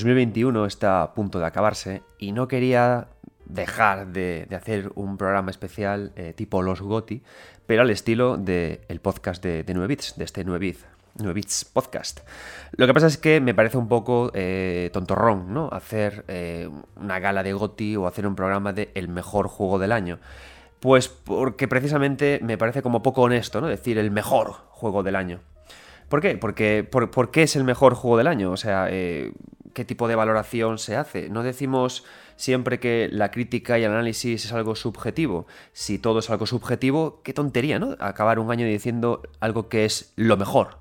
[0.00, 3.08] 2021 está a punto de acabarse y no quería
[3.44, 7.22] dejar de, hacer un programa especial eh, tipo Los Goti,
[7.66, 10.86] pero al estilo del podcast de, de 9 Bits, de este 9 Bits,
[11.18, 12.20] 9 Bits Podcast.
[12.72, 15.68] Lo que pasa es que me parece un poco eh, tontorrón, ¿no?
[15.70, 19.92] Hacer eh, una gala de Goti o hacer un programa de el mejor juego del
[19.92, 20.18] año.
[20.80, 23.66] Pues porque precisamente me parece como poco honesto, ¿no?
[23.66, 25.40] Decir el mejor juego del año.
[26.08, 26.36] ¿Por qué?
[26.36, 28.50] Porque, por, qué es el mejor juego del año?
[28.50, 29.32] O sea, eh,
[29.74, 31.28] ¿qué tipo de valoración se hace?
[31.28, 32.04] No decimos
[32.36, 35.46] siempre que la crítica y el análisis es algo subjetivo.
[35.72, 37.96] Si todo es algo subjetivo, qué tontería, ¿no?
[37.98, 40.80] Acabar un año diciendo algo que es lo mejor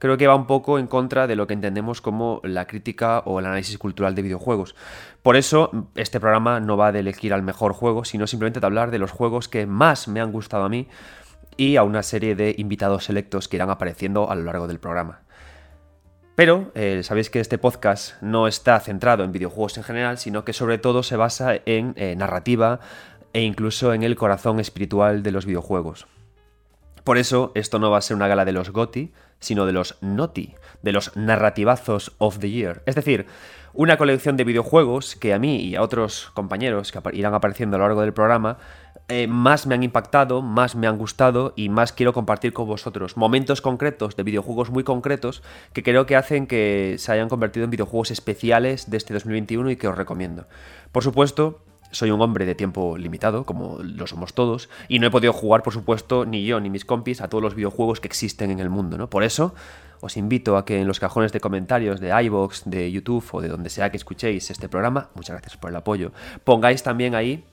[0.00, 3.38] creo que va un poco en contra de lo que entendemos como la crítica o
[3.38, 4.74] el análisis cultural de videojuegos.
[5.22, 8.90] Por eso, este programa no va de elegir al mejor juego, sino simplemente de hablar
[8.90, 10.88] de los juegos que más me han gustado a mí
[11.56, 15.20] y a una serie de invitados selectos que irán apareciendo a lo largo del programa.
[16.40, 20.54] Pero eh, sabéis que este podcast no está centrado en videojuegos en general, sino que
[20.54, 22.80] sobre todo se basa en eh, narrativa
[23.34, 26.06] e incluso en el corazón espiritual de los videojuegos.
[27.04, 29.98] Por eso, esto no va a ser una gala de los GOTI, sino de los
[30.00, 32.82] NOTI, de los narrativazos of the year.
[32.86, 33.26] Es decir,
[33.74, 37.80] una colección de videojuegos que a mí y a otros compañeros que irán apareciendo a
[37.80, 38.56] lo largo del programa
[39.10, 43.16] eh, más me han impactado, más me han gustado y más quiero compartir con vosotros.
[43.16, 47.70] Momentos concretos de videojuegos muy concretos que creo que hacen que se hayan convertido en
[47.70, 50.46] videojuegos especiales de este 2021 y que os recomiendo.
[50.92, 55.10] Por supuesto, soy un hombre de tiempo limitado, como lo somos todos, y no he
[55.10, 58.52] podido jugar, por supuesto, ni yo ni mis compis a todos los videojuegos que existen
[58.52, 59.10] en el mundo, ¿no?
[59.10, 59.54] Por eso
[60.00, 63.48] os invito a que en los cajones de comentarios de iVoox, de YouTube o de
[63.48, 66.12] donde sea que escuchéis este programa, muchas gracias por el apoyo,
[66.44, 67.44] pongáis también ahí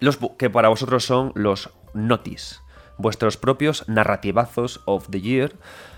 [0.00, 2.62] los que para vosotros son los notis,
[2.98, 5.52] vuestros propios narrativazos of the year,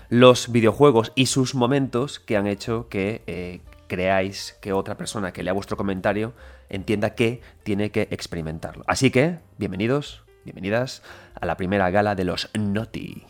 [0.09, 5.43] los videojuegos y sus momentos que han hecho que eh, creáis que otra persona que
[5.43, 6.33] lea vuestro comentario
[6.69, 8.83] entienda que tiene que experimentarlo.
[8.87, 11.01] Así que, bienvenidos, bienvenidas
[11.39, 13.23] a la primera gala de los Noti.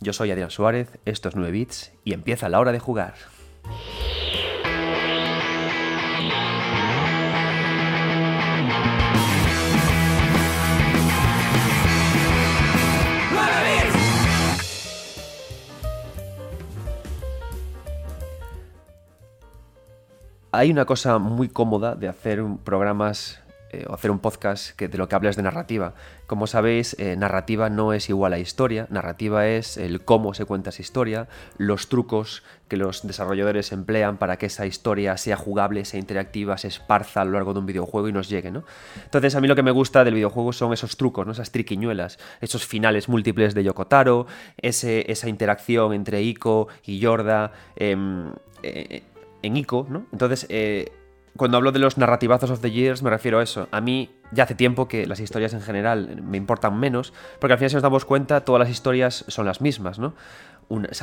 [0.00, 3.14] Yo soy Adrián Suárez, esto es 9 bits y empieza la hora de jugar.
[20.56, 24.96] Hay una cosa muy cómoda de hacer programas eh, o hacer un podcast que de
[24.96, 25.92] lo que hablas de narrativa.
[26.26, 30.70] Como sabéis, eh, narrativa no es igual a historia, narrativa es el cómo se cuenta
[30.70, 31.28] esa historia,
[31.58, 36.68] los trucos que los desarrolladores emplean para que esa historia sea jugable, sea interactiva, se
[36.68, 38.64] esparza a lo largo de un videojuego y nos llegue, ¿no?
[39.04, 41.32] Entonces, a mí lo que me gusta del videojuego son esos trucos, ¿no?
[41.32, 47.52] esas triquiñuelas, esos finales múltiples de Yokotaro, ese, esa interacción entre Iko y Yorda.
[47.76, 48.30] Em,
[48.62, 49.02] eh,
[49.42, 50.06] en ICO, ¿no?
[50.12, 50.92] Entonces, eh,
[51.36, 53.68] cuando hablo de los narrativazos of the years me refiero a eso.
[53.70, 57.58] A mí ya hace tiempo que las historias en general me importan menos, porque al
[57.58, 60.14] final si nos damos cuenta todas las historias son las mismas, ¿no?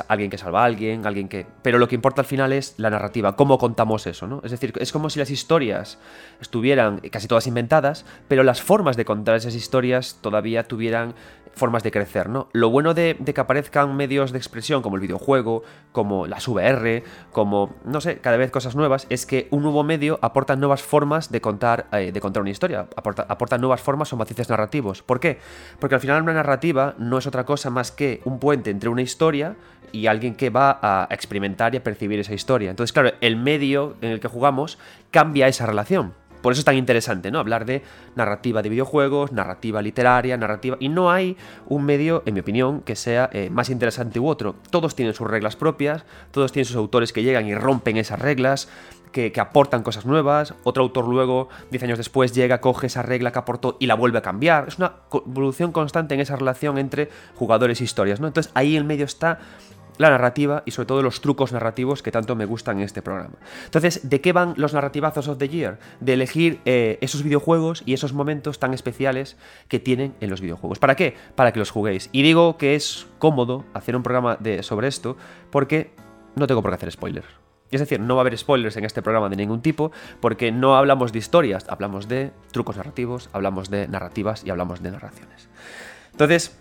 [0.08, 1.46] Alguien que salva a alguien, alguien que...
[1.62, 4.40] Pero lo que importa al final es la narrativa, cómo contamos eso, ¿no?
[4.44, 5.98] Es decir, es como si las historias
[6.40, 11.14] estuvieran casi todas inventadas, pero las formas de contar esas historias todavía tuvieran
[11.54, 12.48] formas de crecer, ¿no?
[12.52, 17.76] Lo bueno de, que aparezcan medios de expresión como el videojuego, como las VR, como,
[17.84, 21.40] no sé, cada vez cosas nuevas, es que un nuevo medio aporta nuevas formas de
[21.40, 25.02] contar, eh, de contar una historia, aporta, aporta nuevas formas o matices narrativos.
[25.02, 25.38] ¿Por qué?
[25.78, 29.02] Porque al final una narrativa no es otra cosa más que un puente entre una
[29.02, 29.53] historia
[29.94, 32.70] y alguien que va a experimentar y a percibir esa historia.
[32.70, 34.78] Entonces, claro, el medio en el que jugamos
[35.12, 36.14] cambia esa relación.
[36.42, 37.38] Por eso es tan interesante, ¿no?
[37.38, 37.82] Hablar de
[38.16, 40.76] narrativa de videojuegos, narrativa literaria, narrativa...
[40.78, 41.38] Y no hay
[41.68, 44.56] un medio, en mi opinión, que sea eh, más interesante u otro.
[44.68, 48.68] Todos tienen sus reglas propias, todos tienen sus autores que llegan y rompen esas reglas,
[49.14, 50.54] que, aportan cosas nuevas.
[50.64, 54.18] Otro autor luego, 10 años después, llega, coge esa regla que aportó y la vuelve
[54.18, 54.66] a cambiar.
[54.68, 58.26] Es una evolución constante en esa relación entre jugadores e historias, ¿no?
[58.26, 59.38] Entonces ahí en medio está
[59.98, 63.34] la narrativa y sobre todo los trucos narrativos que tanto me gustan en este programa.
[63.64, 65.78] Entonces, ¿de qué van los narrativazos of the year?
[66.00, 69.36] De elegir eh, esos videojuegos y esos momentos tan especiales
[69.68, 70.78] que tienen en los videojuegos.
[70.78, 71.14] ¿Para qué?
[71.34, 72.08] Para que los juguéis.
[72.12, 75.16] Y digo que es cómodo hacer un programa de, sobre esto
[75.50, 75.92] porque
[76.36, 77.28] no tengo por qué hacer spoilers.
[77.70, 80.76] Es decir, no va a haber spoilers en este programa de ningún tipo porque no
[80.76, 85.48] hablamos de historias, hablamos de trucos narrativos, hablamos de narrativas y hablamos de narraciones.
[86.12, 86.56] Entonces,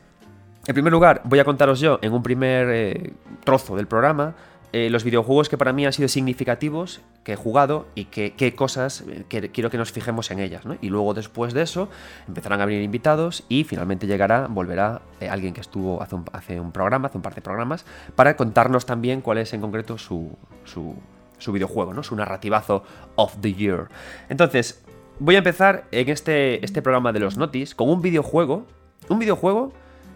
[0.65, 3.13] en primer lugar, voy a contaros yo en un primer eh,
[3.44, 4.36] trozo del programa
[4.75, 9.04] eh, los videojuegos que para mí han sido significativos, que he jugado y qué cosas
[9.07, 10.63] eh, quiero que nos fijemos en ellas.
[10.81, 11.89] Y luego después de eso
[12.27, 16.71] empezarán a venir invitados y finalmente llegará, volverá alguien que estuvo hace un, hace un,
[16.71, 17.86] programa, hace un par de programas,
[18.16, 20.95] para contarnos también cuál es en concreto su, su,
[21.38, 22.01] su videojuego, ¿no?
[22.01, 22.83] Su narrativazo
[23.13, 23.89] of the year.
[24.27, 24.83] Entonces,
[25.19, 28.66] voy a empezar en este, este programa de los Notis con un videojuego.
[29.07, 29.71] Un videojuego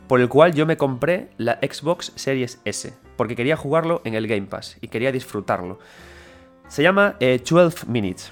[0.08, 4.28] por el cual yo me compré la Xbox Series S, porque quería jugarlo en el
[4.28, 5.80] Game Pass y quería disfrutarlo.
[6.68, 8.32] Se llama 12 eh, Minutes,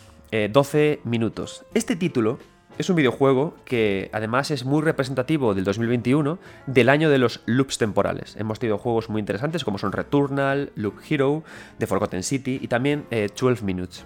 [0.51, 1.65] 12 eh, minutos.
[1.73, 2.39] Este título
[2.77, 7.77] es un videojuego que además es muy representativo del 2021, del año de los loops
[7.77, 8.35] temporales.
[8.37, 11.43] Hemos tenido juegos muy interesantes como son Returnal, Loop Hero,
[11.77, 14.05] The Forgotten City y también 12 eh, Minutes.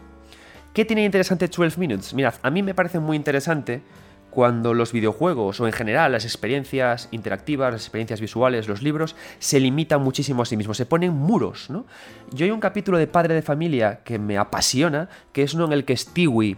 [0.73, 2.13] ¿Qué tiene interesante 12 Minutes?
[2.13, 3.81] Mirad, a mí me parece muy interesante
[4.29, 9.59] cuando los videojuegos o en general las experiencias interactivas, las experiencias visuales, los libros, se
[9.59, 11.85] limitan muchísimo a sí mismos, se ponen muros, ¿no?
[12.31, 15.73] Yo hay un capítulo de Padre de Familia que me apasiona, que es uno en
[15.73, 16.57] el que Stewie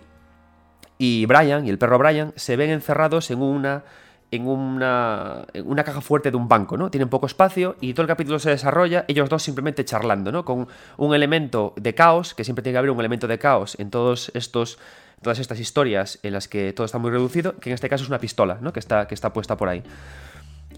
[0.98, 3.84] y Brian, y el perro Brian, se ven encerrados en una
[4.32, 6.90] en una, en una, caja fuerte de un banco, ¿no?
[6.90, 10.46] Tienen poco espacio y todo el capítulo se desarrolla ellos dos simplemente charlando, ¿no?
[10.46, 13.90] Con un elemento de caos, que siempre tiene que haber un elemento de caos en
[13.90, 14.80] todos estos
[15.22, 18.10] todas estas historias en las que todo está muy reducido, que en este caso es
[18.10, 18.74] una pistola, ¿no?
[18.74, 19.84] que, está, que está puesta por ahí.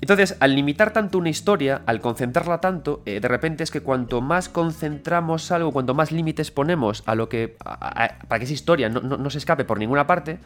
[0.02, 4.20] Entonces, al limitar tanto una historia, al concentrarla tanto, eh, de repente es que cuanto
[4.20, 7.56] más concentramos algo, cuanto más límites ponemos a lo que.
[7.58, 10.40] para que esa historia no, no se escape por ninguna parte,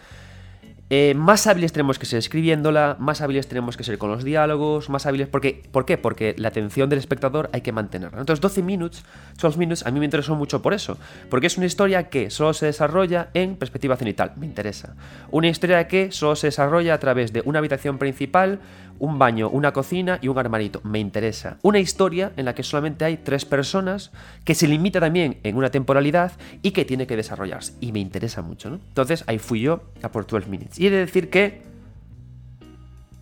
[0.89, 4.89] eh, más hábiles tenemos que ser escribiéndola, más hábiles tenemos que ser con los diálogos,
[4.89, 5.27] más hábiles...
[5.27, 5.97] Porque, ¿Por qué?
[5.97, 8.19] Porque la atención del espectador hay que mantenerla.
[8.19, 9.03] Entonces 12 minutos,
[9.41, 10.97] 12 minutos, a mí me interesó mucho por eso.
[11.29, 14.31] Porque es una historia que solo se desarrolla en perspectiva cenital.
[14.37, 14.95] Me interesa.
[15.29, 18.59] Una historia que solo se desarrolla a través de una habitación principal,
[18.99, 20.81] un baño, una cocina y un armarito.
[20.83, 21.57] Me interesa.
[21.61, 24.11] Una historia en la que solamente hay tres personas,
[24.43, 27.73] que se limita también en una temporalidad y que tiene que desarrollarse.
[27.79, 28.75] Y me interesa mucho, ¿no?
[28.75, 30.79] Entonces ahí fui yo a por 12 minutes.
[30.79, 31.61] Y he de decir que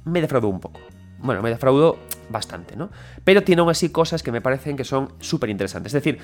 [0.06, 0.80] me defraudó un poco.
[1.20, 1.98] Bueno, me defraudó
[2.30, 2.90] bastante, ¿no?
[3.24, 5.94] Pero tiene aún así cosas que me parecen que son súper interesantes.
[5.94, 6.20] Es decir,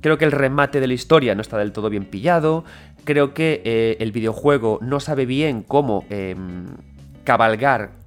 [0.00, 2.64] creo que el remate de la historia no está del todo bien pillado.
[3.04, 6.66] Creo que eh, el videojuego no sabe bien cómo em,
[7.24, 8.01] cabalgar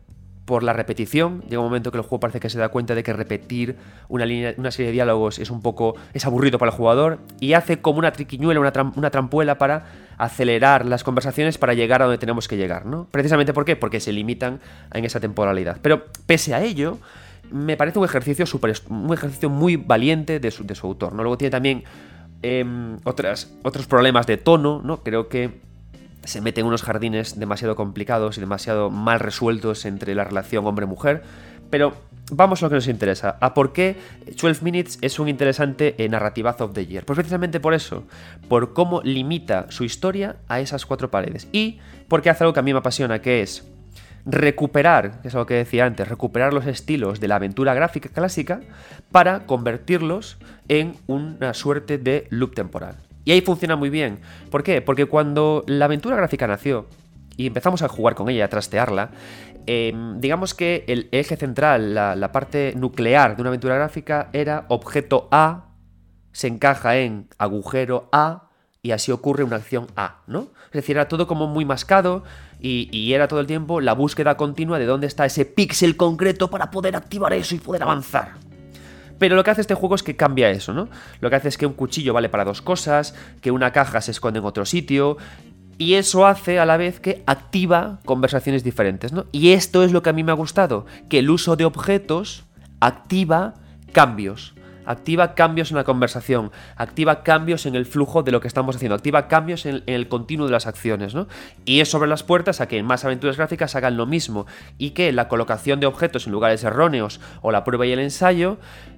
[0.46, 1.42] por la repetición.
[1.50, 3.76] Llega un momento que el juego parece que se da cuenta de que repetir
[4.08, 5.96] una, línea, una serie de diálogos es un poco.
[6.14, 7.20] es aburrido para el jugador.
[7.40, 9.86] Y hace como una triquiñuela, una, trampuela para
[10.18, 13.08] acelerar las conversaciones para llegar a donde tenemos que llegar, ¿no?
[13.12, 13.76] Precisamente ¿por qué?
[13.76, 14.62] Porque se limitan
[14.94, 15.80] en esa temporalidad.
[15.82, 17.00] Pero pese a ello.
[17.52, 21.14] Me parece un ejercicio super, un ejercicio muy valiente de su, de su autor.
[21.14, 21.22] ¿no?
[21.22, 21.84] Luego tiene también
[22.42, 25.04] em, otras, otros problemas de tono, ¿no?
[25.04, 25.62] Creo que
[26.26, 31.24] se mete en unos jardines demasiado complicados y demasiado mal resueltos entre la relación hombre-mujer,
[31.70, 31.94] pero
[32.32, 33.98] vamos a lo que nos interesa, a por qué
[34.42, 37.06] 12 Minutes es un interesante eh, narrativazo of the year.
[37.06, 38.04] Pues precisamente por eso,
[38.48, 42.64] por cómo limita su historia a esas cuatro paredes y porque hace algo que a
[42.64, 43.68] mí me apasiona, que es
[44.26, 48.62] recuperar, que es algo que decía antes, recuperar los estilos de la aventura gráfica clásica
[49.12, 50.38] para convertirlos
[50.68, 53.05] en una suerte de loop temporal.
[53.26, 54.20] Y ahí funciona muy bien.
[54.52, 54.82] ¿Por qué?
[54.82, 56.86] Porque cuando la aventura gráfica nació
[57.36, 59.10] y empezamos a jugar con ella, a trastearla,
[59.66, 65.28] em, digamos que el eje central, la, parte nuclear de una aventura gráfica era objeto
[65.32, 65.72] A,
[66.32, 68.50] se encaja en agujero A
[68.84, 70.50] y así ocurre una acción A, ¿no?
[70.68, 72.24] Es decir, era todo como muy mascado
[72.60, 76.50] y, y, era todo el tiempo la búsqueda continua de dónde está ese píxel concreto
[76.50, 78.34] para poder activar eso y poder avanzar.
[79.18, 80.90] Pero lo que hace este juego es que cambia eso, ¿no?
[81.22, 84.12] Lo que hace es que un cuchillo vale para dos cosas, que una caja se
[84.12, 85.18] esconde en otro sitio,
[85.78, 89.26] y eso hace a la vez que activa conversaciones diferentes, ¿no?
[89.32, 92.46] Y esto es lo que a mí me ha gustado, que el uso de objetos
[92.80, 93.54] activa
[93.92, 94.55] cambios
[94.86, 98.96] activa cambios en la conversación, activa cambios en el flujo de lo que estamos haciendo,
[98.96, 101.28] activa cambios en, el continuo de las acciones, ¿no?
[101.66, 104.46] Y es sobre las puertas a que más aventuras gráficas hagan lo mismo
[104.78, 108.58] y que la colocación de objetos en lugares erróneos o la prueba y el ensayo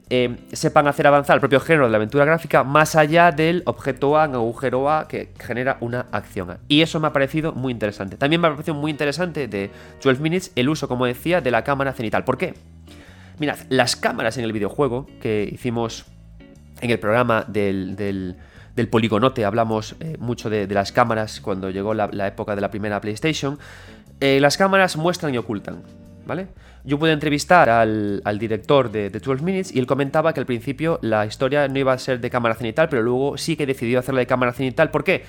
[0.09, 4.17] eh, sepan hacer avanzar el propio género de la aventura gráfica más allá del objeto
[4.17, 6.59] A en agujero A que genera una acción A.
[6.69, 8.15] Y eso me ha parecido muy interesante.
[8.15, 9.69] También me ha parecido muy interesante de
[10.01, 12.23] 12 Minutes el uso, como decía, de la cámara cenital.
[12.23, 12.53] ¿Por qué?
[13.39, 16.05] Mirad, las cámaras en el videojuego que hicimos
[16.81, 18.35] en el programa del, del,
[18.89, 23.59] poligonote, hablamos eh, mucho de, las cámaras cuando llegó la, época de la primera PlayStation,
[24.19, 25.83] eh, las cámaras muestran y ocultan,
[26.25, 26.47] ¿vale?
[26.83, 30.99] Yo pude entrevistar al, director de, de, 12 Minutes y él comentaba que al principio
[31.01, 34.19] la historia no iba a ser de cámara cenital, pero luego sí que decidió hacerla
[34.19, 34.89] de cámara cenital.
[34.89, 35.25] ¿Por qué?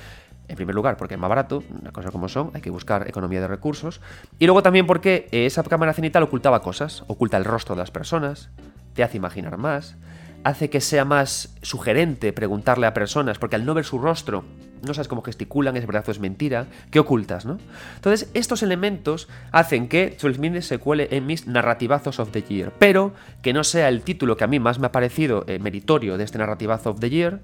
[0.48, 3.40] En primer lugar, porque es más barato, una cosa como son, hay que buscar economía
[3.40, 4.00] de recursos.
[4.38, 8.50] Y luego también porque esa cámara cenital ocultaba cosas, oculta el rostro de las personas,
[8.94, 9.96] te hace imaginar más,
[10.44, 14.44] hace que sea más sugerente preguntarle a personas, porque al no ver su rostro,
[14.86, 17.58] no sabes cómo gesticulan, es verdad o es mentira, ¿qué ocultas, no?
[17.96, 22.72] Entonces, estos elementos hacen que 12 Minutes se cuele en mis narrativazos of the year,
[22.78, 23.12] pero
[23.42, 26.24] que no sea el título que a mí más me ha parecido eh, meritorio de
[26.24, 27.40] este narrativazo of the year,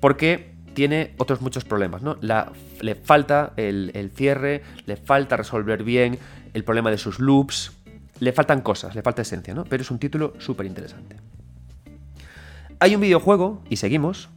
[0.00, 2.18] porque tiene otros muchos problemas, ¿no?
[2.20, 6.18] Le falta el, el cierre, le falta resolver bien
[6.52, 7.72] el problema de sus loops,
[8.20, 9.64] le faltan cosas, le falta esencia, ¿no?
[9.64, 11.16] Pero es un título súper interesante.
[12.78, 14.28] Hay un videojuego, y seguimos,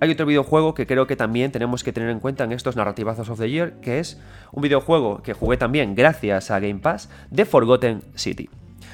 [0.00, 3.28] hay otro videojuego que creo que también tenemos que tener en cuenta en estos narrativazos
[3.28, 4.18] of the year, que es
[4.50, 8.48] un videojuego que jugué también gracias a Game Pass, The Forgotten City.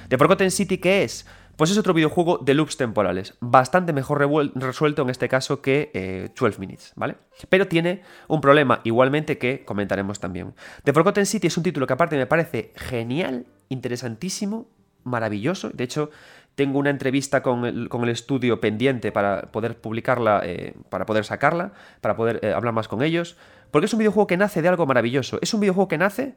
[0.09, 1.27] The Forgotten City, ¿qué es?
[1.59, 4.21] Pues es otro videojuego de loops temporales, bastante mejor
[4.55, 7.17] resuelto en este caso que 12 eh, Minutes, ¿vale?
[7.49, 10.55] Pero tiene un problema igualmente que comentaremos también.
[10.85, 14.69] The Forgotten City es un título que aparte me parece genial, interesantísimo,
[15.03, 15.71] maravilloso.
[15.71, 16.11] De hecho,
[16.55, 22.15] tengo una entrevista con el, estudio pendiente para poder publicarla, eh, para poder sacarla, para
[22.15, 23.37] poder eh, hablar más con ellos.
[23.73, 25.41] Porque es un videojuego que nace de algo maravilloso.
[25.43, 26.37] Es un videojuego que nace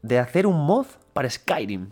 [0.00, 1.90] de hacer un mod para Skyrim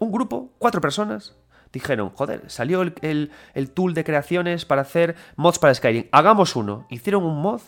[0.00, 1.36] un grupo, cuatro personas,
[1.72, 3.30] dijeron, joder, salió el,
[3.74, 6.86] tool de creaciones para hacer mods para Skyrim, hagamos uno.
[6.90, 7.60] Hicieron un mod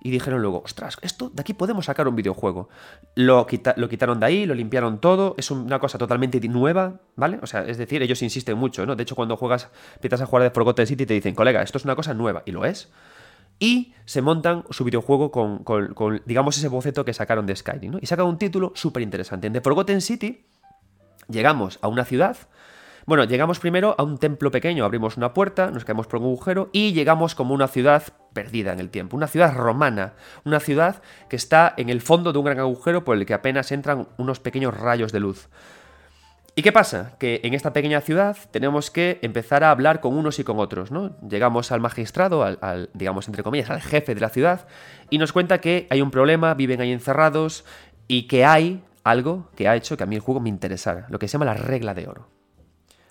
[0.00, 2.70] y dijeron luego, ostras, esto de aquí podemos sacar un videojuego.
[3.16, 7.38] Lo, lo, quitaron de ahí, lo limpiaron todo, es una cosa totalmente nueva, ¿vale?
[7.42, 8.96] O sea, es decir, ellos insisten mucho, ¿no?
[8.96, 11.84] De hecho, cuando juegas, empiezas a jugar de Forgotten City te dicen, colega, esto es
[11.84, 12.90] una cosa nueva, y lo es.
[13.58, 17.98] Y se montan su videojuego con, digamos, ese boceto que sacaron de Skyrim, ¿no?
[18.00, 19.48] Y sacan un título súper interesante.
[19.48, 20.46] En The Forgotten City
[21.30, 22.36] Llegamos a una ciudad.
[23.06, 26.70] Bueno, llegamos primero a un templo pequeño, abrimos una puerta, nos caemos por un agujero
[26.72, 30.12] y llegamos como una ciudad perdida en el tiempo, una ciudad romana,
[30.44, 33.72] una ciudad que está en el fondo de un gran agujero por el que apenas
[33.72, 35.48] entran unos pequeños rayos de luz.
[36.56, 37.16] ¿Y qué pasa?
[37.18, 40.90] Que en esta pequeña ciudad tenemos que empezar a hablar con unos y con otros,
[40.90, 41.16] ¿no?
[41.28, 44.66] Llegamos al magistrado, al, digamos entre comillas, al jefe de la ciudad,
[45.10, 47.64] y nos cuenta que hay un problema, viven ahí encerrados,
[48.08, 51.18] y que hay algo que ha hecho que a mí el juego me interesara, lo
[51.18, 52.28] que se llama la regla de oro.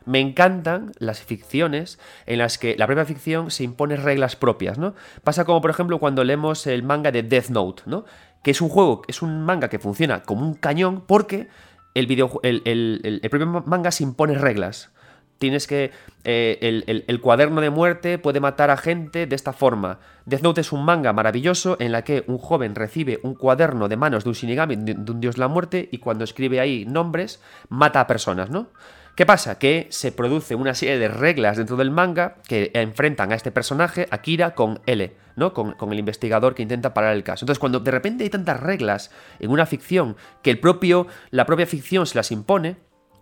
[0.06, 4.96] Me encantan las ficciones en las que la propia ficción se impone reglas propias, ¿no?
[5.24, 8.06] Pasa como, por ejemplo, cuando leemos el manga de Death Note, ¿no?
[8.44, 11.50] Que es un juego, es un manga que funciona como un cañón porque
[11.94, 14.92] el, video, el, el propio manga se impone reglas.
[15.40, 15.92] Tienes que.
[16.26, 20.00] Eh, el, cuaderno de muerte puede matar a gente de esta forma.
[20.26, 23.96] Death Note es un manga maravilloso en la que un joven recibe un cuaderno de
[23.96, 27.42] manos de un Shinigami, de, un dios de la muerte, y cuando escribe ahí nombres,
[27.70, 28.68] mata a personas, ¿no?
[29.16, 29.60] ¿Qué pasa?
[29.60, 34.08] Que se produce una serie de reglas dentro del manga que enfrentan a este personaje,
[34.12, 35.54] Akira, con L, ¿no?
[35.54, 37.44] Con, el investigador que intenta parar el caso.
[37.44, 41.66] Entonces, cuando de repente hay tantas reglas en una ficción que el propio, la propia
[41.66, 42.78] ficción se las impone,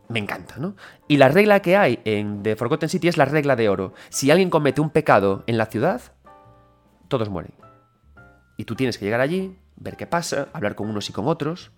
[0.09, 0.75] me encanta, ¿no?
[1.07, 3.93] Y la regla que hay en The Forgotten City es la regla de oro.
[4.09, 6.01] Si alguien comete un pecado en la ciudad,
[7.07, 7.53] todos mueren.
[8.57, 11.71] Y tú tienes que llegar allí, ver qué pasa, hablar con unos y con otros,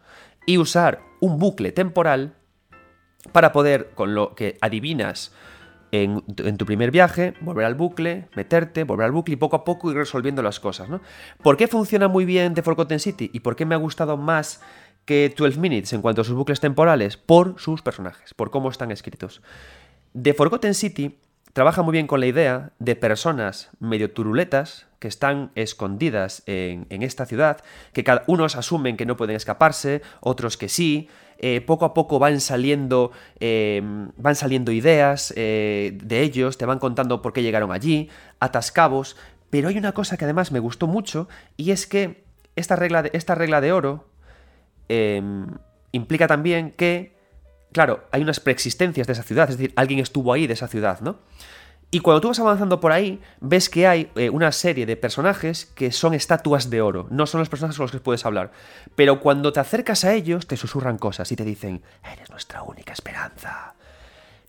[0.46, 2.36] y usar un bucle temporal
[3.32, 5.34] para poder, con lo que adivinas
[5.92, 6.22] en,
[6.58, 9.98] tu primer viaje, volver al bucle, meterte, volver al bucle y poco a poco ir
[9.98, 11.02] resolviendo las cosas, ¿no?
[11.42, 13.30] ¿Por qué funciona muy bien The Forgotten City?
[13.34, 14.62] ¿Y por qué me ha gustado más
[15.10, 18.92] que 12 Minutes en cuanto a sus bucles temporales por sus personajes, por cómo están
[18.92, 19.42] escritos.
[20.14, 21.18] The Forgotten City
[21.54, 27.26] trabaja muy bien con la idea de personas medio turuletas que están escondidas en, esta
[27.26, 27.58] ciudad,
[27.92, 31.10] que cada unos asumen que no pueden escaparse, otros que sí.
[31.40, 33.82] Eh, poco a poco van saliendo, eh,
[34.16, 39.18] van saliendo ideas eh, de ellos, te van contando por qué llegaron allí, atascabos.
[39.50, 42.26] Pero hay una cosa que además me gustó mucho y es que
[42.56, 44.09] esta regla de, esta regla de oro
[44.90, 45.48] Em,
[45.92, 47.16] implica también que,
[47.72, 51.00] claro, hay unas preexistencias de esa ciudad, es decir, alguien estuvo ahí de esa ciudad,
[51.02, 51.20] ¿no?
[51.92, 55.66] Y cuando tú vas avanzando por ahí, ves que hay eh, una serie de personajes
[55.66, 58.52] que son estatuas de oro, no son los personajes con los que puedes hablar.
[58.96, 62.94] Pero cuando te acercas a ellos, te susurran cosas y te dicen, eres nuestra única
[62.94, 63.74] esperanza.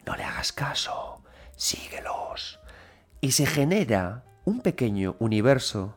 [0.05, 1.23] No le hagas caso,
[1.57, 2.61] síguelos.
[3.23, 5.97] Y se genera un pequeño universo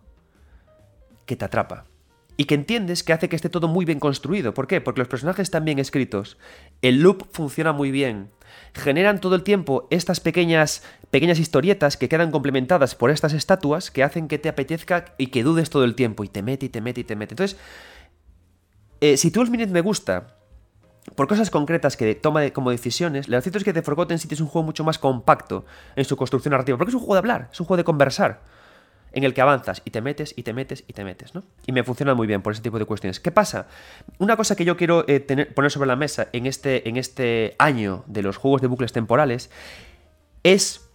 [1.25, 1.85] que te atrapa
[2.37, 4.53] y que entiendes que hace que esté todo muy bien construido.
[4.53, 4.81] ¿Por qué?
[4.81, 6.37] Porque los personajes están bien escritos,
[6.81, 8.31] el loop funciona muy bien,
[8.73, 14.03] generan todo el tiempo estas pequeñas, pequeñas historietas que quedan complementadas por estas estatuas que
[14.03, 16.81] hacen que te apetezca y que dudes todo el tiempo y te mete y te
[16.81, 17.33] mete y te mete.
[17.33, 17.59] Entonces,
[19.01, 20.37] eh, si 12 Minutes me gusta
[21.15, 24.41] por cosas concretas que toma como decisiones, lo cierto es que The Forgotten City es
[24.41, 27.49] un juego mucho más compacto en su construcción narrativa, porque es un juego de hablar,
[27.51, 28.41] es un juego de conversar
[29.13, 31.43] en el que avanzas y te metes y te metes y te metes, ¿no?
[31.65, 33.19] Y me funciona muy bien por ese tipo de cuestiones.
[33.19, 33.67] ¿Qué pasa?
[34.17, 35.19] Una cosa que yo quiero eh,
[35.55, 39.51] poner sobre la mesa en este, en este año de los juegos de bucles temporales
[40.41, 40.89] es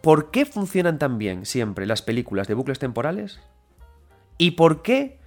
[0.00, 3.40] por qué funcionan tan bien siempre las películas de bucles temporales
[4.38, 5.18] y por qué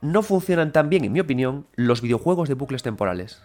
[0.00, 3.42] no funcionan tan bien, en mi opinión, los videojuegos de bucles temporales.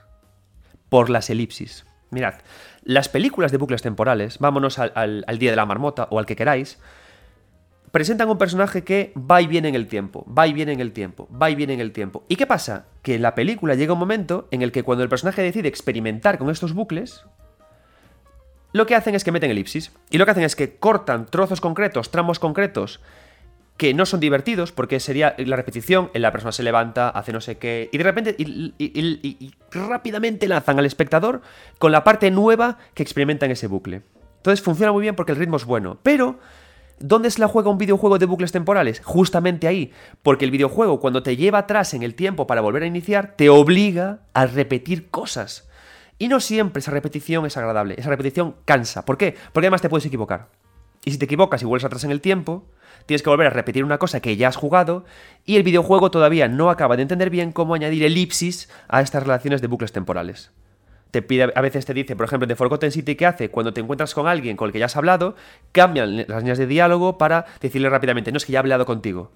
[0.89, 1.86] Por las elipsis.
[2.10, 2.36] Mirad,
[2.84, 6.79] las películas de bucles temporales, vámonos al Día de la Marmota o al que queráis,
[7.98, 10.92] presentan un personaje que va y viene en el tiempo, va y viene en el
[10.92, 12.25] tiempo, va y viene en el tiempo.
[12.27, 12.86] ¿Y qué pasa?
[13.01, 16.38] Que en la película llega un momento en el que cuando el personaje decide experimentar
[16.38, 17.25] con estos bucles,
[18.72, 19.92] lo que hacen es que meten elipsis.
[20.12, 23.00] Y lo que hacen es que cortan trozos concretos, tramos concretos,
[23.77, 27.58] que no son divertidos, porque sería la repetición, la persona se levanta, hace no sé
[27.58, 31.42] qué, y de repente y, rápidamente lanzan al espectador
[31.80, 34.04] con la parte nueva que experimenta en ese bucle.
[34.36, 36.38] Entonces funciona muy bien porque el ritmo es bueno, pero
[37.00, 39.01] ¿Dónde se la juega un videojuego de bucles temporales?
[39.04, 39.92] Justamente ahí,
[40.24, 43.50] porque el videojuego cuando te lleva atrás en el tiempo para volver a iniciar, te
[43.50, 45.70] obliga a repetir cosas.
[46.18, 49.06] Y no siempre esa repetición es agradable, esa repetición cansa.
[49.06, 49.36] ¿Por qué?
[49.54, 50.50] Porque además te puedes equivocar.
[51.06, 52.66] Y si te equivocas y vuelves atrás en el tiempo,
[53.06, 55.06] tienes que volver a repetir una cosa que ya has jugado
[55.46, 59.62] y el videojuego todavía no acaba de entender bien cómo añadir elipsis a estas relaciones
[59.62, 60.51] de bucles temporales
[61.12, 63.50] te pide, a veces te dice, por ejemplo, de Forgotten City, ¿qué hace?
[63.50, 65.36] Cuando te encuentras con alguien con el que ya has hablado,
[65.72, 69.32] cambian las líneas de diálogo para decirle rápidamente, no es que ya he hablado contigo.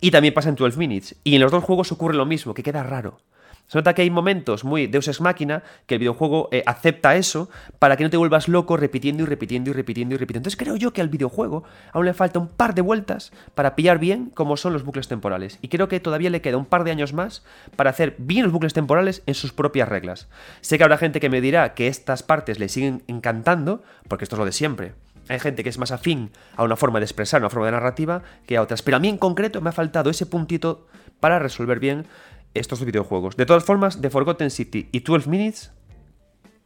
[0.00, 1.16] Y también pasa en 12 Minutes.
[1.22, 3.20] Y en los dos juegos ocurre lo mismo, que queda raro.
[3.66, 7.48] Se nota que hay momentos muy Deus Ex Máquina que el videojuego eh, acepta eso
[7.78, 10.48] para que no te vuelvas loco repitiendo y repitiendo y repitiendo y repitiendo.
[10.48, 13.98] Entonces creo yo que al videojuego aún le falta un par de vueltas para pillar
[13.98, 15.58] bien cómo son los bucles temporales.
[15.62, 17.44] Y creo que todavía le queda un par de años más
[17.76, 20.28] para hacer bien los bucles temporales en sus propias reglas.
[20.60, 24.36] Sé que habrá gente que me dirá que estas partes le siguen encantando, porque esto
[24.36, 24.92] es lo de siempre.
[25.28, 28.22] Hay gente que es más afín a una forma de expresar, una forma de narrativa,
[28.46, 28.82] que a otras.
[28.82, 30.86] Pero a mí en concreto me ha faltado ese puntito
[31.20, 32.06] para resolver bien
[32.54, 33.36] estos videojuegos.
[33.36, 35.72] De todas formas, The Forgotten City y 12 Minutes,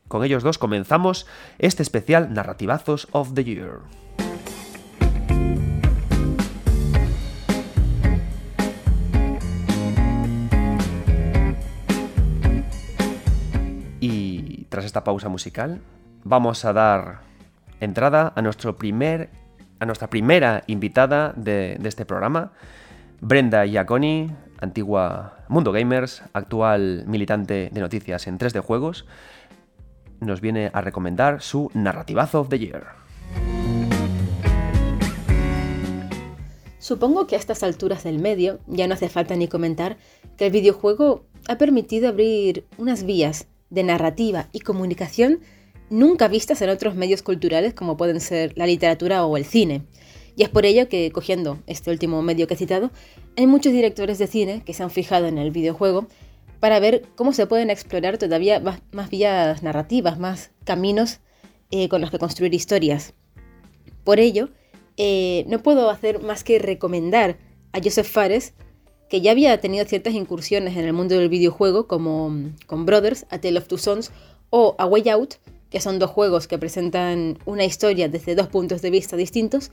[0.09, 1.26] con ellos dos comenzamos
[1.59, 3.81] este especial Narrativazos of the Year.
[14.00, 15.81] Y tras esta pausa musical,
[16.23, 17.20] vamos a dar
[17.81, 19.31] entrada a, nuestro primer,
[19.81, 22.53] a nuestra primera invitada de, este programa,
[23.20, 29.07] Brenda Iaconi, antigua Mundo Gamers, actual militante de noticias en 3D Juegos,
[30.21, 32.87] nos viene a recomendar su Narrativazo of the Year.
[36.79, 39.97] Supongo que a estas alturas del medio ya no hace falta ni comentar
[40.37, 45.40] que el videojuego ha permitido abrir unas vías de narrativa y comunicación
[45.90, 49.83] nunca vistas en otros medios culturales como pueden ser la literatura o el cine.
[50.37, 52.90] Y es por ello que, cogiendo este último medio que he citado,
[53.37, 56.07] hay muchos directores de cine que se han fijado en el videojuego
[56.61, 61.20] para ver cómo se pueden explorar todavía más, vías narrativas, más caminos
[61.70, 63.14] eh, con los que construir historias.
[64.05, 64.49] Por ello,
[64.96, 67.38] eh, no puedo hacer más que recomendar
[67.72, 68.55] a Joseph Fares,
[69.11, 72.33] que ya había tenido ciertas incursiones en el mundo del videojuego, como
[72.66, 74.11] con Brothers, A Tale of Two Sons
[74.51, 75.35] o A Way Out,
[75.70, 79.70] que son dos juegos que presentan una historia desde dos puntos de vista distintos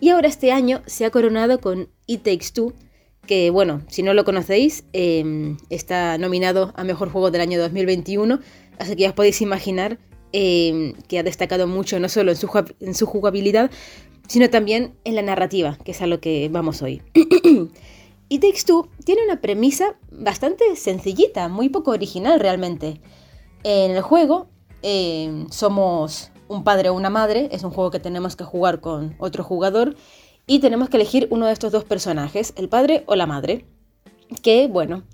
[0.00, 2.74] y ahora este año se ha coronado con It Takes Two,
[3.26, 8.40] que bueno, si no lo conocéis, em, está nominado a Mejor Juego del año 2021,
[8.78, 9.98] así que ya os podéis imaginar
[10.32, 12.48] em, que ha destacado mucho no solo en su,
[12.80, 13.70] en su jugabilidad,
[14.26, 17.02] sino también en la narrativa, que es a lo que vamos hoy.
[18.28, 23.00] It Takes Two tiene una premisa bastante sencillita, muy poco original realmente.
[23.62, 24.48] En el juego
[24.82, 29.14] em, somos un padre o una madre, es un juego que tenemos que jugar con
[29.18, 29.96] otro jugador
[30.46, 33.64] y tenemos que elegir uno de estos dos personajes, el padre o la madre,
[34.42, 35.04] que bueno,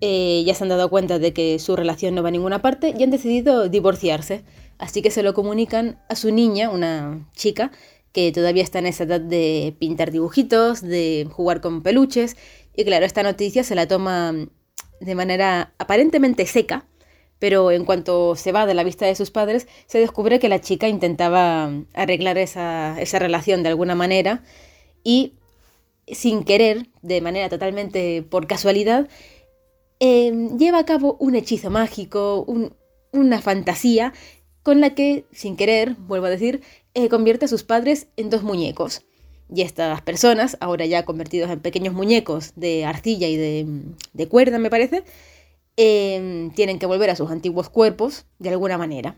[0.00, 2.94] eh, ya se han dado cuenta de que su relación no va a ninguna parte
[2.98, 4.44] y han decidido divorciarse,
[4.78, 7.70] así que se lo comunican a su niña, una chica,
[8.12, 12.36] que todavía está en esa edad de pintar dibujitos, de jugar con peluches,
[12.74, 14.34] y claro, esta noticia se la toma
[15.00, 16.86] de manera aparentemente seca,
[17.38, 20.60] pero en cuanto se va de la vista de sus padres, se descubre que la
[20.60, 24.42] chica intentaba arreglar esa, relación de alguna manera
[25.04, 25.34] y
[26.06, 29.08] sin querer, de manera totalmente por casualidad,
[30.00, 32.46] em, lleva a cabo un hechizo mágico,
[33.12, 34.12] una fantasía
[34.62, 36.62] con la que, sin querer, vuelvo a decir,
[36.94, 39.02] eh, convierte a sus padres en dos muñecos.
[39.52, 43.66] Y estas personas, ahora ya convertidos en pequeños muñecos de arcilla y de,
[44.12, 45.04] de cuerda, me parece,
[45.82, 49.16] Em, tienen que volver a sus antiguos cuerpos de alguna manera.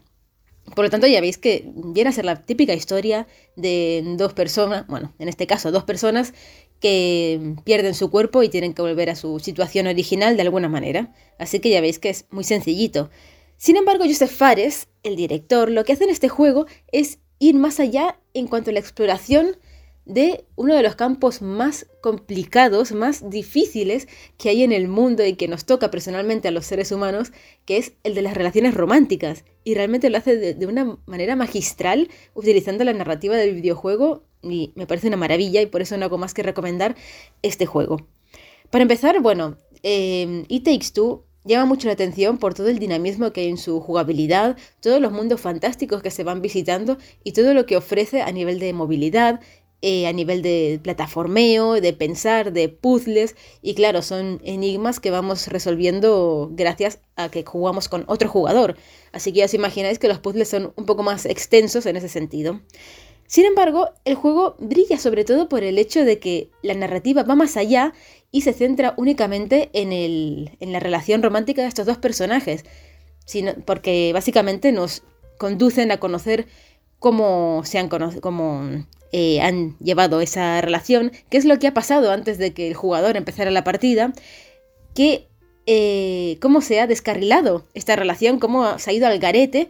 [0.74, 4.86] Por lo tanto, ya veis que viene a ser la típica historia de dos personas,
[4.86, 6.32] bueno, en este caso dos personas
[6.80, 11.14] que pierden su cuerpo y tienen que volver a su situación original de alguna manera.
[11.38, 13.10] Así que ya veis que es muy sencillito.
[13.56, 17.78] Sin embargo, Joseph Fares, el director, lo que hace en este juego es ir más
[17.78, 19.56] allá en cuanto a la exploración
[20.04, 25.34] de uno de los campos más complicados, más difíciles que hay en el mundo y
[25.34, 27.32] que nos toca personalmente a los seres humanos,
[27.64, 29.44] que es el de las relaciones románticas.
[29.64, 34.86] Y realmente lo hace de, una manera magistral, utilizando la narrativa del videojuego y me
[34.86, 36.96] parece una maravilla y por eso no hago más que recomendar
[37.42, 38.08] este juego.
[38.70, 43.32] Para empezar, bueno, eh, It Takes Two llama mucho la atención por todo el dinamismo
[43.32, 47.54] que hay en su jugabilidad, todos los mundos fantásticos que se van visitando y todo
[47.54, 49.40] lo que ofrece a nivel de movilidad,
[49.84, 55.48] eh, a nivel de plataformeo, de pensar, de puzzles y claro, son enigmas que vamos
[55.48, 58.76] resolviendo gracias a que jugamos con otro jugador.
[59.10, 62.08] Así que ya os imagináis que los puzzles son un poco más extensos en ese
[62.08, 62.60] sentido.
[63.26, 67.34] Sin embargo, el juego brilla sobre todo por el hecho de que la narrativa va
[67.34, 67.92] más allá
[68.30, 72.64] y se centra únicamente en, el, en la relación romántica de estos dos personajes,
[73.24, 75.02] sino, porque básicamente nos
[75.38, 76.46] conducen a conocer
[77.02, 78.62] cómo, se han, cómo
[79.10, 82.74] eh, han llevado esa relación, qué es lo que ha pasado antes de que el
[82.74, 84.12] jugador empezara la partida,
[84.94, 85.26] que,
[85.66, 89.68] eh, cómo se ha descarrilado esta relación, cómo se ha ido al garete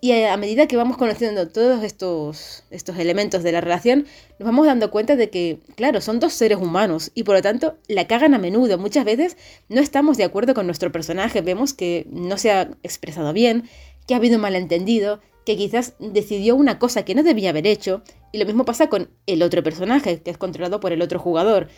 [0.00, 4.06] y a medida que vamos conociendo todos estos, estos elementos de la relación,
[4.40, 7.76] nos vamos dando cuenta de que, claro, son dos seres humanos y por lo tanto
[7.86, 8.76] la cagan a menudo.
[8.78, 9.36] Muchas veces
[9.68, 13.68] no estamos de acuerdo con nuestro personaje, vemos que no se ha expresado bien,
[14.08, 18.02] que ha habido un malentendido, que quizás decidió una cosa que no debía haber hecho,
[18.32, 21.68] y lo mismo pasa con el otro personaje, que es controlado por el otro jugador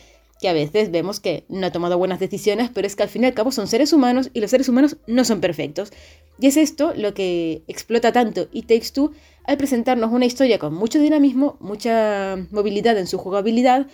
[0.40, 3.22] que a veces vemos que no ha tomado buenas decisiones, pero es que al fin
[3.22, 5.92] y al cabo son seres humanos y los seres humanos no son perfectos.
[6.38, 9.12] Y es esto lo que explota tanto y Takes Two
[9.44, 13.86] al presentarnos una historia con mucho dinamismo, mucha movilidad en su jugabilidad,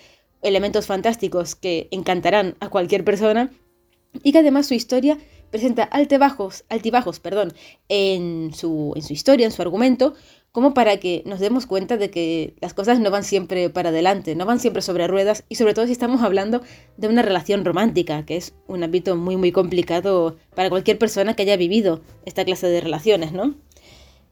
[0.42, 3.50] elementos fantásticos que encantarán a cualquier persona
[4.22, 5.18] y que además su historia
[5.50, 7.52] presenta altibajos, altibajos perdón,
[7.88, 10.14] en, su, en su historia, en su argumento,
[10.52, 14.34] como para que nos demos cuenta de que las cosas no van siempre para adelante,
[14.34, 16.62] no van siempre sobre ruedas y sobre todo si estamos hablando
[16.96, 21.42] de una relación romántica, que es un ámbito muy muy complicado para cualquier persona que
[21.42, 23.54] haya vivido esta clase de relaciones, ¿no?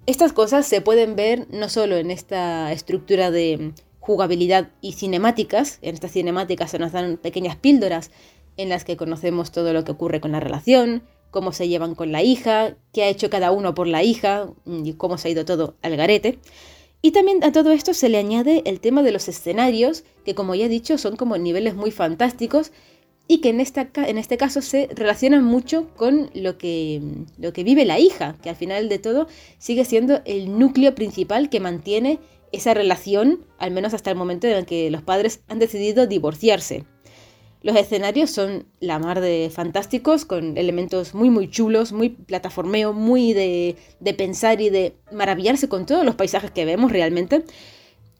[0.06, 5.92] Estas cosas se pueden ver no solo en esta estructura de jugabilidad y cinemáticas, en
[5.92, 8.10] estas cinemáticas se nos dan pequeñas píldoras
[8.58, 12.12] en las que conocemos todo lo que ocurre con la relación, cómo se llevan con
[12.12, 15.46] la hija, qué ha hecho cada uno por la hija y cómo se ha ido
[15.46, 16.38] todo al garete.
[17.00, 20.54] Y también a todo esto se le añade el tema de los escenarios, que como
[20.54, 22.72] ya he dicho son como niveles muy fantásticos
[23.28, 27.00] y que en, en este caso se relacionan mucho con lo que,
[27.36, 31.50] lo que vive la hija, que al final de todo sigue siendo el núcleo principal
[31.50, 32.18] que mantiene
[32.50, 36.86] esa relación, al menos hasta el momento en el que los padres han decidido divorciarse.
[37.60, 43.32] Los escenarios son la mar de fantásticos, con elementos muy muy chulos, muy plataformeo, muy
[43.32, 43.76] de,
[44.16, 47.44] pensar y de maravillarse con todos los paisajes que vemos realmente.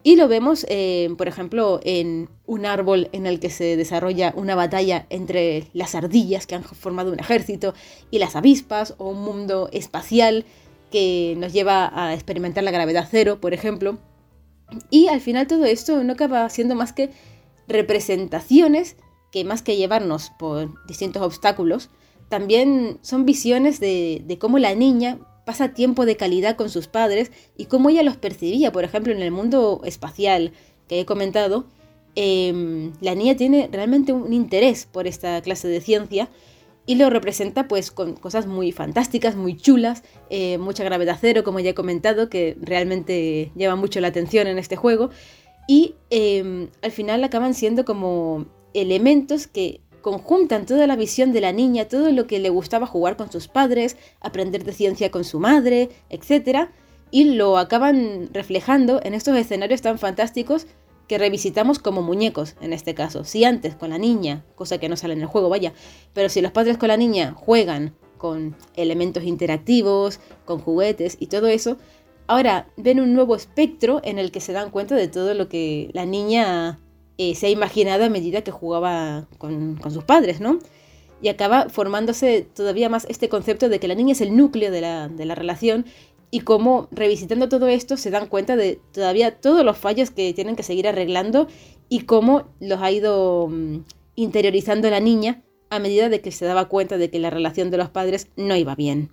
[0.03, 4.55] Y lo vemos, eh, por ejemplo, en un árbol en el que se desarrolla una
[4.55, 7.73] batalla entre las ardillas que han formado un ejército
[8.11, 10.45] y las avispas, o un mundo espacial
[10.91, 13.99] que nos lleva a experimentar la gravedad cero, por ejemplo.
[14.89, 17.09] Y al final todo esto no acaba siendo más que
[17.67, 18.95] representaciones
[19.31, 21.89] que más que llevarnos por distintos obstáculos,
[22.29, 27.65] también son visiones de, cómo la niña pasa tiempo de calidad con sus padres y
[27.65, 30.53] cómo ella los percibía, por ejemplo, en el mundo espacial
[30.87, 31.65] que he comentado.
[32.15, 36.29] Em, la niña tiene realmente un interés por esta clase de ciencia
[36.85, 41.59] y lo representa pues con cosas muy fantásticas, muy chulas, eh, mucha gravedad cero, como
[41.59, 45.09] ya he comentado, que realmente lleva mucho la atención en este juego.
[45.67, 51.51] Y em, al final acaban siendo como elementos que conjuntan toda la visión de la
[51.51, 55.39] niña, todo lo que le gustaba jugar con sus padres, aprender de ciencia con su
[55.39, 56.69] madre, etc.
[57.11, 60.67] Y lo acaban reflejando en estos escenarios tan fantásticos
[61.07, 63.23] que revisitamos como muñecos en este caso.
[63.23, 65.73] Si antes con la niña, cosa que no sale en el juego, vaya,
[66.13, 71.47] pero si los padres con la niña juegan con elementos interactivos, con juguetes y todo
[71.47, 71.77] eso,
[72.27, 75.89] ahora ven un nuevo espectro en el que se dan cuenta de todo lo que
[75.93, 76.79] la niña
[77.21, 80.57] eh, se ha imaginado a medida que jugaba con, sus padres, ¿no?
[81.21, 84.79] Y acaba formándose todavía más este concepto de que la niña es el núcleo de
[84.79, 85.85] la, relación
[86.31, 90.55] y cómo revisitando todo esto se dan cuenta de todavía todos los fallos que tienen
[90.55, 91.49] que seguir arreglando
[91.89, 93.79] y cómo los ha ido mm,
[94.15, 97.79] interiorizando la niña a medida de que se daba cuenta de que la relación de
[97.79, 99.11] los padres no iba bien.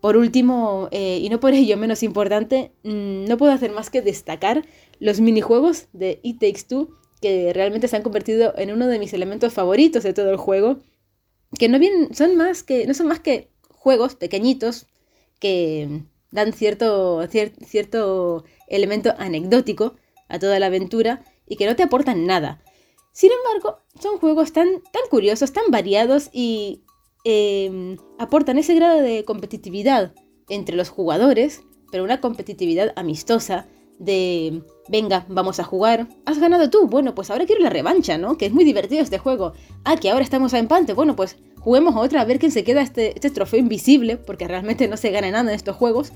[0.00, 4.02] Por último, eh, y no por ello menos importante, mm, no puedo hacer más que
[4.02, 4.64] destacar
[5.00, 9.12] los minijuegos de It Takes Two que realmente se han convertido en uno de mis
[9.12, 10.78] elementos favoritos de todo el juego,
[11.58, 14.86] que no, bien, son, más que, no son más que juegos pequeñitos
[15.40, 19.96] que dan cierto, cierto elemento anecdótico
[20.28, 22.62] a toda la aventura y que no te aportan nada.
[23.12, 26.84] Sin embargo, son juegos tan, tan curiosos, tan variados y
[27.24, 30.14] em, aportan ese grado de competitividad
[30.48, 33.66] entre los jugadores, pero una competitividad amistosa,
[33.98, 38.36] de, venga, vamos a jugar, has ganado tú, bueno, pues ahora quiero la revancha, ¿no?
[38.36, 39.52] Que es muy divertido este juego.
[39.84, 42.82] Ah, que ahora estamos a empate, bueno, pues juguemos otra a ver quién se queda
[42.82, 46.12] este, este trofeo invisible, porque realmente no se gana nada en estos juegos.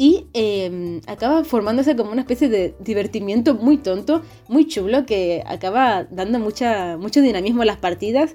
[0.00, 6.04] Y em, acaba formándose como una especie de divertimiento muy tonto, muy chulo, que acaba
[6.04, 8.34] dando mucho dinamismo a las partidas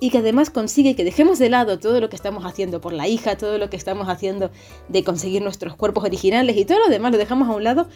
[0.00, 3.06] y que además consigue que dejemos de lado todo lo que estamos haciendo por la
[3.06, 4.50] hija, todo lo que estamos haciendo
[4.88, 7.88] de conseguir nuestros cuerpos originales y todo lo demás lo dejamos a un lado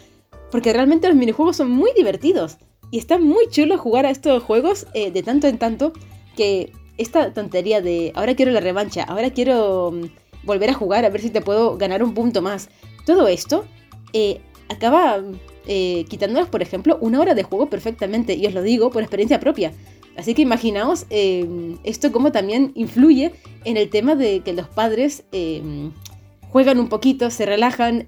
[0.55, 2.59] porque realmente los minijuegos son muy divertidos
[2.93, 5.93] y está muy chulo jugar a estos juegos eh, de tanto en tanto
[6.37, 11.11] que esta tontería de ahora quiero la revancha, ahora quiero mm, volver a jugar a
[11.11, 12.69] ver si te puedo ganar un punto más,
[13.05, 13.65] todo esto
[14.13, 15.25] eh, acaba
[15.67, 19.41] eh, quitándonos, por ejemplo, una hora de juego perfectamente, y os lo digo por experiencia
[19.41, 19.73] propia.
[20.17, 21.49] Así que imaginaos eh,
[21.83, 23.33] esto como también influye
[23.65, 25.25] en el tema de que los padres
[26.53, 28.07] juegan un poquito, se relajan,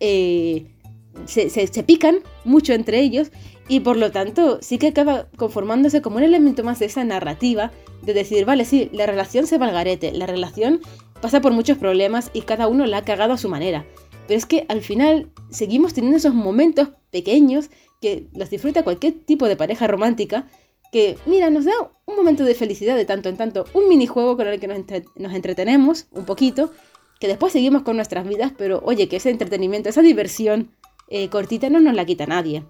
[1.25, 3.31] se, pican mucho entre ellos
[3.69, 7.73] y por lo tanto sí que acaba conformándose como un elemento más de esa narrativa
[8.03, 10.81] de decir, vale, sí, la relación se va garete, la relación
[11.21, 13.85] pasa por muchos problemas y cada uno la ha cagado a su manera.
[14.27, 19.49] Pero es que al final seguimos teniendo esos momentos pequeños que los disfruta cualquier tipo
[19.49, 20.47] de pareja romántica,
[20.93, 21.73] que mira, nos da
[22.05, 26.07] un momento de felicidad de tanto en tanto, un minijuego con el que nos, entretenemos
[26.13, 26.73] un poquito,
[27.21, 30.71] que después seguimos con nuestras vidas, pero oye, que ese entretenimiento, esa diversión
[31.09, 32.65] eh, cortita no nos la quita nadie.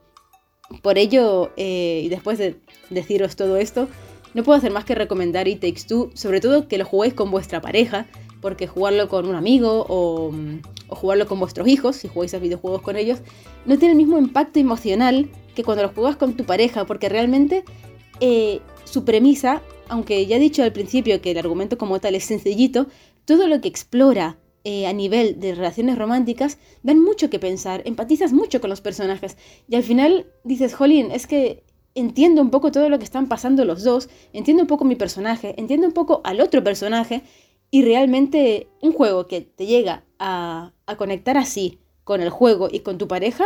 [0.83, 2.57] Por ello, eh, y después de
[2.90, 3.88] deciros todo esto,
[4.35, 7.31] no puedo hacer más que recomendar It Takes Two, sobre todo que lo juguéis con
[7.31, 8.07] vuestra pareja,
[8.40, 10.33] porque jugarlo con un amigo o,
[10.88, 13.20] jugarlo con vuestros hijos, si jugáis a videojuegos con ellos,
[13.64, 17.64] no tiene el mismo impacto emocional que cuando lo juegas con tu pareja, porque realmente
[18.20, 22.25] eh, su premisa, aunque ya he dicho al principio que el argumento como tal es
[22.25, 22.87] sencillito,
[23.25, 24.37] todo lo que explora
[24.68, 29.37] eh, a nivel de relaciones románticas dan mucho que pensar, empatizas mucho con los personajes
[29.68, 31.62] y al final dices, jolín, es que
[31.94, 35.55] entiendo un poco todo lo que están pasando los dos, entiendo un poco mi personaje,
[35.57, 37.22] entiendo un poco al otro personaje
[37.70, 42.98] y realmente un juego que te llega a, conectar así con el juego y con
[42.98, 43.44] tu pareja,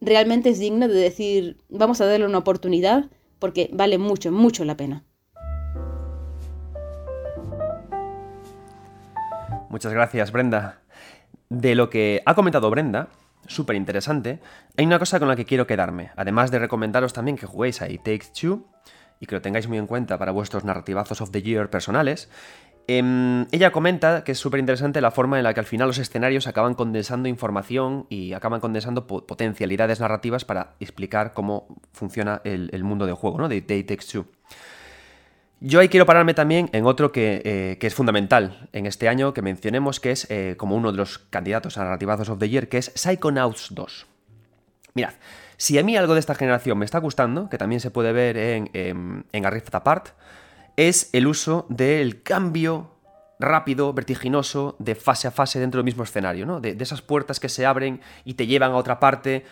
[0.00, 4.76] realmente es digno de decir, vamos a darle una oportunidad porque vale mucho, mucho la
[4.76, 5.04] pena.
[9.74, 10.82] Muchas gracias, Brenda.
[11.48, 13.08] De lo que ha comentado Brenda,
[13.48, 14.38] súper interesante,
[14.76, 17.88] hay una cosa con la que quiero quedarme, además de recomendaros también que juguéis a
[17.88, 18.68] It Takes Two
[19.18, 22.28] y que lo tengáis muy en cuenta para vuestros narrativazos of the year personales,
[22.86, 25.96] Em, ella comenta que es súper interesante la forma en la que al final los
[25.96, 33.06] escenarios acaban condensando información y acaban condensando potencialidades narrativas para explicar cómo funciona el, mundo
[33.06, 33.48] de juego, ¿no?
[33.48, 34.26] De Day Takes Two.
[35.66, 39.40] Yo ahí quiero pararme también en otro que, eh, es fundamental en este año que
[39.40, 42.76] mencionemos, que es eh, como uno de los candidatos a narrativazos of the year, que
[42.76, 44.06] es Psychonauts 2.
[44.92, 45.14] Mirad,
[45.56, 48.36] si a mí algo de esta generación me está gustando, que también se puede ver
[48.36, 50.08] en, en, en A Rift Apart,
[50.76, 52.90] es el uso del cambio
[53.38, 56.60] rápido, vertiginoso, de fase a fase dentro del mismo escenario, ¿no?
[56.60, 59.46] De, esas puertas que se abren y te llevan a otra parte.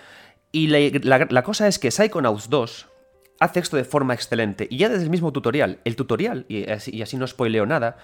[0.52, 2.91] Y la, cosa es que Psychonauts 2
[3.40, 4.66] hace esto de forma excelente.
[4.70, 7.96] Y ya desde el mismo tutorial, el tutorial, y así, no spoileo nada,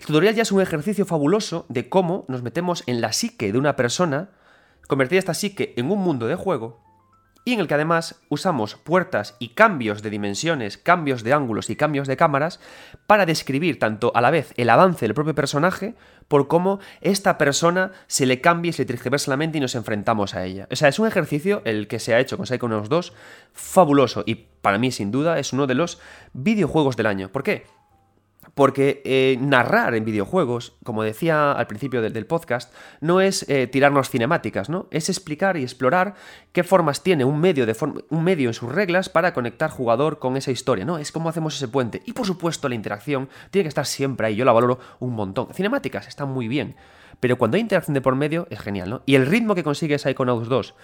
[0.00, 3.58] el tutorial ya es un ejercicio fabuloso de cómo nos metemos en la psique de
[3.58, 4.30] una persona,
[4.88, 6.85] convertir esta psique en un mundo de juego,
[7.46, 11.76] y en el que además usamos puertas y cambios de dimensiones, cambios de ángulos y
[11.76, 12.58] cambios de cámaras
[13.06, 15.94] para describir tanto a la vez el avance del propio personaje
[16.26, 18.96] por cómo esta persona se le cambia y se le
[19.28, 20.66] la mente y nos enfrentamos a ella.
[20.72, 23.12] O sea, es un ejercicio el que se ha hecho con Psychonauts 2
[23.52, 26.00] fabuloso y para mí sin duda es uno de los
[26.32, 27.28] videojuegos del año.
[27.28, 27.64] ¿Por qué?
[28.56, 34.08] Porque eh, narrar en videojuegos, como decía al principio del, podcast, no es eh, tirarnos
[34.08, 34.88] cinemáticas, ¿no?
[34.90, 36.14] Es explicar y explorar
[36.52, 37.76] qué formas tiene un medio, de
[38.08, 40.96] un medio en sus reglas para conectar jugador con esa historia, ¿no?
[40.96, 42.00] Es cómo hacemos ese puente.
[42.06, 44.36] Y por supuesto, la interacción tiene que estar siempre ahí.
[44.36, 45.48] Yo la valoro un montón.
[45.52, 46.76] Cinemáticas están muy bien.
[47.20, 49.02] Pero cuando hay interacción de por medio, es genial, ¿no?
[49.04, 50.74] Y el ritmo que consigue Psychonauts 2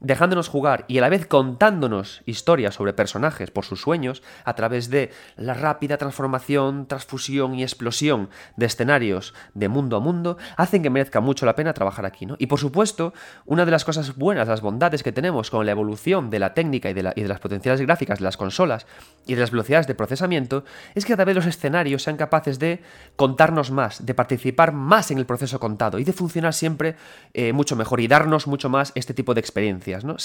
[0.00, 4.90] dejándonos jugar y a la vez contándonos historias sobre personajes por sus sueños a través
[4.90, 10.90] de la rápida transformación, transfusión y explosión de escenarios de mundo a mundo, hacen que
[10.90, 12.36] merezca mucho la pena trabajar aquí, ¿no?
[12.38, 16.30] Y por supuesto, una de las cosas buenas, las bondades que tenemos con la evolución
[16.30, 18.86] de la técnica y de, las potenciales gráficas de las consolas
[19.26, 22.58] y de las velocidades de procesamiento, es que a través de los escenarios sean capaces
[22.58, 22.82] de
[23.16, 26.96] contarnos más, de participar más en el proceso contado y de funcionar siempre
[27.34, 29.85] eh, mucho mejor y darnos mucho más este tipo de experiencia.
[30.04, 30.16] ¿No?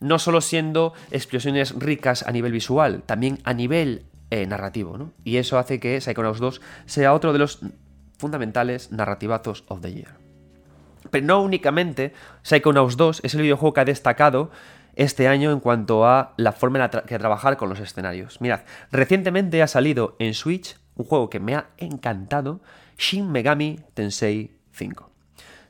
[0.00, 5.12] no solo siendo explosiones ricas a nivel visual, también a nivel eh, narrativo, ¿no?
[5.24, 7.60] Y eso hace que Psychonauts 2 sea otro de los
[8.16, 10.16] fundamentales narrativazos of the year.
[11.10, 14.50] Pero no únicamente Psychonauts 2 es el videojuego que ha destacado
[14.94, 18.40] este año en cuanto a la forma en que trabajar con los escenarios.
[18.40, 22.60] Mirad, recientemente ha salido en Switch un juego que me ha encantado,
[22.98, 25.09] Shin Megami Tensei 5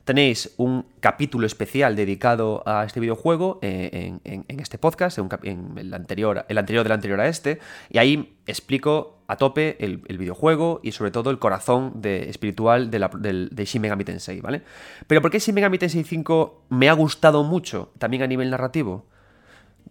[0.03, 5.29] tenéis un capítulo especial dedicado a este videojuego eh, en, este podcast, en,
[5.77, 7.59] el, anterior, el anterior del anterior a este,
[7.89, 12.99] y ahí explico a tope el, videojuego y sobre todo el corazón de, espiritual de,
[12.99, 14.63] la, de, Shin Megami Tensei, ¿vale?
[15.07, 19.05] Pero ¿por qué Shin Megami Tensei 5 me ha gustado mucho también a nivel narrativo?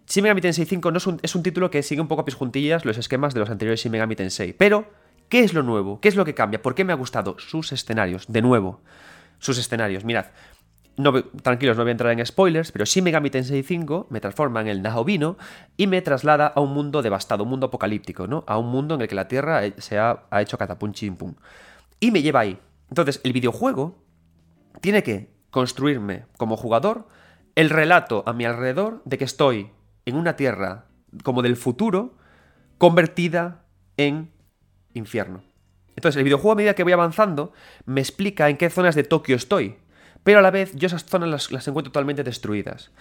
[0.07, 2.97] Shin Megami Tensei 5 no es, un, título que sigue un poco a juntillas los
[2.97, 4.85] esquemas de los anteriores Shin Megami Tensei, pero
[5.29, 5.99] ¿qué es lo nuevo?
[6.01, 6.61] ¿Qué es lo que cambia?
[6.61, 7.37] ¿Por qué me ha gustado?
[7.39, 8.81] Sus escenarios, de nuevo
[9.41, 10.05] sus escenarios.
[10.05, 10.27] Mirad,
[10.97, 14.61] no, tranquilos, no voy a entrar en spoilers, pero Shin Megami Tensei 5 me transforma
[14.61, 15.37] en el Nahovino
[15.75, 18.43] y me traslada a un mundo devastado, un mundo apocalíptico, ¿no?
[18.47, 21.35] A un mundo en el que la Tierra eh, se ha, hecho catapum chimpum.
[21.99, 22.59] Y me lleva ahí.
[22.89, 24.03] Entonces, el videojuego
[24.79, 27.07] tiene que construirme como jugador
[27.55, 29.71] el relato a mi alrededor de que estoy
[30.05, 30.85] en una Tierra
[31.23, 32.15] como del futuro
[32.77, 33.65] convertida
[33.97, 34.31] en
[34.93, 35.43] infierno.
[35.95, 37.53] Entonces, el videojuego a medida que voy avanzando
[37.85, 39.75] me explica en qué zonas de Tokio estoy,
[40.23, 42.91] pero a la vez yo esas zonas las, encuentro totalmente destruidas.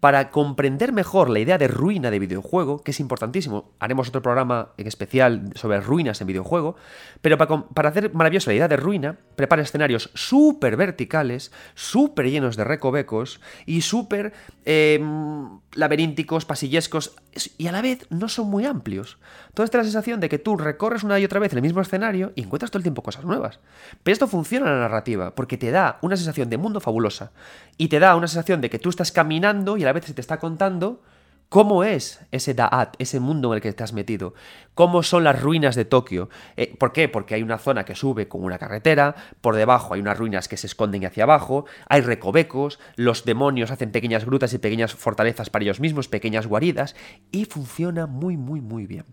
[0.00, 4.68] Para comprender mejor la idea de ruina de videojuego, que es importantísimo, haremos otro programa
[4.76, 6.76] en especial sobre ruinas en videojuego,
[7.22, 12.64] pero para, hacer maravillosa la idea de ruina, prepara escenarios súper verticales, súper llenos de
[12.64, 14.34] recovecos y súper
[14.66, 17.16] em, laberínticos, pasillescos,
[17.56, 19.16] y a la vez no son muy amplios.
[19.54, 22.32] Toda esta la sensación de que tú recorres una y otra vez el mismo escenario
[22.34, 23.60] y encuentras todo el tiempo cosas nuevas.
[24.02, 27.32] Pero esto funciona en la narrativa, porque te da una sensación de mundo fabulosa,
[27.78, 30.14] y te da una sensación de que tú estás caminando y a la vez se
[30.14, 31.00] te está contando
[31.48, 34.34] cómo es ese Da'at, ese mundo en el que has metido,
[34.74, 36.28] cómo son las ruinas de Tokio.
[36.56, 37.08] Eh, ¿Por qué?
[37.08, 40.56] Porque hay una zona que sube con una carretera, por debajo hay unas ruinas que
[40.56, 45.64] se esconden hacia abajo, hay recovecos, los demonios hacen pequeñas grutas y pequeñas fortalezas para
[45.64, 46.96] ellos mismos, pequeñas guaridas,
[47.30, 49.04] y funciona muy, muy, muy bien.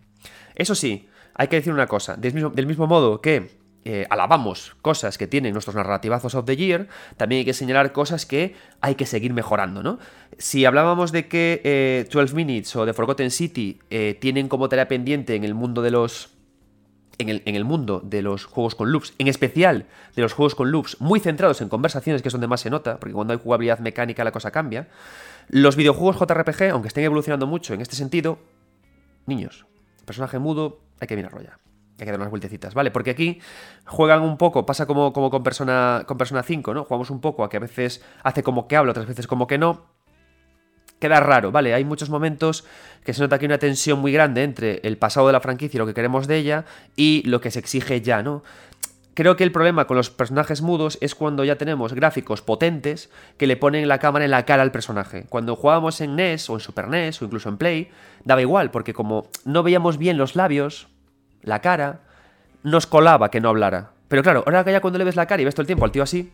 [0.56, 4.78] Eso sí, hay que decir una cosa, del mismo, del mismo modo que eh, alabamos
[4.82, 8.96] cosas que tienen nuestros narrativazos of the year, también hay que señalar cosas que hay
[8.96, 10.00] que seguir mejorando, ¿no?
[10.38, 14.88] Si hablábamos de que 12 eh, Minutes o The Forgotten City eh, tienen como tarea
[14.88, 16.30] pendiente en el mundo de los
[17.20, 20.56] en el, en el, mundo de los juegos con loops, en especial de los juegos
[20.56, 23.40] con loops muy centrados en conversaciones, que es donde más se nota, porque cuando hay
[23.40, 24.88] jugabilidad mecánica la cosa cambia,
[25.50, 28.40] los videojuegos JRPG, aunque estén evolucionando mucho en este sentido,
[29.28, 29.66] niños,
[30.06, 31.60] personaje mudo, hay que mirarlo ya
[32.04, 32.92] hay que dar unas vueltecitas, ¿vale?
[32.92, 33.40] Porque aquí
[33.86, 36.84] juegan un poco, pasa como, como con, persona, con Persona 5, ¿no?
[36.84, 39.58] Jugamos un poco a que a veces hace como que habla, otras veces como que
[39.58, 39.86] no.
[41.00, 41.74] Queda raro, ¿vale?
[41.74, 42.66] Hay muchos momentos
[43.04, 45.78] que se nota que hay una tensión muy grande entre el pasado de la franquicia
[45.78, 48.44] y lo que queremos de ella y lo que se exige ya, ¿no?
[49.16, 53.46] Creo que el problema con los personajes mudos es cuando ya tenemos gráficos potentes que
[53.46, 55.26] le ponen la cámara en la cara al personaje.
[55.30, 57.92] Cuando jugábamos en NES o en Super NES o incluso en Play,
[58.24, 60.88] daba igual, porque como no veíamos bien los labios,
[61.44, 62.02] la cara,
[62.64, 63.92] nos colaba que no hablara.
[64.08, 65.86] Pero claro, ahora que ya cuando le ves la cara y ves todo el tiempo
[65.86, 66.32] al tío así,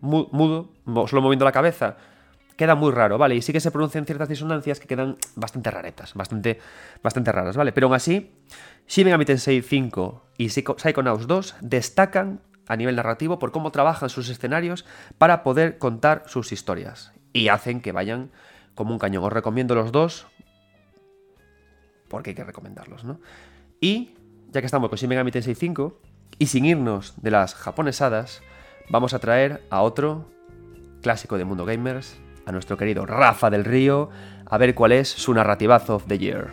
[0.00, 0.70] mudo,
[1.06, 1.96] solo moviendo la cabeza,
[2.56, 3.34] queda muy raro, ¿vale?
[3.34, 6.60] Y sí que se pronuncian ciertas disonancias que quedan bastante raretas, bastante,
[7.02, 7.72] bastante raras, ¿vale?
[7.72, 8.32] Pero aún así,
[8.86, 14.28] Shin Megami Tensei 5 y Psychonauts 2 destacan a nivel narrativo por cómo trabajan sus
[14.28, 14.84] escenarios
[15.18, 17.12] para poder contar sus historias.
[17.32, 18.30] Y hacen que vayan
[18.74, 19.24] como un cañón.
[19.24, 20.26] Os recomiendo los dos
[22.08, 23.18] porque hay que recomendarlos, ¿no?
[23.84, 24.14] Y,
[24.50, 26.00] ya que estamos con Shin Megami Tensei 5,
[26.38, 28.40] y sin irnos de las japonesadas,
[28.88, 30.24] vamos a traer a otro
[31.02, 32.16] clásico de Mundo Gamers,
[32.46, 34.08] a nuestro querido Rafa del Río,
[34.46, 36.50] a ver cuál es su narrativazo of the year.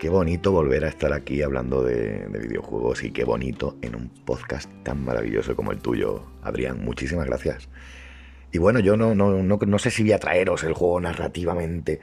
[0.00, 4.08] Qué bonito volver a estar aquí hablando de, de, videojuegos y qué bonito en un
[4.08, 6.82] podcast tan maravilloso como el tuyo, Adrián.
[6.82, 7.68] Muchísimas gracias.
[8.52, 12.00] Y bueno, yo no, no, no, sé si voy a traeros el juego narrativamente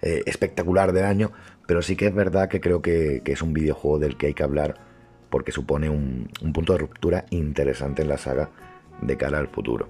[0.00, 1.32] eh, espectacular del año,
[1.66, 4.42] pero sí que es verdad que creo que, es un videojuego del que hay que
[4.42, 4.74] hablar
[5.30, 8.50] porque supone un, punto de ruptura interesante en la saga
[9.00, 9.88] de cara al futuro.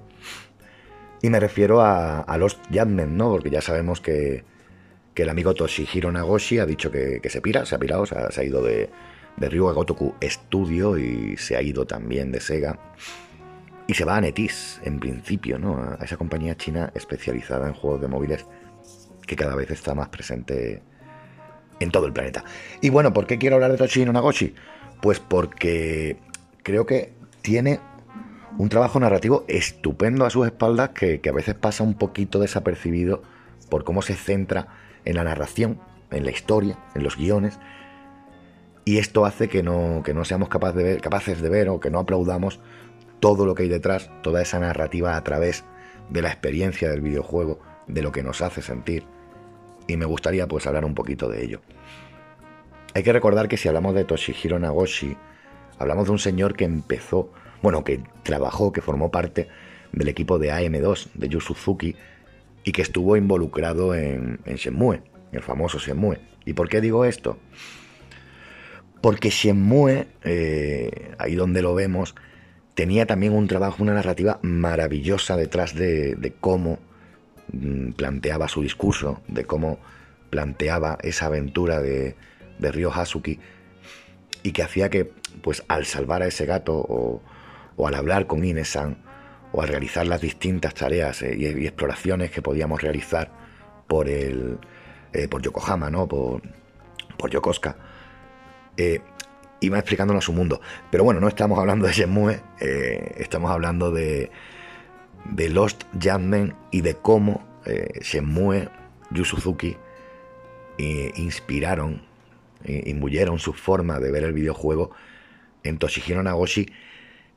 [1.22, 3.30] Y me refiero a, a Lost Judgment, ¿no?
[3.30, 4.44] Porque ya sabemos que,
[5.14, 8.62] el amigo Toshihiro Nagoshi ha dicho que, se pira, se ha pirado, se ha, ido
[8.62, 8.90] de,
[9.36, 12.78] de Ryuga Gotoku Studio y se ha ido también de Sega.
[13.86, 15.96] Y se va a Netis, en principio, ¿no?
[15.98, 18.46] A esa compañía china especializada en juegos de móviles
[19.26, 20.82] que cada vez está más presente
[21.80, 22.44] en todo el planeta.
[22.80, 24.54] Y bueno, ¿por qué quiero hablar de Toshihiro Nagoshi?
[25.00, 26.16] Pues porque
[26.62, 27.12] creo que
[27.42, 27.80] tiene
[28.58, 33.22] un trabajo narrativo estupendo a sus espaldas que, a veces pasa un poquito desapercibido
[33.70, 34.68] por cómo se centra
[35.04, 35.80] en la narración,
[36.10, 37.58] en la historia, en los guiones.
[38.84, 42.00] Y esto hace que no, que no seamos de capaces de ver o que no
[42.00, 42.60] aplaudamos
[43.22, 45.64] todo lo que hay detrás, toda esa narrativa a través
[46.10, 49.04] de la experiencia del videojuego, de lo que nos hace sentir.
[49.86, 51.60] Y me gustaría pues hablar un poquito de ello.
[52.94, 55.16] Hay que recordar que si hablamos de Toshihiro Nagoshi,
[55.78, 57.30] hablamos de un señor que empezó,
[57.62, 59.46] bueno, que trabajó, que formó parte
[59.92, 61.94] del equipo de AM2 de Yu Suzuki
[62.64, 65.00] y que estuvo involucrado en, en Shenmue,
[65.30, 66.18] el famoso Shenmue.
[66.44, 67.38] ¿Y por qué digo esto?
[69.00, 72.16] Porque Shenmue, eh, ahí donde lo vemos,
[72.74, 76.78] tenía también un trabajo, una narrativa maravillosa detrás de, cómo
[77.52, 79.78] mm, planteaba su discurso, de cómo
[80.30, 82.16] planteaba esa aventura de,
[82.58, 83.38] de Ryo Hasuki
[84.42, 85.04] y que hacía que,
[85.42, 87.22] pues al salvar a ese gato o,
[87.86, 88.96] al hablar con Inesan
[89.52, 93.30] o al realizar las distintas tareas eh, y, exploraciones que podíamos realizar
[93.88, 94.58] por el
[95.12, 96.08] eh, por Yokohama, ¿no?
[96.08, 96.42] Por,
[97.18, 97.76] por Yokosuka,
[98.76, 99.00] eh,
[99.62, 100.60] iba explicándonos su mundo.
[100.90, 104.30] Pero bueno, no estamos hablando de Shenmue, eh, estamos hablando de,
[105.24, 108.68] de Lost Jammen y de cómo eh, Shenmue,
[109.10, 109.76] Yu Suzuki
[110.78, 112.02] eh, inspiraron,
[112.64, 114.92] imbuyeron su forma de ver el videojuego
[115.64, 116.66] en Toshihiro Nagoshi,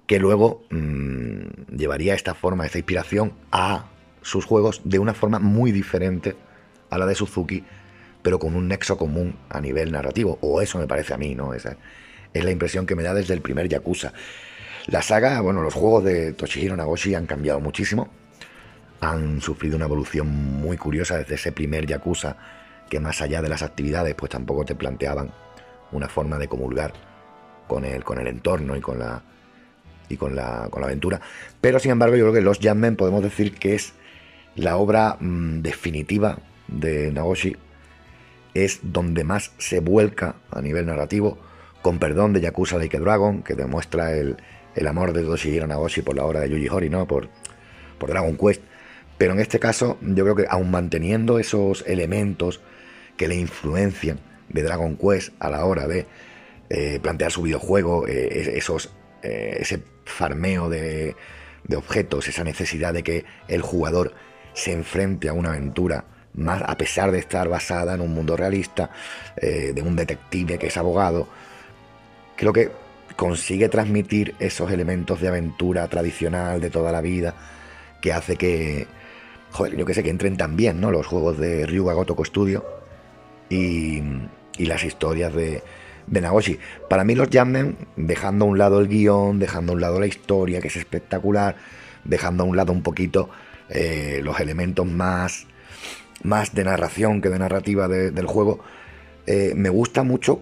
[0.08, 3.86] que luego mm, llevaría esta forma, esta inspiración a
[4.22, 6.36] sus juegos de una forma muy diferente
[6.90, 7.64] a la de Suzuki,
[8.22, 11.54] pero con un nexo común a nivel narrativo, o eso me parece a mí, ¿no?
[11.54, 11.78] Esa,
[12.36, 14.12] es la impresión que me da desde el primer Yakuza.
[14.88, 18.10] La saga, bueno, los juegos de Toshihiro Nagoshi han cambiado muchísimo.
[19.00, 22.36] Han sufrido una evolución muy curiosa desde ese primer Yakuza,
[22.90, 25.32] que más allá de las actividades, pues tampoco te planteaban
[25.94, 26.94] una forma de comulgar
[27.68, 29.24] con el, con el entorno y con la,
[30.10, 31.22] y con la, con la aventura.
[31.62, 33.94] Pero sin embargo, yo creo que Los Jammen podemos decir que es
[34.56, 37.56] la obra mm, definitiva de Nagoshi.
[38.54, 41.40] Es donde más se vuelca a nivel narrativo
[41.86, 44.38] con perdón de Yakuza Like a Dragon, que demuestra el,
[44.88, 47.06] amor de Toshihiro Nagoshi por la obra de Yuji Horii, ¿no?
[47.06, 47.30] Por,
[48.00, 48.64] por Dragon Quest.
[49.20, 52.60] Pero en este caso, yo creo que aún manteniendo esos elementos
[53.18, 54.20] que le influencian
[54.50, 56.08] de Dragon Quest a la hora de
[56.72, 61.16] eh, plantear su videojuego, eh, esos, eh, ese farmeo de,
[61.66, 64.16] de, objetos, esa necesidad de que el jugador
[64.56, 68.90] se enfrente a una aventura más a pesar de estar basada en un mundo realista,
[69.40, 71.30] de un detective que es abogado,
[72.36, 72.72] creo que
[73.16, 77.36] consigue transmitir esos elementos de aventura tradicional de toda la vida
[78.02, 78.88] que hace que,
[79.52, 80.92] joder, yo que sé, que entren también, ¿no?
[80.92, 82.66] Los juegos de Ryuga Gotoku Studio
[83.50, 84.02] y,
[84.58, 85.64] y las historias de,
[86.08, 86.60] de Nagoshi.
[86.90, 90.08] Para mí los Jammen, dejando a un lado el guion, dejando a un lado la
[90.08, 91.56] historia, que es espectacular,
[92.04, 93.30] dejando a un lado un poquito
[93.70, 95.48] eh, los elementos más,
[96.24, 98.60] más de narración que de narrativa del juego,
[99.26, 100.42] eh, me gusta mucho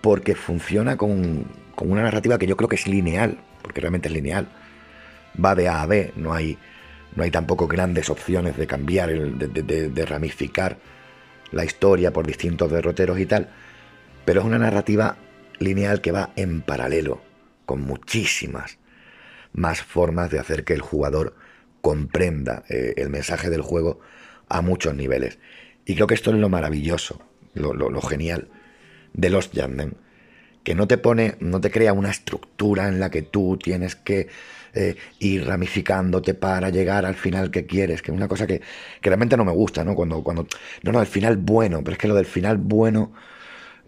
[0.00, 1.46] porque funciona con,
[1.76, 4.48] una narrativa que yo creo que es lineal, porque realmente es lineal.
[5.42, 6.58] Va de A a B, no hay,
[7.14, 10.78] no hay tampoco grandes opciones de cambiar, de, ramificar
[11.52, 13.48] la historia por distintos derroteros y tal,
[14.24, 15.16] pero es una narrativa
[15.58, 17.22] lineal que va en paralelo,
[17.66, 18.78] con muchísimas
[19.52, 21.34] más formas de hacer que el jugador
[21.80, 24.00] comprenda eh, el mensaje del juego
[24.48, 25.38] a muchos niveles.
[25.86, 27.22] Y creo que esto es lo maravilloso,
[27.54, 28.48] lo genial
[29.12, 29.94] de los Yanden,
[30.62, 34.28] que no te pone, no te crea una estructura en la que tú tienes que
[34.74, 38.60] eh, ir ramificándote para llegar al final que quieres, que es una cosa que,
[39.02, 39.94] realmente no me gusta, ¿no?
[39.94, 40.46] Cuando, cuando,
[40.82, 43.12] no, no, el final bueno, pero es que lo del final bueno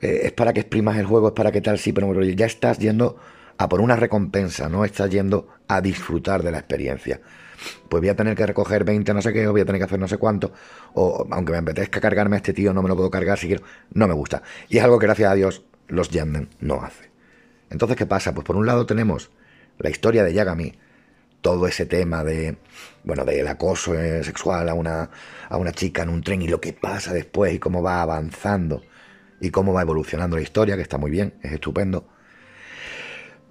[0.01, 2.79] eh, es para que exprimas el juego, es para que tal, sí, pero ya estás
[2.79, 3.19] yendo
[3.59, 7.21] a por una recompensa, no estás yendo a disfrutar de la experiencia.
[7.89, 9.85] Pues voy a tener que recoger 20 no sé qué, o voy a tener que
[9.85, 10.53] hacer no sé cuánto,
[10.95, 13.65] o aunque me apetezca cargarme a este tío, no me lo puedo cargar si quiero,
[13.93, 14.43] no me gusta.
[14.69, 17.11] Y es algo que gracias a Dios los Yanden no hace.
[17.71, 18.35] Entonces, ¿qué pasa?
[18.35, 19.31] Pues por un lado tenemos
[19.79, 20.75] la historia de Yagami,
[21.41, 22.57] todo ese tema de,
[23.05, 25.11] bueno, del acoso eh, sexual a una,
[25.49, 28.83] a una chica en un tren y lo que pasa después y cómo va avanzando
[29.41, 32.07] y cómo va evolucionando la historia, que está muy bien, es estupendo.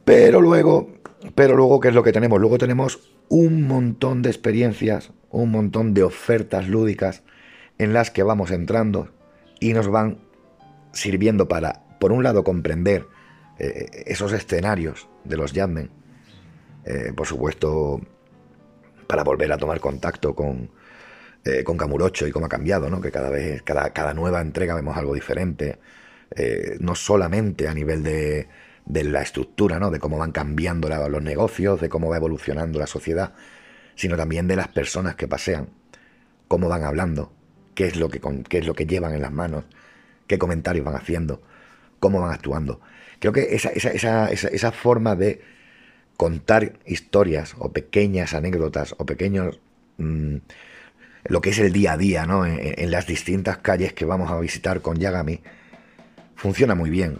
[0.06, 0.99] Pero luego,
[1.36, 2.40] pero luego, ¿qué es lo que tenemos?
[2.40, 7.24] Luego tenemos un montón de experiencias, un montón de ofertas lúdicas
[7.78, 9.10] en las que vamos entrando
[9.60, 10.20] y nos van
[10.94, 13.06] sirviendo para, por un lado, comprender
[13.60, 15.92] eh, esos escenarios de los Jammen,
[16.86, 18.02] eh, por supuesto,
[19.08, 20.72] para volver a tomar contacto con,
[21.44, 23.02] eh, con Camurocho y cómo ha cambiado, ¿no?
[23.02, 25.80] que cada vez, cada, cada nueva entrega vemos algo diferente,
[26.80, 28.48] no solamente a nivel de,
[28.90, 29.92] de la estructura, ¿no?
[29.92, 33.34] de cómo van cambiando los negocios, de cómo va evolucionando la sociedad,
[33.96, 35.70] sino también de las personas que pasean,
[36.50, 37.32] cómo van hablando,
[37.76, 38.20] qué es lo que,
[38.50, 39.64] qué es lo que llevan en las manos,
[40.28, 41.42] qué comentarios van haciendo,
[42.00, 42.82] cómo van actuando.
[43.20, 45.42] Creo que esa, esa, esa, esa forma de
[46.18, 49.60] contar historias o pequeñas anécdotas o pequeños...
[49.98, 50.38] Mm,
[51.26, 52.46] lo que es el día a día, ¿no?
[52.46, 55.42] En, las distintas calles que vamos a visitar con Yagami,
[56.36, 57.20] funciona muy bien.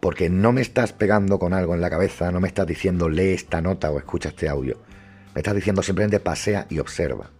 [0.00, 3.32] Porque no me estás pegando con algo en la cabeza, no me estás diciendo lee
[3.32, 4.78] esta nota o escucha este audio.
[5.34, 7.30] Me estás diciendo simplemente pasea y observa.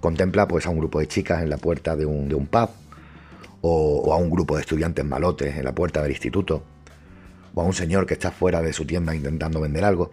[0.00, 2.68] Contempla pues a un grupo de chicas en la puerta de un, pub,
[3.62, 6.62] o, o, a un grupo de estudiantes malotes en la puerta del instituto,
[7.54, 10.12] o a un señor que está fuera de su tienda intentando vender algo.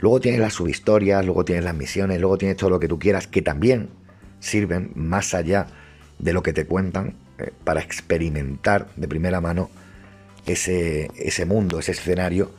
[0.00, 3.28] Luego tienes las subhistorias, luego tienes las misiones, luego tienes todo lo que tú quieras,
[3.28, 3.90] que también
[4.40, 5.68] sirven más allá
[6.18, 9.70] de lo que te cuentan eh, para experimentar de primera mano
[10.46, 12.50] ese, ese, mundo, ese escenario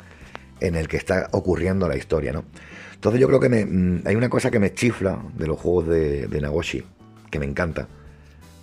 [0.59, 2.31] en el que está ocurriendo la historia.
[2.31, 2.45] ¿no?
[2.93, 6.39] Entonces yo creo que mm, hay una cosa que me chifla de los juegos de,
[6.41, 6.83] Nagoshi,
[7.29, 7.87] que me encanta,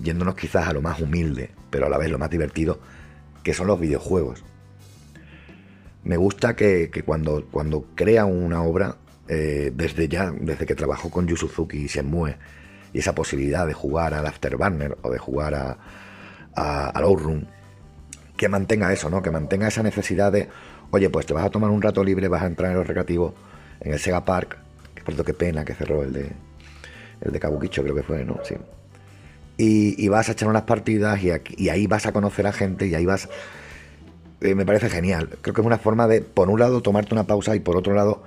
[0.00, 2.80] yéndonos quizás a lo más humilde, pero a la vez lo más divertido,
[3.42, 4.44] que son los videojuegos.
[6.04, 8.96] Me gusta que, cuando, cuando crea una obra,
[9.28, 12.36] eh, desde ya, desde que trabajó con Yu Suzuki y Shenmue,
[12.92, 15.78] y esa posibilidad de jugar al Afterburner o de jugar a,
[16.54, 17.46] a, al Outrun,
[18.42, 19.22] que mantenga eso, ¿no?
[19.22, 20.48] Que mantenga esa necesidad de,
[20.90, 23.34] oye, pues te vas a tomar un rato libre, vas a entrar en los recreativos,
[23.78, 24.58] en el Sega Park,
[24.96, 26.32] que por cierto qué pena que cerró el de
[27.20, 28.40] el de Kabukicho, creo que fue, ¿no?
[28.42, 28.56] Sí.
[29.58, 33.06] Y, vas a echar unas partidas y, ahí vas a conocer a gente y ahí
[33.06, 33.28] vas...
[34.40, 35.28] Eh, me parece genial.
[35.40, 37.94] Creo que es una forma de, por un lado, tomarte una pausa y por otro
[37.94, 38.24] lado,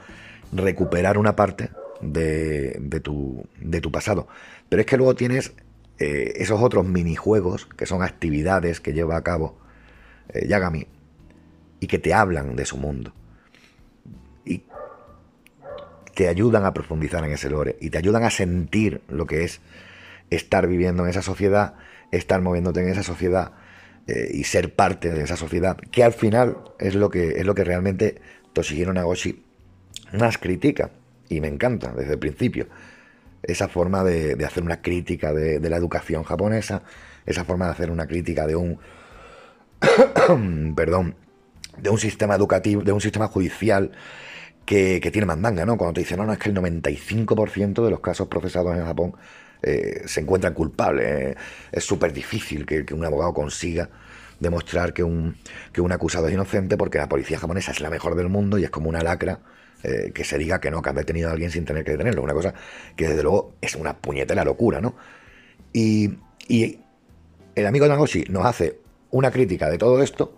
[0.53, 4.29] recuperar una parte de, de, tu, de tu pasado.
[4.69, 5.51] Pero es que luego tienes
[5.99, 9.57] eh, esos otros minijuegos, que son actividades que lleva a cabo
[10.33, 10.87] eh, Yagami,
[11.79, 13.13] y que te hablan de su mundo.
[14.45, 14.63] Y
[16.13, 19.61] te ayudan a profundizar en ese lore, y te ayudan a sentir lo que es
[20.29, 21.75] estar viviendo en esa sociedad,
[22.11, 23.51] estar moviéndote en esa sociedad
[24.07, 27.55] eh, y ser parte de esa sociedad, que al final es lo que, es lo
[27.55, 28.21] que realmente
[28.53, 29.43] Toshihiro Nagoshi
[30.13, 30.91] más critica,
[31.27, 32.67] y me encanta desde el principio
[33.47, 36.83] esa forma de, hacer una crítica de, la educación japonesa,
[37.25, 38.79] esa forma de hacer una crítica de un,
[40.75, 41.15] perdón,
[41.77, 43.91] de un sistema educativo, de un sistema judicial
[44.65, 45.77] que, tiene mandanga, ¿no?
[45.77, 49.15] Cuando te dicen, no, no, es que el 95% de los casos procesados en Japón
[49.61, 51.07] eh, se encuentran culpables.
[51.07, 51.35] Eh,
[51.71, 53.89] es súper difícil que, un abogado consiga
[54.39, 55.37] demostrar que un,
[55.71, 58.65] que un acusado es inocente porque la policía japonesa es la mejor del mundo y
[58.65, 59.39] es como una lacra
[59.83, 62.23] eh, que se diga que no, que han detenido a alguien sin tener que detenerlo.
[62.23, 62.53] Una cosa
[62.95, 64.95] que desde luego es una puñetera locura, ¿no?
[65.71, 66.17] Y,
[67.55, 68.79] el amigo Nagoshi nos hace
[69.15, 70.37] una crítica de todo esto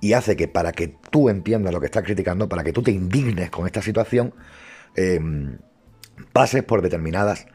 [0.00, 2.90] y hace que para que tú entiendas lo que estás criticando, para que tú te
[2.90, 4.34] indignes con esta situación,
[4.96, 5.58] em,
[6.32, 7.46] pases por determinadas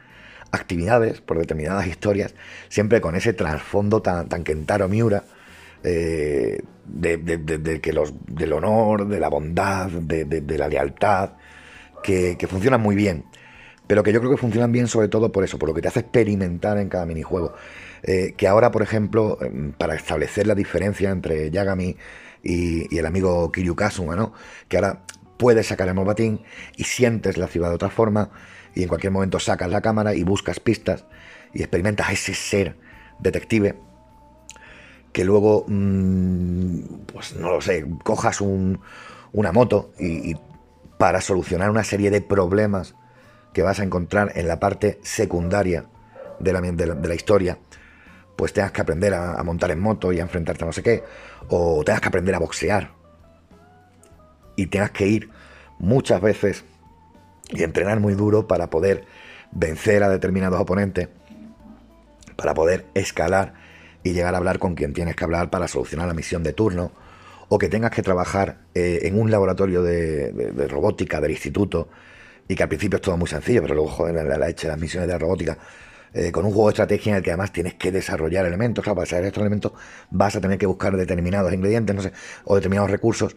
[0.51, 2.33] actividades, por determinadas historias,
[2.69, 5.23] siempre con ese trasfondo tan, tan Kentaro Miura,
[5.83, 11.33] eh, de, que los, del honor, de la bondad, de, la lealtad,
[12.01, 13.25] que, funcionan muy bien.
[13.85, 15.89] Pero que yo creo que funcionan bien sobre todo por eso, por lo que te
[15.89, 17.53] hace experimentar en cada minijuego.
[18.07, 21.97] Eh, que ahora, por ejemplo, em, para establecer la diferencia entre Yagami
[22.41, 24.33] y, el amigo Kiryu Kazuma, ¿no?
[24.69, 25.03] Que ahora
[25.37, 26.41] puedes sacar el mobatín
[26.77, 28.29] y sientes la ciudad de otra forma
[28.73, 31.05] y en cualquier momento sacas la cámara y buscas pistas
[31.53, 32.77] y experimentas ese ser
[33.19, 33.75] detective
[35.11, 36.79] que luego, mm,
[37.11, 40.35] pues no lo sé, cojas una moto y,
[40.97, 42.95] para solucionar una serie de problemas
[43.53, 45.85] que vas a encontrar en la parte secundaria
[46.39, 47.57] de la, de la, historia,
[48.37, 51.03] pues tengas que aprender a, montar en moto y a enfrentarte a no sé qué,
[51.49, 52.91] o tengas que aprender a boxear.
[54.55, 55.29] Y tengas que ir
[55.79, 56.63] muchas veces
[57.49, 59.05] y entrenar muy duro para poder
[59.51, 61.09] vencer a determinados oponentes,
[62.35, 63.55] para poder escalar
[64.03, 66.91] y llegar a hablar con quien tienes que hablar para solucionar la misión de turno,
[67.49, 71.89] o que tengas que trabajar eh, en un laboratorio de, robótica del instituto,
[72.47, 74.79] y que al principio es todo muy sencillo, pero luego, joder, la, la hecha las
[74.79, 75.57] misiones de robótica,
[76.13, 78.95] eh, con un juego de estrategia en el que además tienes que desarrollar elementos, claro,
[78.95, 79.71] para desarrollar estos elementos
[80.09, 82.13] vas a tener que buscar determinados ingredientes, no sé,
[82.45, 83.35] o determinados recursos,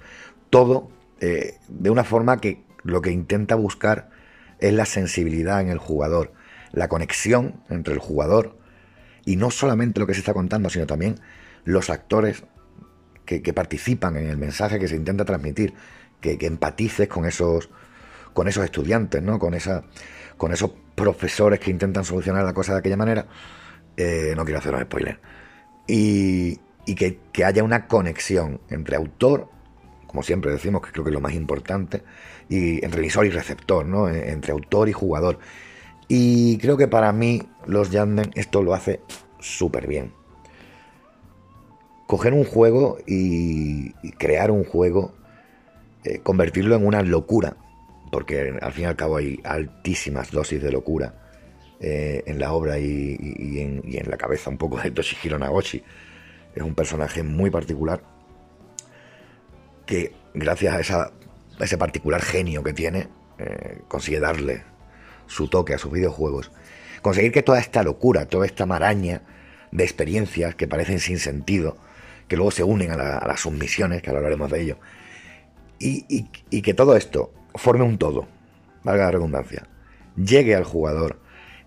[0.51, 0.91] todo
[1.21, 4.11] eh, de una forma que lo que intenta buscar
[4.59, 6.33] es la sensibilidad en el jugador,
[6.73, 8.57] la conexión entre el jugador
[9.25, 11.21] y no solamente lo que se está contando, sino también
[11.65, 12.45] los actores
[13.25, 15.75] que, participan en el mensaje que se intenta transmitir,
[16.21, 17.71] que, empatices con esos,
[18.33, 19.39] con esos estudiantes, ¿no?
[19.39, 19.85] con, esa,
[20.37, 23.27] con esos profesores que intentan solucionar la cosa de aquella manera.
[23.97, 25.19] Eh, no quiero hacer un spoiler.
[25.87, 26.61] Y,
[26.95, 29.49] que, haya una conexión entre autor,
[30.07, 32.03] como siempre decimos, que creo que es lo más importante,
[32.49, 34.09] y entre emisor y receptor, ¿no?
[34.09, 35.39] entre autor y jugador.
[36.09, 39.01] Y creo que para mí los Yanden esto lo hace
[39.39, 40.13] súper bien.
[42.07, 45.15] Coger un juego y, crear un juego,
[46.05, 47.57] eh, convertirlo en una locura
[48.11, 51.15] porque al fin y al cabo hay altísimas dosis de locura
[51.81, 53.17] eh, en la obra y,
[53.59, 55.83] en, la cabeza un poco de Toshihiro Nagoshi.
[56.55, 58.03] Es un personaje muy particular
[59.87, 61.13] que gracias a,
[61.61, 63.09] ese particular genio que tiene,
[63.39, 64.63] eh, consigue darle
[65.27, 66.51] su toque a sus videojuegos.
[67.03, 69.23] Conseguir que toda esta locura, toda esta maraña
[69.71, 71.79] de experiencias que parecen sin sentido,
[72.29, 72.97] que luego se unen a,
[73.27, 74.79] las submisiones, que ahora hablaremos de ello,
[75.79, 78.29] y que todo esto forme un todo,
[78.85, 79.69] valga la redundancia,
[80.17, 81.19] llegue al jugador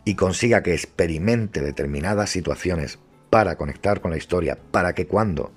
[0.06, 5.52] y consiga que experimente determinadas situaciones para conectar con la historia, para que cuando,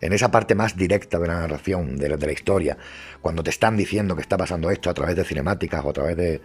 [0.00, 2.76] en esa parte más directa de la narración, de la, historia,
[3.22, 6.16] cuando te están diciendo que está pasando esto a través de cinemáticas o a través
[6.16, 6.40] de,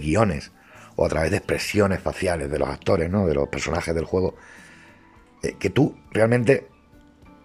[0.00, 0.52] guiones,
[0.96, 3.26] o a través de expresiones faciales de los actores, ¿no?
[3.26, 4.34] de los personajes del juego,
[5.42, 6.68] eh, que tú realmente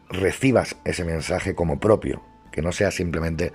[0.10, 3.52] recibas ese mensaje como propio, que no sea simplemente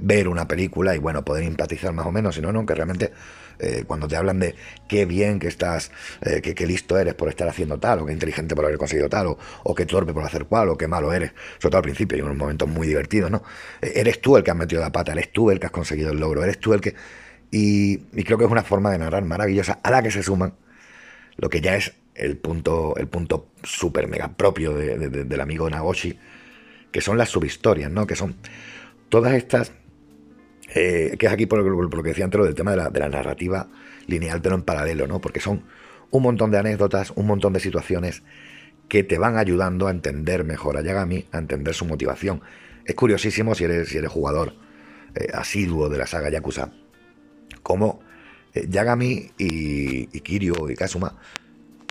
[0.00, 3.12] ver una película y bueno, poder empatizar más o menos, sino no, que realmente
[3.58, 4.54] eh, cuando te hablan de
[4.88, 5.90] qué bien que estás,
[6.22, 9.28] eh, que, listo eres por estar haciendo tal, o qué inteligente por haber conseguido tal,
[9.28, 12.18] o, o qué torpe por hacer cual, o qué malo eres, sobre todo al principio,
[12.18, 13.42] y unos momentos muy divertidos, ¿no?
[13.80, 16.10] Eh, eres tú el que has metido la pata, eres tú el que has conseguido
[16.10, 16.94] el logro, eres tú el que...
[17.50, 20.54] Y, creo que es una forma de narrar maravillosa a la que se suman
[21.36, 26.18] lo que ya es el punto, el punto súper mega propio del amigo Nagoshi,
[26.90, 28.06] que son las subhistorias, ¿no?
[28.06, 28.36] Que son
[29.08, 29.72] todas estas
[30.74, 33.68] eh, que es aquí por, lo que decía antes, lo del tema de la, narrativa
[34.06, 35.20] lineal, pero en paralelo, ¿no?
[35.20, 35.64] Porque son
[36.10, 38.22] un montón de anécdotas, un montón de situaciones
[38.88, 42.40] que te van ayudando a entender mejor a Yagami, a entender su motivación.
[42.86, 44.54] Es curiosísimo si eres, si eres jugador
[45.14, 46.72] eh, asiduo de la saga Yakuza,
[47.62, 48.00] cómo
[48.54, 51.18] eh, Yagami y, y Kiryu y Kazuma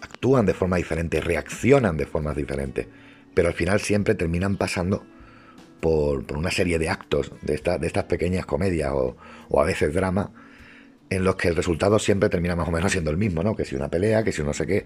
[0.01, 2.87] actúan de forma diferente, reaccionan de formas diferentes,
[3.35, 5.05] pero al final siempre terminan pasando
[5.81, 9.15] por, una serie de actos de, estas pequeñas comedias o,
[9.59, 10.31] a veces drama
[11.09, 13.55] en los que el resultado siempre termina más o menos siendo el mismo, ¿no?
[13.55, 14.85] Que si una pelea, que si no sé qué.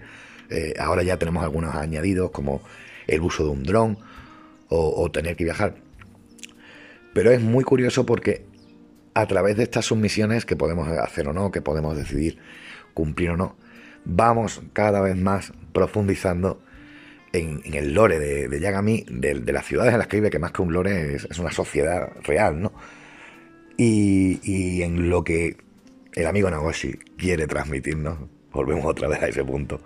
[0.50, 2.62] Eh, ahora ya tenemos algunos añadidos como
[3.06, 3.98] el uso de un dron
[4.68, 5.76] o, tener que viajar.
[7.14, 8.44] Pero es muy curioso porque
[9.14, 12.38] a través de estas submisiones que podemos hacer o no, que podemos decidir
[12.92, 13.56] cumplir o no,
[14.04, 16.60] vamos cada vez más profundizando
[17.36, 20.62] en, el lore de, Yagami, de, las ciudades en las que vive, que más que
[20.62, 22.72] un lore es, una sociedad real, ¿no?
[23.76, 25.56] Y, en lo que
[26.14, 28.18] el amigo Nagoshi quiere transmitirnos,
[28.52, 29.80] volvemos otra vez a ese punto,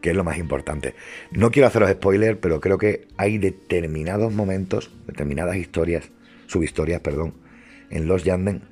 [0.00, 0.94] que es lo más importante.
[1.30, 6.10] No quiero haceros spoiler, pero creo que hay determinados momentos, determinadas historias,
[6.46, 7.34] subhistorias, perdón,
[7.90, 8.62] en los Yanden,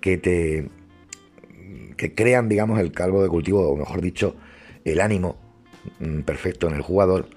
[0.00, 0.68] que te
[1.96, 4.36] que crean, digamos, el calvo de cultivo, o mejor dicho,
[4.84, 5.45] el ánimo
[6.24, 7.28] perfecto en el jugador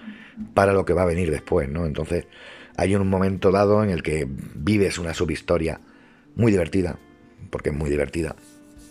[0.53, 1.85] para lo que va a venir después, ¿no?
[1.85, 2.25] Entonces
[2.77, 5.81] hay un momento dado en el que vives una subhistoria
[6.35, 6.97] muy divertida,
[7.49, 8.35] porque es muy divertida,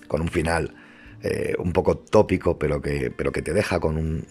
[0.09, 0.75] con un final
[1.23, 4.25] eh, un poco tópico, pero que, pero que te deja con un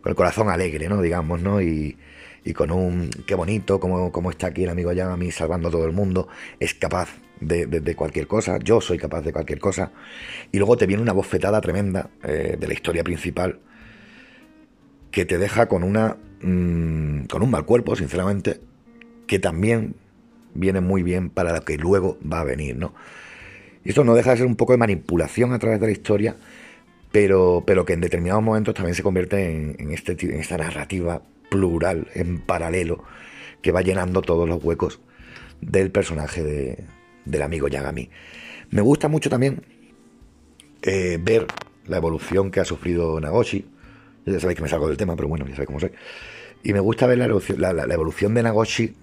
[0.00, 1.00] con el corazón alegre, ¿no?
[1.00, 1.62] Digamos, ¿no?
[1.62, 1.96] Y,
[2.44, 5.86] y con un qué bonito, como, como está aquí el amigo Yagami salvando a todo
[5.86, 6.28] el mundo,
[6.60, 7.08] es capaz
[7.40, 9.92] de, de, cualquier cosa, yo soy capaz de cualquier cosa,
[10.52, 13.60] y luego te viene una bofetada tremenda eh, de la historia principal,
[15.14, 18.60] que te deja con una mm, con un mal cuerpo, sinceramente,
[19.28, 19.94] que también
[20.54, 22.92] viene muy bien para lo que luego va a venir, ¿no?
[23.84, 26.34] Y esto no deja de ser un poco de manipulación a través de la historia,
[27.12, 32.08] pero, pero que en determinados momentos también se convierte en, este, en esta narrativa plural,
[32.14, 33.04] en paralelo,
[33.62, 35.00] que va llenando todos los huecos
[35.60, 36.84] del personaje de,
[37.24, 38.10] del amigo Yagami.
[38.70, 39.62] Me gusta mucho también
[40.82, 41.46] eh, ver
[41.86, 43.66] la evolución que ha sufrido Nagoshi,
[44.26, 45.92] ya sabéis que me salgo del tema, pero bueno, ya sabéis cómo soy.
[46.62, 48.94] Y me gusta ver la evolución, de Nagoshi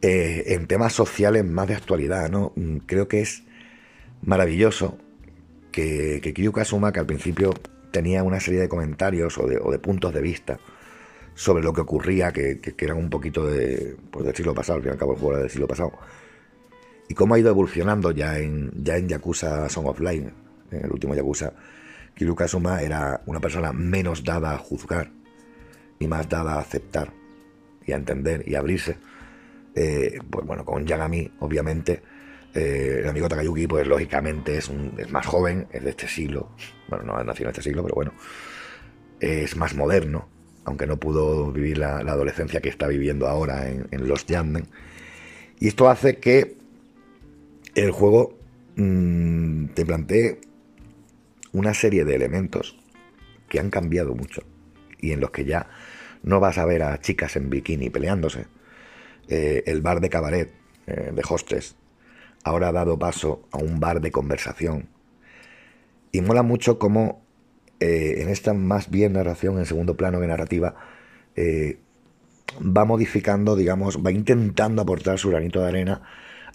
[0.00, 2.52] eh, en temas sociales más de actualidad, ¿no?
[2.56, 3.44] Mm, creo que es
[4.22, 4.98] maravilloso
[5.70, 7.54] que, que Kiryu Kazuma, que al principio
[7.92, 10.58] tenía una serie de comentarios o de, puntos de vista
[11.34, 14.90] sobre lo que ocurría, que, eran un poquito de, pues del siglo pasado, al fin
[14.90, 15.92] y al cabo el juego era del siglo pasado,
[17.08, 20.26] y cómo ha ido evolucionando ya en, ya en Yakuza Song of Light,
[20.72, 21.52] en el último Yakuza,
[22.14, 25.10] Kiryu Kazuma era una persona menos dada a juzgar
[25.98, 27.12] y más dada a aceptar
[27.86, 28.96] y a entender y a abrirse.
[29.74, 32.02] Eh, pues bueno, con Yagami, obviamente,
[32.54, 34.70] eh, el amigo Takayuki, pues lógicamente es,
[35.10, 36.50] más joven, es de este siglo.
[36.88, 38.12] Bueno, no ha nacido en este siglo, pero bueno,
[39.20, 40.28] es más moderno,
[40.64, 44.66] aunque no pudo vivir la, adolescencia que está viviendo ahora en, los Yanden.
[45.58, 46.56] Y esto hace que
[47.74, 48.38] el juego
[48.76, 50.40] mm, te plantee
[51.52, 52.78] una serie de elementos
[53.48, 54.42] que han cambiado mucho
[54.98, 55.68] y en los que ya
[56.22, 58.46] no vas a ver a chicas en bikini peleándose.
[59.28, 60.52] Eh, el bar de cabaret,
[60.86, 61.76] eh, de hostes,
[62.44, 64.88] ahora ha dado paso a un bar de conversación.
[66.12, 67.22] Y mola mucho cómo
[67.80, 70.74] eh, en esta más bien narración, en segundo plano que narrativa,
[72.60, 76.02] va modificando, digamos, va intentando aportar su granito de arena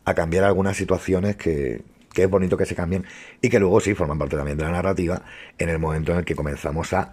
[0.06, 1.82] a cambiar algunas situaciones que,
[2.18, 3.06] que es bonito que se cambien
[3.44, 5.22] y que luego sí forman parte también de la narrativa
[5.60, 7.12] en el momento en el que comenzamos a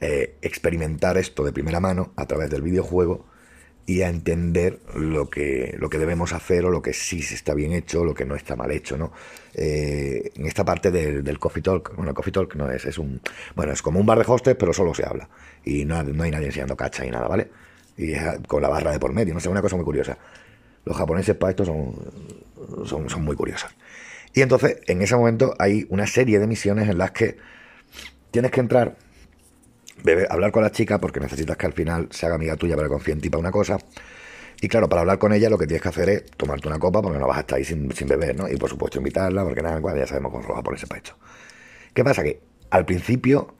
[0.00, 3.24] eh, experimentar esto de primera mano a través del videojuego
[3.86, 7.54] y a entender lo que, lo que debemos hacer o lo que sí se está
[7.54, 9.12] bien hecho o lo que no está mal hecho, ¿no?
[9.54, 13.20] Eh, en esta parte del, Coffee Talk, bueno, Coffee Talk no es, es un,
[13.54, 15.28] bueno, es como un bar de hostes, pero solo se habla
[15.64, 17.48] y no, no hay nadie enseñando cacha y nada, ¿vale?
[17.96, 18.12] Y
[18.48, 20.18] con la barra de por medio, no sé, una cosa muy curiosa.
[20.84, 21.94] Los japoneses para esto son,
[22.86, 23.70] son, son muy curiosos.
[24.34, 27.36] Y entonces, en ese momento hay una serie de misiones en las que
[28.30, 28.96] tienes que entrar
[30.28, 33.12] hablar con la chica porque necesitas que al final se haga amiga tuya para que
[33.12, 33.78] en ti para una cosa.
[34.60, 37.02] Y claro, para hablar con ella lo que tienes que hacer es tomarte una copa
[37.02, 38.48] porque no vas a estar ahí sin, beber, ¿no?
[38.48, 41.16] Y por supuesto invitarla porque nada, ya sabemos cómo roba por ese pecho.
[41.92, 42.22] ¿Qué pasa?
[42.22, 43.56] Que al principio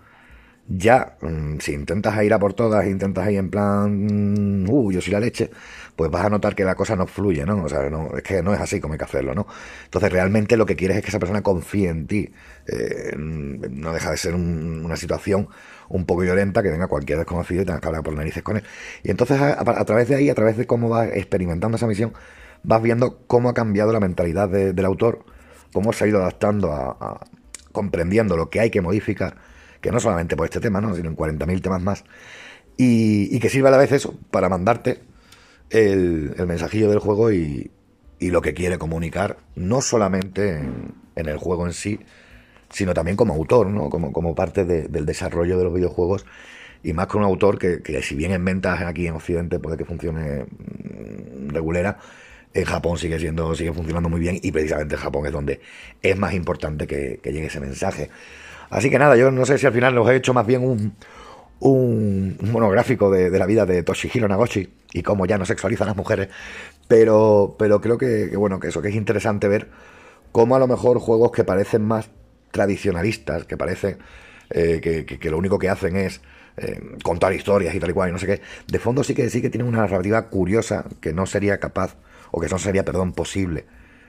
[0.69, 5.13] ya, mm, si intentas ir a por todas, intentas ir en plan, uh, yo soy
[5.13, 5.51] la leche,
[5.97, 7.65] pues vas a notar que la cosa no fluye, ¿no?
[7.65, 7.87] O sea,
[8.17, 9.47] es que no es así como hay que hacerlo, ¿no?
[9.85, 12.33] Entonces realmente lo que quieres es que esa persona confíe en ti.
[12.67, 15.49] Eh, no deja de ser una situación
[15.89, 18.65] un poco violenta que venga cualquier desconocido y tengas que hablar por narices con él.
[19.03, 22.15] Y entonces a, través de ahí, a través de cómo vas experimentando esa misión,
[22.63, 25.25] vas viendo cómo ha cambiado la mentalidad del autor,
[25.73, 27.21] cómo se ha ido adaptando a,
[27.73, 29.37] comprendiendo lo que hay que modificar,
[29.81, 30.95] que no solamente por este tema, ¿no?
[30.95, 32.05] sino en 40.000 temas más,
[32.77, 35.03] y, que sirve a la vez eso para mandarte
[35.73, 37.71] el, mensajillo del juego y,
[38.21, 40.61] lo que quiere comunicar, no solamente
[41.17, 41.99] en el juego en sí,
[42.71, 43.91] sino también como autor, ¿no?
[43.91, 46.25] como, como parte del desarrollo de los videojuegos
[46.83, 49.85] y más con un autor que, si bien en ventas aquí en Occidente puede que
[49.85, 51.99] funcione mm, regulera,
[52.55, 55.61] en Japón sigue siendo, sigue funcionando muy bien y precisamente en Japón es donde
[56.03, 58.11] es más importante que, llegue ese mensaje.
[58.71, 60.95] Así que nada, yo no sé si al final os he hecho más bien un,
[61.61, 66.29] un, monográfico de, la vida de Toshihiro Nagoshi y cómo ya no sexualizan las mujeres,
[66.89, 69.69] pero, pero creo que, que, bueno, que eso que es interesante ver
[70.33, 72.11] cómo a lo mejor juegos que parecen más
[72.53, 73.99] tradicionalistas que parece
[74.51, 76.21] eh, que, lo único que hacen es
[76.59, 79.29] eh, contar historias y tal y cual y no sé qué, de fondo sí que
[79.31, 81.97] sí que tienen una narrativa curiosa que no sería capaz,
[82.31, 83.65] o que no sería, perdón, posible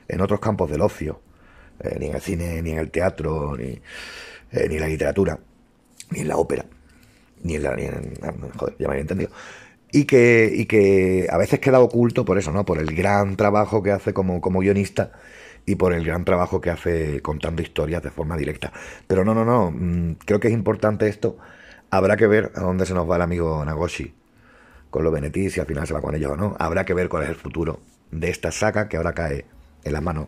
[0.08, 1.22] en otros campos del ocio,
[1.80, 3.82] eh, ni en el cine, ni en el teatro, ni,
[4.68, 5.40] ni en la literatura,
[6.12, 6.66] ni en la ópera,
[7.42, 7.76] ni en la...
[7.76, 9.32] Ni en, ah, joder, ya me había entendido.
[9.96, 12.66] Y que, y que a veces queda oculto por eso, ¿no?
[12.66, 15.12] Por el gran trabajo que hace como, como guionista
[15.68, 18.74] y por el gran trabajo que hace contando historias de forma directa.
[19.08, 21.38] Pero no, no, no, mm, creo que es importante esto.
[21.92, 24.14] Habrá que ver a dónde se nos va el amigo Nagoshi
[24.90, 26.56] con los Benetti, si al final se va con ellos o no.
[26.60, 27.80] Habrá que ver cuál es el futuro
[28.12, 29.46] de esta saga que ahora cae
[29.84, 30.28] en las manos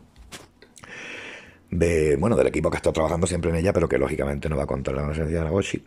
[1.71, 4.63] de, bueno, del equipo que está trabajando siempre en ella, pero que lógicamente no va
[4.63, 5.83] a contar la presencia de Nagoshi.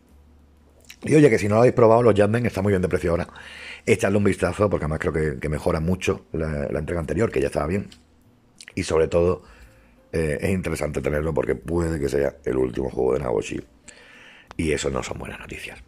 [1.05, 3.12] Y oye, que si no lo habéis probado, los Jadmen está muy bien de precio
[3.12, 3.29] ahora.
[3.91, 7.66] Echadle un vistazo, porque además creo que, mejora mucho la entrega anterior, que ya estaba
[7.66, 7.89] bien
[8.74, 9.43] y sobre todo
[10.12, 13.61] eh, es interesante tenerlo porque puede que sea el último juego de Nagoshi
[14.57, 15.82] y eso no son buenas noticias.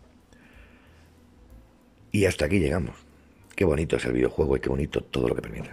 [2.13, 2.97] Y hasta aquí llegamos.
[3.55, 5.71] Qué bonito es el videojuego y qué bonito todo lo que permite.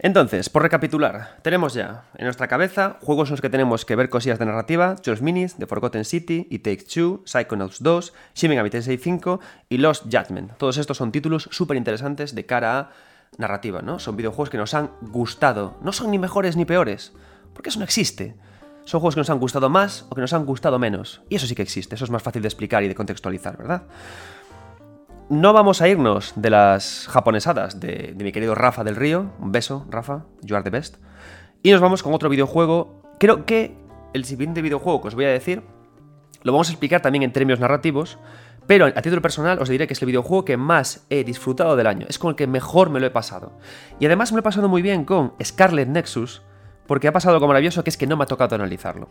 [0.00, 4.08] Entonces, por recapitular, tenemos ya en nuestra cabeza juegos en los que tenemos que ver
[4.08, 8.70] cosillas de narrativa, 12 Minis, The Forgotten City, It Takes Two, Psychonauts 2, Shin Megami
[8.70, 10.52] 5 y Lost Judgment.
[10.56, 12.90] Todos estos son títulos súper interesantes de cara a
[13.38, 13.98] narrativa, ¿no?
[13.98, 15.76] Son videojuegos que nos han gustado.
[15.82, 17.12] No son ni mejores ni peores,
[17.52, 18.36] porque eso no existe.
[18.84, 21.22] Son juegos que nos han gustado más o que nos han gustado menos.
[21.28, 23.82] Y eso sí que existe, eso es más fácil de explicar y de contextualizar, ¿verdad?
[25.30, 29.30] No vamos a irnos de las japonesadas de, mi querido Rafa del Río.
[29.40, 30.96] Un beso, Rafa, you are the best.
[31.62, 33.02] Y nos vamos con otro videojuego.
[33.18, 33.76] Creo que
[34.14, 35.62] el siguiente videojuego que os voy a decir
[36.42, 38.18] lo vamos a explicar también en términos narrativos.
[38.66, 41.86] Pero a título personal os diré que es el videojuego que más he disfrutado del
[41.86, 42.06] año.
[42.08, 43.52] Es con el que mejor me lo he pasado.
[43.98, 46.42] Y además me lo he pasado muy bien con Scarlet Nexus,
[46.86, 49.08] porque ha pasado algo maravilloso que es que no me ha tocado analizarlo.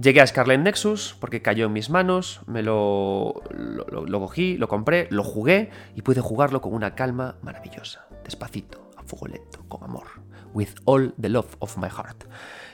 [0.00, 5.08] Llegué a Scarlet Nexus porque cayó en mis manos, me lo, lo, cogí, lo compré,
[5.10, 10.06] lo jugué y pude jugarlo con una calma maravillosa, despacito, a fuego lento, con amor.
[10.52, 12.24] With all the love of my heart.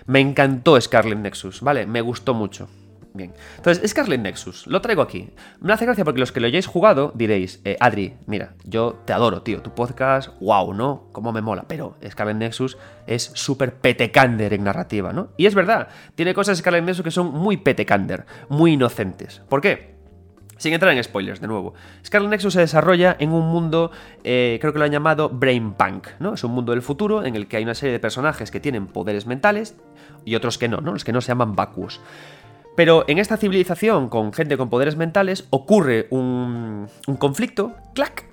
[0.06, 1.86] Me encantó Scarlet Nexus, ¿vale?
[1.86, 2.68] Me gustó mucho.
[3.14, 3.34] Bien.
[3.56, 5.30] Entonces, Scarlet Nexus, lo traigo aquí.
[5.60, 9.12] Me hace gracia porque los que lo hayáis jugado diréis, eh, Adri, mira, yo te
[9.12, 9.60] adoro, tío.
[9.60, 11.08] Tu podcast, wow, ¿no?
[11.12, 11.64] Cómo me mola.
[11.68, 15.28] Pero Scarlet Nexus es súper petecander en narrativa, ¿no?
[15.36, 19.42] Y es verdad, tiene cosas Scarlet Nexus que son muy petecander, muy inocentes.
[19.48, 19.92] ¿Por qué?
[20.56, 21.74] Sin entrar en spoilers, de nuevo.
[22.06, 23.90] Scarlet Nexus se desarrolla en un mundo,
[24.22, 26.34] eh, creo que lo han llamado Brain Punk, ¿no?
[26.34, 28.86] Es un mundo del futuro en el que hay una serie de personajes que tienen
[28.86, 29.74] poderes mentales
[30.24, 30.92] y otros que no, ¿no?
[30.92, 32.00] Los que no se llaman vacuos.
[32.76, 38.26] Pero en esta civilización con gente con poderes mentales ocurre un, conflicto, clac,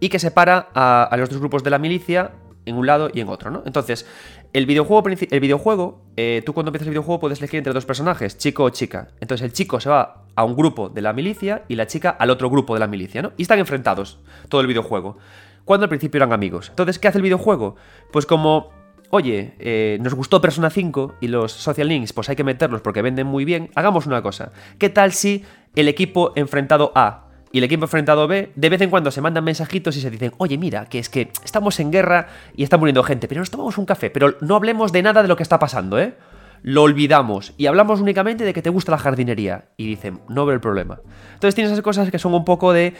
[0.00, 2.32] y que separa a, a los dos grupos de la milicia
[2.64, 3.62] en un lado y en otro, ¿no?
[3.66, 4.06] Entonces,
[4.52, 8.38] el videojuego, el videojuego eh, tú cuando empiezas el videojuego puedes elegir entre dos personajes,
[8.38, 9.08] chico o chica.
[9.20, 12.30] Entonces el chico se va a un grupo de la milicia y la chica al
[12.30, 13.32] otro grupo de la milicia, ¿no?
[13.36, 15.18] Y están enfrentados todo el videojuego.
[15.64, 16.70] Cuando al principio eran amigos.
[16.70, 17.76] Entonces, ¿qué hace el videojuego?
[18.10, 18.70] Pues como
[19.10, 23.02] oye, eh, nos gustó Persona 5 y los social links, pues hay que meterlos porque
[23.02, 24.52] venden muy bien, hagamos una cosa.
[24.78, 25.44] ¿Qué tal si
[25.74, 29.44] el equipo enfrentado A y el equipo enfrentado B de vez en cuando se mandan
[29.44, 33.02] mensajitos y se dicen, oye, mira, que es que estamos en guerra y está muriendo
[33.02, 35.58] gente, pero nos tomamos un café, pero no hablemos de nada de lo que está
[35.58, 36.14] pasando, ¿eh?
[36.62, 39.66] Lo olvidamos y hablamos únicamente de que te gusta la jardinería.
[39.76, 41.00] Y dicen, no veo el problema.
[41.34, 42.94] Entonces tienes esas cosas que son un poco de...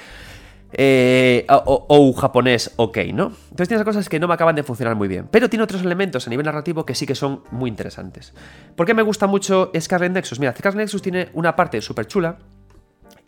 [0.73, 3.33] Eh, o, japonés, ok, ¿no?
[3.51, 5.29] Entonces tiene esas cosas que no me acaban de funcionar muy bien.
[5.31, 8.35] Pero tiene otros elementos a nivel narrativo que sí que son muy interesantes.
[8.77, 10.39] ¿Por qué me gusta mucho Scarlet Nexus?
[10.39, 12.39] Mira, Scarlet Nexus tiene una parte súper chula.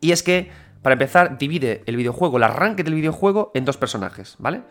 [0.01, 0.51] Y es que
[0.82, 4.62] para empezar, divide el videojuego, el arranque del videojuego, en dos personajes, ¿vale?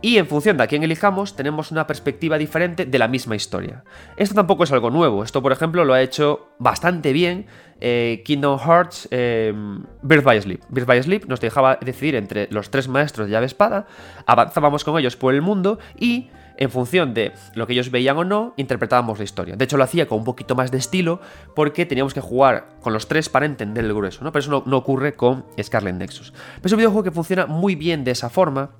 [0.00, 3.84] Y en función de a quién elijamos, tenemos una perspectiva diferente de la misma historia.
[4.16, 5.22] Esto tampoco es algo nuevo.
[5.22, 7.46] Esto, por ejemplo, lo ha hecho bastante bien
[7.84, 9.52] eh, Kingdom Hearts eh,
[10.02, 10.60] Birth by Sleep.
[10.68, 13.86] Birth by Sleep nos dejaba decidir entre los tres maestros de llave espada,
[14.24, 16.28] avanzábamos con ellos por el mundo y
[16.58, 19.56] en función de lo que ellos veían o no, interpretábamos la historia.
[19.56, 21.20] De hecho, lo hacía con un poquito más de estilo
[21.56, 24.30] porque teníamos que jugar con los tres para entender el grueso, ¿no?
[24.30, 26.32] Pero eso no, ocurre con Scarlet Nexus.
[26.56, 28.70] Pero es un videojuego que funciona muy bien de esa forma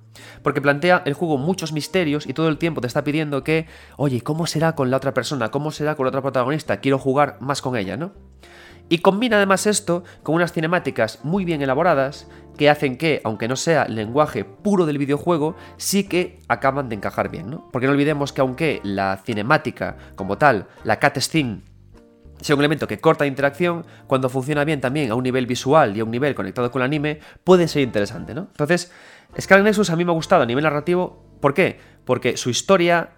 [0.44, 4.20] porque plantea el juego muchos misterios y todo el tiempo te está pidiendo que, oye,
[4.20, 5.50] ¿cómo será con la otra persona?
[5.50, 6.78] ¿Cómo será con la otra protagonista?
[6.78, 8.12] Quiero jugar más con ella, ¿no?
[8.92, 12.28] Y combina además esto con unas cinemáticas muy bien elaboradas
[12.58, 17.30] que hacen que, aunque no sea lenguaje puro del videojuego, sí que acaban de encajar
[17.30, 17.70] bien, ¿no?
[17.72, 21.62] Porque no olvidemos que aunque la cinemática como tal, la cutscene,
[22.42, 26.00] sea un elemento que corta interacción, cuando funciona bien también a un nivel visual y
[26.00, 28.48] a un nivel conectado con el anime, puede ser interesante, ¿no?
[28.50, 28.92] Entonces,
[29.40, 31.80] Scarlet Nexus a mí me ha gustado a nivel narrativo, ¿por qué?
[32.04, 33.12] Porque su historia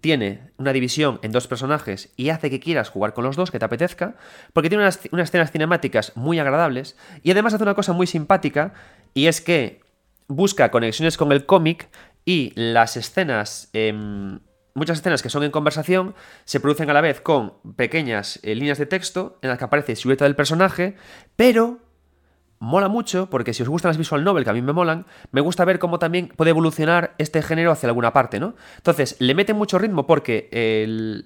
[0.00, 3.58] tiene una división en dos personajes y hace que quieras jugar con los dos, que
[3.58, 4.16] te apetezca,
[4.52, 8.72] porque tiene unas, escenas cinemáticas muy agradables y además hace una cosa muy simpática
[9.14, 9.80] y es que
[10.28, 11.88] busca conexiones con el cómic
[12.24, 14.40] y las escenas, em,
[14.74, 18.78] muchas escenas que son en conversación, se producen a la vez con pequeñas eh, líneas
[18.78, 20.96] de texto en las que aparece silueta del personaje,
[21.36, 21.78] pero
[22.60, 25.40] mola mucho porque si os gustan las visual novel, que a mí me molan, me
[25.40, 28.54] gusta ver cómo también puede evolucionar este género hacia alguna parte, ¿no?
[28.76, 30.48] Entonces, le mete mucho ritmo porque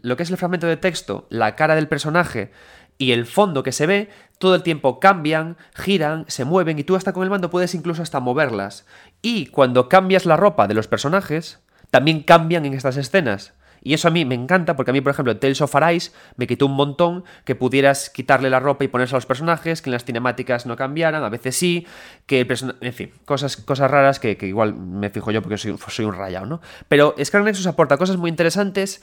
[0.02, 2.52] lo que es el fragmento de texto, la cara del personaje
[2.96, 4.08] y el fondo que se ve,
[4.38, 8.02] todo el tiempo cambian, giran, se mueven y tú hasta con el mando puedes incluso
[8.02, 8.86] hasta moverlas.
[9.20, 11.58] Y cuando cambias la ropa de los personajes,
[11.90, 13.54] también cambian en estas escenas.
[13.84, 16.10] Y eso a mí me encanta porque a mí, por ejemplo, en Tales of Arise
[16.36, 19.90] me quitó un montón que pudieras quitarle la ropa y ponerse a los personajes, que
[19.90, 21.86] en las cinemáticas no cambiaran, a veces sí,
[22.26, 22.78] que el personaje...
[22.80, 26.46] En fin, cosas, cosas raras que, igual me fijo yo porque soy, soy un rayado,
[26.46, 26.60] ¿no?
[26.88, 29.02] Pero Scarlet Nexus aporta cosas muy interesantes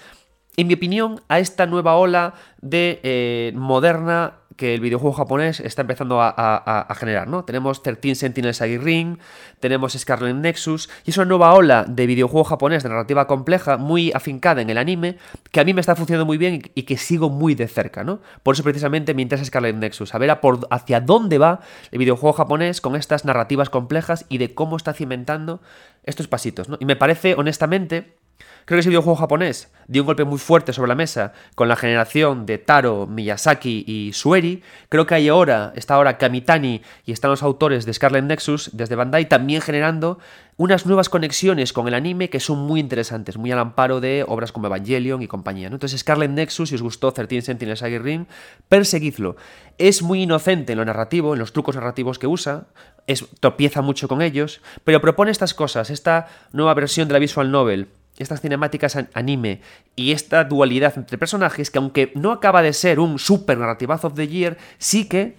[0.57, 5.81] en mi opinión, a esta nueva ola de eh, moderna que el videojuego japonés está
[5.81, 7.43] empezando a, generar, ¿no?
[7.45, 9.17] Tenemos 13 Sentinels Ring,
[9.59, 14.11] tenemos Scarlet Nexus, y es una nueva ola de videojuego japonés de narrativa compleja, muy
[14.11, 15.17] afincada en el anime,
[15.49, 18.19] que a mí me está funcionando muy bien y, que sigo muy de cerca, ¿no?
[18.43, 20.29] Por eso precisamente me interesa Scarlet Nexus, a ver
[20.69, 25.59] hacia dónde va el videojuego japonés con estas narrativas complejas y de cómo está cimentando
[26.03, 26.77] estos pasitos, ¿no?
[26.79, 28.20] Y me parece, honestamente,
[28.65, 31.75] Creo que ese videojuego japonés dio un golpe muy fuerte sobre la mesa con la
[31.75, 34.63] generación de Taro, Miyazaki y Sueri.
[34.87, 38.95] Creo que hay ahora, está ahora Kamitani y están los autores de Scarlet Nexus desde
[38.95, 40.19] Bandai también generando
[40.55, 44.51] unas nuevas conexiones con el anime que son muy interesantes, muy al amparo de obras
[44.51, 45.67] como Evangelion y compañía.
[45.67, 48.27] Entonces Scarlet Nexus, si os gustó 13 Sentinels Ring,
[48.69, 49.35] perseguidlo.
[49.77, 52.67] Es muy inocente en lo narrativo, en los trucos narrativos que usa,
[53.07, 57.51] es, tropieza mucho con ellos, pero propone estas cosas, esta nueva versión de la visual
[57.51, 57.89] novel
[58.21, 59.61] estas cinemáticas anime
[59.95, 64.15] y esta dualidad entre personajes que aunque no acaba de ser un super narrativazo of
[64.15, 65.35] the year, sí que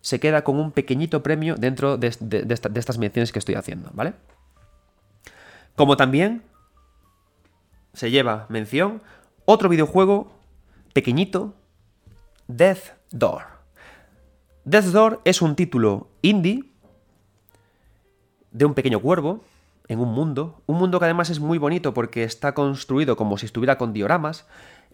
[0.00, 4.14] se queda con un pequeñito premio dentro de, estas menciones que estoy haciendo, ¿vale?
[5.76, 6.42] Como también
[7.92, 9.02] se lleva mención
[9.44, 10.32] otro videojuego
[10.92, 11.54] pequeñito,
[12.48, 13.42] Death Door.
[14.64, 16.64] Death Door es un título indie
[18.52, 19.44] de un pequeño cuervo
[19.90, 23.46] en un mundo, un mundo que además es muy bonito porque está construido como si
[23.46, 24.46] estuviera con dioramas,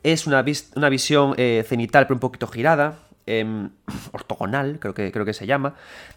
[0.03, 0.43] es una,
[0.75, 3.69] una visión eh, cenital pero un poquito girada, em,
[4.13, 5.75] ortogonal, creo que, creo que se llama,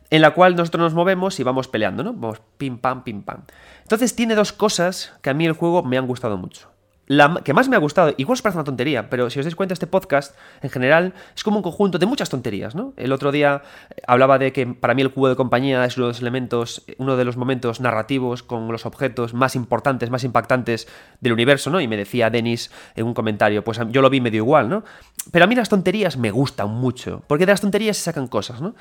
[0.09, 2.13] en la cual nosotros nos movemos y vamos peleando, ¿no?
[2.13, 3.41] Vamos pim pam, pim pam.
[3.81, 6.69] Entonces tiene dos cosas que a mí el juego me han gustado mucho
[7.09, 9.55] la que más me ha gustado, igual os parece una tontería, pero si os dais
[9.55, 12.93] cuenta, este podcast en general es como un conjunto de muchas tonterías, ¿no?
[12.97, 16.05] El otro día eh, hablaba de que para mí el cubo de compañía es uno
[16.05, 20.87] de los elementos, uno de los momentos narrativos con los objetos más importantes, más impactantes
[21.19, 21.81] del universo, ¿no?
[21.81, 24.83] Y me decía Denis en un comentario, pues yo lo vi medio igual, ¿no?
[25.31, 28.61] Pero a mí las tonterías me gustan mucho, porque de las tonterías se sacan cosas,
[28.61, 28.75] ¿no?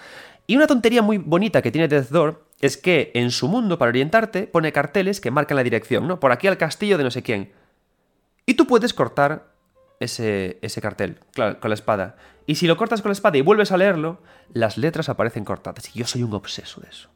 [0.46, 3.88] Y una tontería muy bonita que tiene Death Door es que en su mundo, para
[3.88, 6.20] orientarte, pone carteles que marcan la dirección, ¿no?
[6.20, 7.52] Por aquí al castillo de no sé quién.
[8.48, 9.52] Y tú puedes cortar
[10.00, 12.16] ese, ese cartel con la espada.
[12.46, 14.22] Y si lo cortas con la espada y vuelves a leerlo,
[14.54, 15.94] las letras aparecen cortadas.
[15.94, 17.10] Y yo soy un obseso de eso.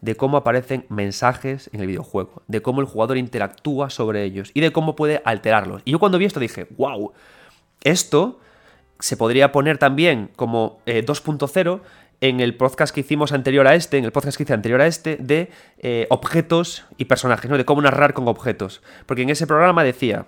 [0.00, 4.60] De cómo aparecen mensajes en el videojuego, de cómo el jugador interactúa sobre ellos y
[4.60, 5.82] de cómo puede alterarlos.
[5.84, 7.12] Y yo cuando vi esto dije, wow,
[7.84, 8.40] esto
[8.98, 11.80] se podría poner también como 2.0 eh,
[12.22, 14.88] en el podcast que hicimos anterior a este, en el podcast que hice anterior a
[14.88, 17.56] este, de eh, objetos y personajes, ¿no?
[17.56, 18.82] De cómo narrar con objetos.
[19.06, 20.26] Porque en ese programa decía,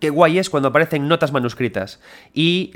[0.00, 2.00] qué guay es cuando aparecen notas manuscritas.
[2.32, 2.72] Y,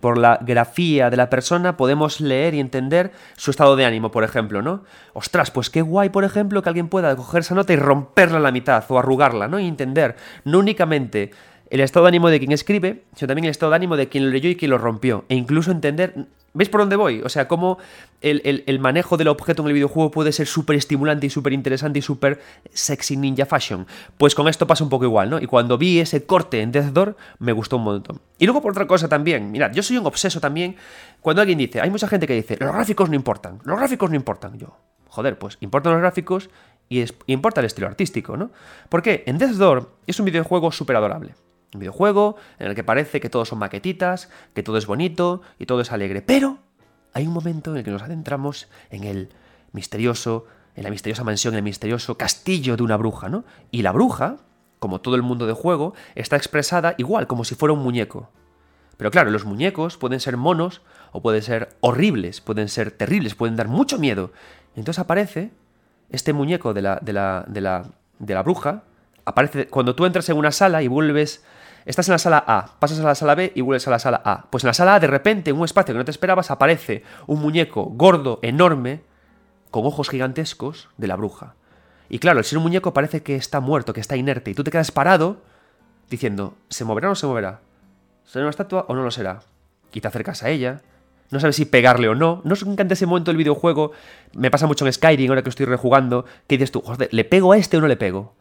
[0.00, 4.24] por la grafía de la persona podemos leer y entender su estado de ánimo, por
[4.24, 4.84] ejemplo, ¿no?
[5.12, 8.40] Ostras, pues qué guay, por ejemplo, que alguien pueda coger esa nota y romperla a
[8.40, 9.58] la mitad o arrugarla, ¿no?
[9.58, 11.32] Y entender no únicamente
[11.70, 14.26] el estado de ánimo de quien escribe, sino también el estado de ánimo de quien
[14.26, 15.24] lo leyó y quien lo rompió.
[15.28, 17.20] E incluso entender ¿Veis por dónde voy?
[17.20, 17.76] O sea, cómo
[18.22, 22.02] el, manejo del objeto en el videojuego puede ser súper estimulante y súper interesante y
[22.02, 22.40] súper
[22.72, 23.86] sexy ninja fashion.
[24.16, 25.38] Pues con esto pasa un poco igual, ¿no?
[25.38, 28.22] Y cuando vi ese corte en Death Door, me gustó un montón.
[28.38, 30.76] Y luego por otra cosa también, mirad, yo soy un obseso también
[31.20, 34.16] cuando alguien dice, hay mucha gente que dice, los gráficos no importan, los gráficos no
[34.16, 34.58] importan.
[34.58, 36.48] Yo, joder, pues importan los gráficos
[36.88, 38.50] y importa el estilo artístico, ¿no?
[38.88, 41.34] Porque en Death Door es un videojuego súper adorable.
[41.74, 45.66] Un videojuego en el que parece que todos son maquetitas, que todo es bonito y
[45.66, 46.22] todo es alegre.
[46.22, 46.58] Pero
[47.12, 49.30] hay un momento en el que nos adentramos en el
[49.72, 53.44] misterioso, en la misteriosa mansión, en el misterioso castillo de una bruja, ¿no?
[53.70, 54.36] Y la bruja,
[54.78, 58.30] como todo el mundo de juego, está expresada igual, como si fuera un muñeco.
[58.96, 63.56] Pero claro, los muñecos pueden ser monos o pueden ser horribles, pueden ser terribles, pueden
[63.56, 64.32] dar mucho miedo.
[64.74, 65.50] Entonces aparece
[66.10, 67.86] este muñeco de la, de la, de la,
[68.18, 68.84] de la bruja,
[69.24, 71.44] aparece cuando tú entras en una sala y vuelves
[71.86, 74.20] Estás en la sala A, pasas a la sala B y vuelves a la sala
[74.24, 74.46] A.
[74.50, 77.04] Pues en la sala A, de repente, en un espacio que no te esperabas, aparece
[77.28, 79.02] un muñeco gordo, enorme,
[79.70, 81.54] con ojos gigantescos, de la bruja.
[82.08, 84.64] Y claro, al ser un muñeco parece que está muerto, que está inerte, y tú
[84.64, 85.42] te quedas parado
[86.10, 87.60] diciendo, ¿se moverá o no se moverá?
[88.24, 89.42] ¿Será una estatua o no lo será?
[89.92, 90.82] Y te acercas a ella,
[91.30, 92.40] no sabes si pegarle o no.
[92.44, 93.92] No os encanta ese momento del videojuego.
[94.34, 97.52] Me pasa mucho en Skyrim, ahora que estoy rejugando, que dices tú, joder, ¿le pego
[97.52, 98.34] a este o no le pego?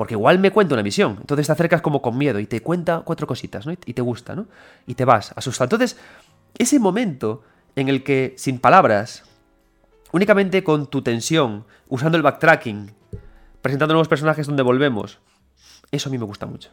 [0.00, 1.18] Porque igual me cuenta una visión.
[1.20, 3.72] Entonces te acercas como con miedo y te cuenta cuatro cositas, ¿no?
[3.84, 4.46] Y te gusta, ¿no?
[4.86, 5.66] Y te vas, asustado.
[5.66, 5.98] Entonces,
[6.56, 7.42] ese momento
[7.76, 9.24] en el que, sin palabras,
[10.10, 12.94] únicamente con tu tensión, usando el backtracking,
[13.60, 15.18] presentando nuevos personajes donde volvemos,
[15.90, 16.70] eso a mí me gusta mucho.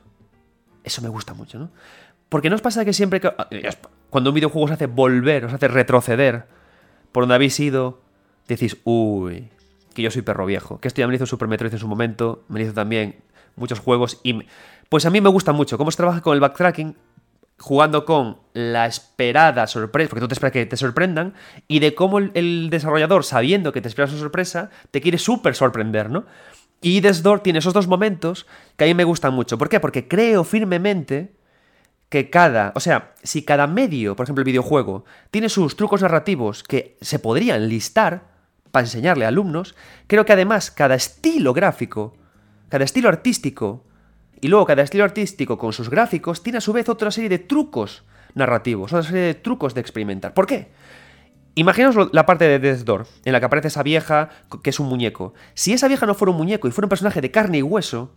[0.86, 1.70] Eso me gusta mucho, ¿no?
[2.30, 3.28] Porque no os pasa que siempre que.
[3.28, 3.50] Ah,
[4.10, 6.46] cuando un videojuego os hace volver, os hace retroceder
[7.12, 8.00] por donde habéis ido,
[8.48, 9.50] decís, uy,
[9.98, 10.80] que yo soy perro viejo.
[10.80, 13.16] Que esto ya me hizo Super Metroid en su momento, me hizo también
[13.56, 14.46] muchos juegos y...
[14.90, 16.96] Pues a mí me gusta mucho cómo se trabaja con el backtracking,
[17.60, 21.34] jugando con la esperada sorpresa, porque tú te esperas que te sorprendan,
[21.68, 26.10] y de cómo el, desarrollador, sabiendo que te espera su sorpresa, te quiere súper sorprender,
[26.10, 26.26] ¿no?
[26.80, 28.46] Y Desdor tiene esos dos momentos
[28.78, 29.58] que a mí me gustan mucho.
[29.58, 29.82] ¿Por qué?
[29.82, 31.34] Porque creo firmemente
[32.08, 36.64] que cada, o sea, si cada medio, por ejemplo el videojuego, tiene sus trucos narrativos
[36.64, 38.37] que se podrían listar,
[38.72, 39.76] para enseñarle a alumnos,
[40.08, 42.16] creo que además cada estilo gráfico,
[42.70, 43.84] cada estilo artístico,
[44.40, 47.40] y luego cada estilo artístico con sus gráficos, tiene a su vez otra serie de
[47.40, 48.04] trucos
[48.36, 50.34] narrativos, otra serie de trucos de experimentar.
[50.34, 50.72] ¿Por qué?
[51.56, 54.30] Imaginaos la parte de Death Door, en la que aparece esa vieja
[54.62, 55.34] que es un muñeco.
[55.56, 58.14] Si esa vieja no fuera un muñeco y fuera un personaje de carne y hueso,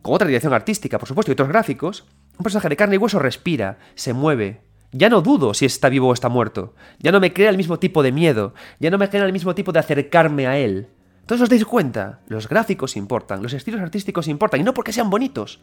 [0.00, 2.06] con otra dirección artística, por supuesto, y otros gráficos,
[2.38, 4.62] un personaje de carne y hueso respira, se mueve,
[4.96, 6.72] ya no dudo si está vivo o está muerto.
[7.00, 8.54] Ya no me crea el mismo tipo de miedo.
[8.78, 10.88] Ya no me crea el mismo tipo de acercarme a él.
[11.20, 15.10] Entonces os dais cuenta, los gráficos importan, los estilos artísticos importan, y no porque sean
[15.10, 15.62] bonitos,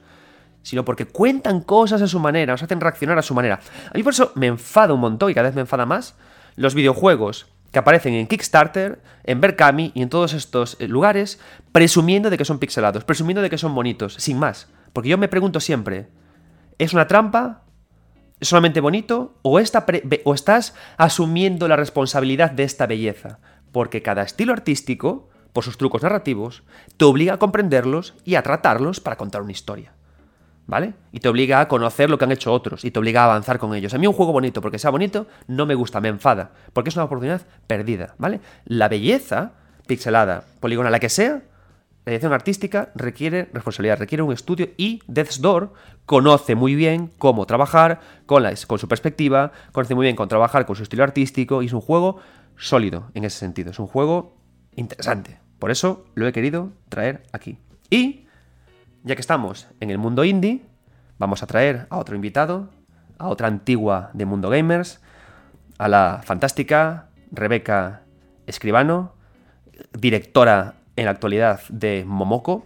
[0.63, 3.61] sino porque cuentan cosas a su manera, os hacen reaccionar a su manera.
[3.89, 6.15] A mí por eso me enfada un montón y cada vez me enfada más
[6.55, 11.39] los videojuegos que aparecen en Kickstarter, en Berkami y en todos estos eh, lugares,
[11.71, 14.67] presumiendo de que son pixelados, presumiendo de que son bonitos, sin más.
[14.91, 16.09] Porque yo me pregunto siempre,
[16.79, 17.61] ¿es una trampa
[18.41, 23.39] solamente bonito o, estás asumiendo la responsabilidad de esta belleza?
[23.71, 26.63] Porque cada estilo artístico, por sus trucos narrativos,
[26.97, 29.93] te obliga a comprenderlos y a tratarlos para contar una historia.
[30.67, 30.93] ¿vale?
[31.11, 33.59] Y te obliga a conocer lo que han hecho otros y te obliga a avanzar
[33.59, 33.93] con ellos.
[33.93, 36.95] A mí un juego bonito, porque sea bonito, no me gusta, me enfada, porque es
[36.95, 38.39] una oportunidad perdida, ¿vale?
[38.65, 39.51] La belleza
[39.87, 41.41] pixelada, polígona, la que sea,
[42.03, 45.71] la dirección artística requiere responsabilidad, requiere un estudio y Death's Door
[46.07, 50.65] conoce muy bien cómo trabajar con, la, con su perspectiva, conoce muy bien cómo trabajar
[50.65, 52.19] con su estilo artístico y es un juego
[52.57, 54.35] sólido en ese sentido, es un juego
[54.75, 55.39] interesante.
[55.59, 57.59] Por eso lo he querido traer aquí.
[57.91, 58.25] Y
[59.03, 60.63] ya que estamos en el mundo indie,
[61.19, 62.69] vamos a traer a otro invitado,
[63.19, 65.01] a otra antigua de Mundo Gamers,
[65.77, 68.01] a la fantástica Rebeca
[68.47, 69.13] Escribano,
[69.93, 72.65] directora en la actualidad de Momoko,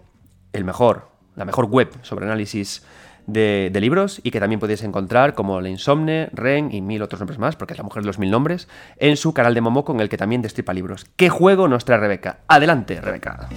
[0.53, 2.85] el mejor, la mejor web sobre análisis
[3.27, 7.39] de, libros y que también podéis encontrar como La Insomne, Ren y mil otros nombres
[7.39, 8.67] más, porque es la mujer de los mil nombres,
[8.97, 11.05] en su canal de Momoko en el que también destripa libros.
[11.15, 12.39] ¿Qué juego nos trae Rebeca?
[12.47, 13.49] Adelante, Rebeca.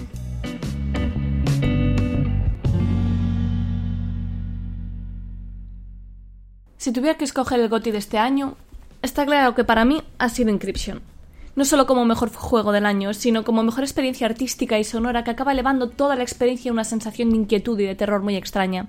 [6.76, 8.56] Si tuviera que escoger el GOTI de este año,
[9.02, 11.02] está claro que para mí ha sido Encryption.
[11.58, 15.32] No solo como mejor juego del año, sino como mejor experiencia artística y sonora que
[15.32, 18.86] acaba elevando toda la experiencia a una sensación de inquietud y de terror muy extraña.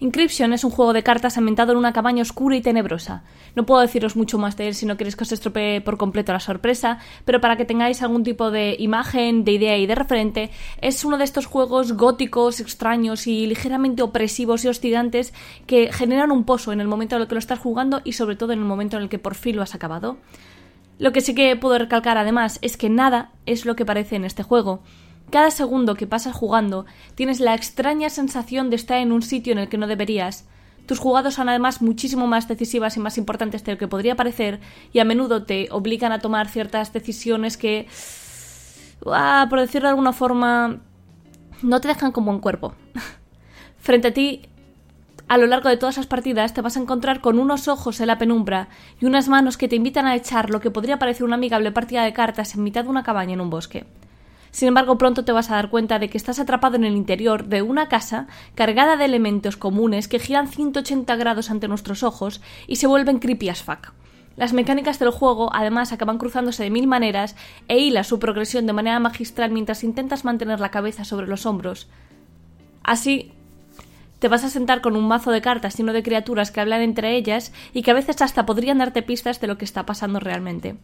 [0.00, 3.22] Encryption es un juego de cartas ambientado en una cabaña oscura y tenebrosa.
[3.54, 6.32] No puedo deciros mucho más de él si no queréis que os estropee por completo
[6.32, 10.50] la sorpresa, pero para que tengáis algún tipo de imagen, de idea y de referente,
[10.80, 15.32] es uno de estos juegos góticos, extraños y ligeramente opresivos y hostigantes
[15.68, 18.34] que generan un pozo en el momento en el que lo estás jugando y sobre
[18.34, 20.16] todo en el momento en el que por fin lo has acabado.
[20.98, 24.24] Lo que sí que puedo recalcar además es que nada es lo que parece en
[24.24, 24.82] este juego.
[25.30, 29.58] Cada segundo que pasas jugando tienes la extraña sensación de estar en un sitio en
[29.58, 30.46] el que no deberías.
[30.86, 34.58] Tus jugadas son además muchísimo más decisivas y más importantes de lo que podría parecer
[34.92, 37.86] y a menudo te obligan a tomar ciertas decisiones que,
[39.06, 40.80] ah, por decirlo de alguna forma,
[41.62, 42.74] no te dejan con buen cuerpo.
[43.78, 44.48] Frente a ti,
[45.28, 48.06] a lo largo de todas las partidas te vas a encontrar con unos ojos en
[48.06, 48.68] la penumbra
[49.00, 52.02] y unas manos que te invitan a echar lo que podría parecer una amigable partida
[52.02, 53.84] de cartas en mitad de una cabaña en un bosque.
[54.50, 57.44] Sin embargo, pronto te vas a dar cuenta de que estás atrapado en el interior
[57.44, 62.76] de una casa cargada de elementos comunes que giran 180 grados ante nuestros ojos y
[62.76, 63.92] se vuelven creepy as fuck.
[64.36, 68.72] Las mecánicas del juego además acaban cruzándose de mil maneras e hila su progresión de
[68.72, 71.88] manera magistral mientras intentas mantener la cabeza sobre los hombros.
[72.82, 73.32] Así,
[74.18, 77.16] te vas a sentar con un mazo de cartas lleno de criaturas que hablan entre
[77.16, 80.76] ellas y que a veces hasta podrían darte pistas de lo que está pasando realmente.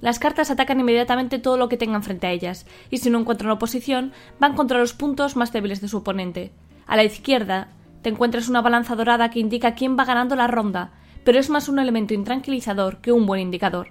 [0.00, 3.50] Las cartas atacan inmediatamente todo lo que tengan frente a ellas, y si no encuentran
[3.50, 6.52] oposición, van contra los puntos más débiles de su oponente.
[6.86, 7.68] A la izquierda,
[8.02, 10.92] te encuentras una balanza dorada que indica quién va ganando la ronda,
[11.24, 13.88] pero es más un elemento intranquilizador que un buen indicador.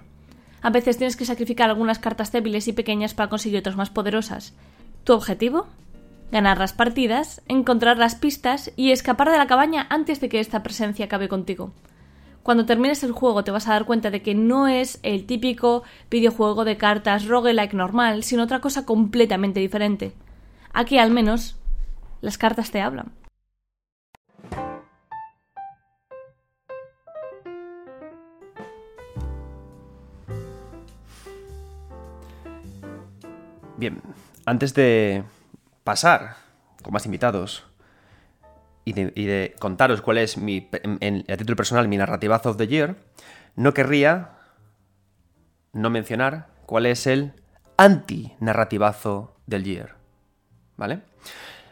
[0.62, 4.54] A veces tienes que sacrificar algunas cartas débiles y pequeñas para conseguir otras más poderosas.
[5.04, 5.66] ¿Tu objetivo?
[6.32, 10.62] Ganar las partidas, encontrar las pistas y escapar de la cabaña antes de que esta
[10.62, 11.72] presencia acabe contigo.
[12.42, 15.82] Cuando termines el juego te vas a dar cuenta de que no es el típico
[16.10, 20.12] videojuego de cartas roguelike normal, sino otra cosa completamente diferente.
[20.72, 21.56] Aquí al menos
[22.20, 23.12] las cartas te hablan.
[33.76, 34.00] Bien,
[34.46, 35.22] antes de
[35.86, 36.34] pasar
[36.82, 37.64] con más invitados
[38.84, 42.96] y de, contaros cuál es mi, en, a título personal, mi narrativazo of the year,
[43.54, 44.30] no querría
[45.72, 47.32] no mencionar cuál es el
[47.76, 49.94] anti-narrativazo del year.
[50.76, 51.00] ¿Vale?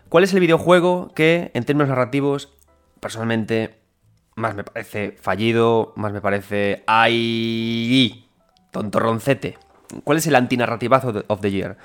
[0.08, 2.52] ¿Cuál es el videojuego que, en términos narrativos,
[3.00, 3.78] personalmente,
[4.34, 6.82] más me parece fallido, más me parece...
[6.86, 8.28] ¡Ay!
[8.70, 9.58] Tontorroncete.
[10.02, 11.76] ¿Cuál es el anti-narrativazo of the year?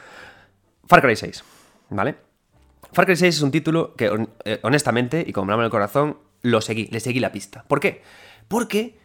[0.87, 1.43] Far Cry 6.
[1.89, 2.15] ¿Vale?
[2.91, 6.61] Far Cry 6 es un título que, eh, honestamente, y con en el corazón, lo
[6.61, 7.65] seguí, le seguí la pista.
[7.67, 8.01] ¿Por qué?
[8.47, 8.97] Porque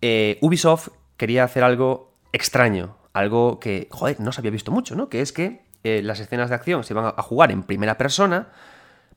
[0.00, 5.08] eh, Ubisoft quería hacer algo extraño, algo que, joder, no se había visto mucho, ¿no?
[5.08, 8.48] Que es que eh, las escenas de acción se iban a jugar en primera persona,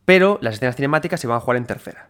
[0.05, 2.09] pero las escenas cinemáticas se iban a jugar en tercera.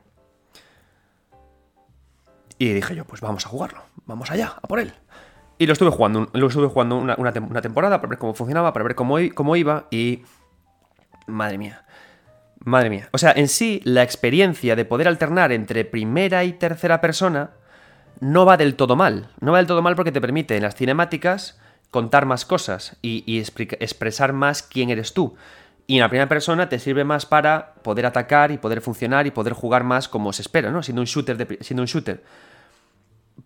[2.59, 4.93] Y dije yo, pues vamos a jugarlo, vamos allá, a por él.
[5.59, 8.95] Y lo estuve jugando, lo estuve jugando una, temporada para ver cómo funcionaba, para ver
[8.95, 10.23] cómo, cómo iba y...
[11.27, 11.83] Madre mía.
[12.59, 13.09] Madre mía.
[13.11, 17.51] O sea, en sí, la experiencia de poder alternar entre primera y tercera persona
[18.19, 19.29] no va del todo mal.
[19.39, 21.59] No va del todo mal porque te permite en las cinemáticas
[21.91, 25.35] contar más cosas y, expresar más quién eres tú.
[25.85, 29.31] Y en la primera persona te sirve más para poder atacar y poder funcionar y
[29.31, 30.83] poder jugar más como se espera, ¿no?
[30.83, 31.57] Siendo un shooter.
[31.61, 32.23] siendo un shooter.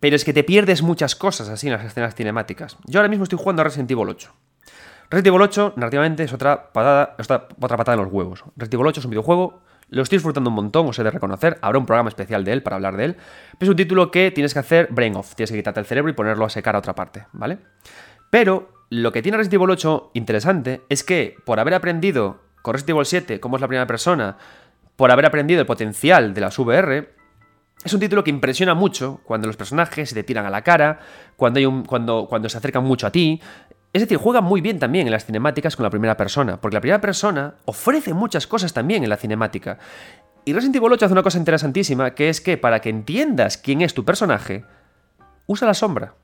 [0.00, 2.76] Pero es que te pierdes muchas cosas así en las escenas cinemáticas.
[2.86, 4.32] Yo ahora mismo estoy jugando a Resident Evil 8.
[5.12, 8.44] Resident Evil 8, narrativamente, es otra patada, otra patada en los huevos.
[8.56, 9.60] Resident Evil 8 es un videojuego
[9.90, 11.58] Lo estoy disfrutando un montón, os he de reconocer.
[11.60, 13.16] Habrá un programa especial de él para hablar de él.
[13.58, 15.34] Pero es un título que tienes que hacer brain off.
[15.34, 17.58] Tienes que quitarte el cerebro y ponerlo a secar a otra parte, ¿vale?
[18.30, 22.96] Pero lo que tiene Resident Evil 8 interesante es que por haber aprendido con Resident
[22.96, 24.38] Evil 7 cómo es la primera persona,
[24.96, 27.10] por haber aprendido el potencial de las VR,
[27.84, 31.00] es un título que impresiona mucho cuando los personajes se te tiran a la cara,
[31.36, 33.40] cuando, hay un, cuando, cuando se acercan mucho a ti.
[33.92, 36.80] Es decir, juega muy bien también en las cinemáticas con la primera persona, porque la
[36.80, 39.78] primera persona ofrece muchas cosas también en la cinemática.
[40.46, 43.82] Y Resident Evil 8 hace una cosa interesantísima, que es que para que entiendas quién
[43.82, 44.64] es tu personaje,
[45.46, 46.14] usa la sombra.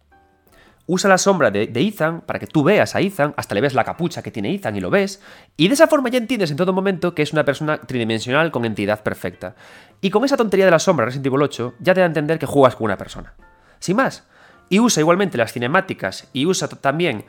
[0.86, 3.84] Usa la sombra de, Ethan para que tú veas a Ethan, hasta le ves la
[3.84, 5.20] capucha que tiene Ethan y lo ves,
[5.58, 8.64] y de esa forma ya entiendes en todo momento que es una persona tridimensional con
[8.64, 9.54] entidad perfecta.
[10.00, 12.38] Y con esa tontería de la sombra Resident Evil 8 ya te da a entender
[12.38, 13.34] que juegas con una persona.
[13.78, 14.26] Sin más.
[14.70, 17.24] Y usa igualmente las cinemáticas y usa también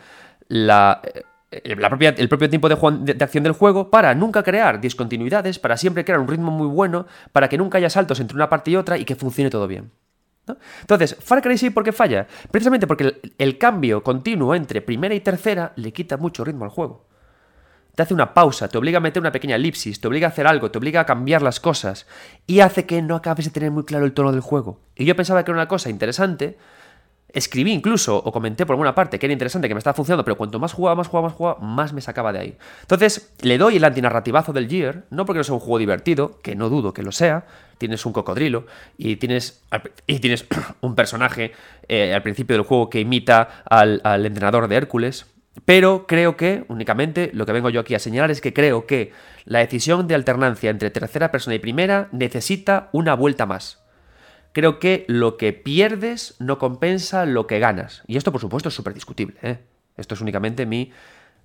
[0.49, 1.23] la, eh,
[1.63, 6.19] el propio tiempo de, de, acción del juego para nunca crear discontinuidades, para siempre crear
[6.19, 9.05] un ritmo muy bueno, para que nunca haya saltos entre una parte y otra y
[9.05, 9.91] que funcione todo bien.
[10.81, 12.27] Entonces, Far Cry 6, ¿por qué falla?
[12.49, 16.71] Precisamente porque el, el, cambio continuo entre primera y tercera le quita mucho ritmo al
[16.71, 17.05] juego.
[17.95, 20.47] Te hace una pausa, te obliga a meter una pequeña elipsis, te obliga a hacer
[20.47, 22.07] algo, te obliga a cambiar las cosas
[22.47, 24.79] y hace que no acabes de tener muy claro el tono del juego.
[24.95, 26.57] Y yo pensaba que era una cosa interesante,
[27.31, 30.35] Escribí incluso o comenté por alguna parte que era interesante, que me estaba funcionando, pero
[30.35, 32.57] cuanto más jugaba, más jugaba, más jugaba, más me sacaba de ahí.
[32.81, 36.55] Entonces, le doy el antinarrativazo del Gear, no porque no sea un juego divertido, que
[36.55, 37.45] no dudo que lo sea,
[37.77, 38.65] tienes un cocodrilo
[38.97, 39.63] y tienes,
[40.07, 40.45] y tienes
[40.81, 41.53] un personaje
[41.87, 45.27] eh, al principio del juego que imita al, al entrenador de Hércules,
[45.65, 49.11] pero creo que, únicamente, lo que vengo yo aquí a señalar es que creo que
[49.45, 53.78] la decisión de alternancia entre tercera persona y primera necesita una vuelta más
[54.53, 58.03] creo que lo que pierdes no compensa lo que ganas.
[58.07, 59.37] Y esto, por supuesto, es súper discutible.
[59.41, 59.59] ¿eh?
[59.97, 60.91] Esto es únicamente mi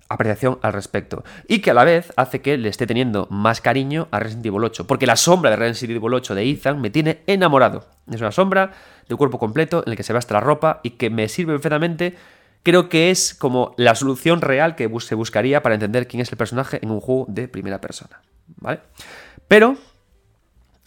[0.09, 1.23] apreciación al respecto.
[1.47, 4.63] Y que a la vez hace que le esté teniendo más cariño a Resident Evil
[4.63, 4.87] 8.
[4.87, 7.85] Porque la sombra de Resident Evil 8 de Ethan me tiene enamorado.
[8.11, 8.71] Es una sombra
[9.07, 11.53] de cuerpo completo en el que se ve hasta la ropa y que me sirve
[11.53, 12.15] perfectamente.
[12.63, 16.37] Creo que es como la solución real que se buscaría para entender quién es el
[16.37, 18.21] personaje en un juego de primera persona.
[18.57, 18.79] ¿Vale?
[19.47, 19.77] Pero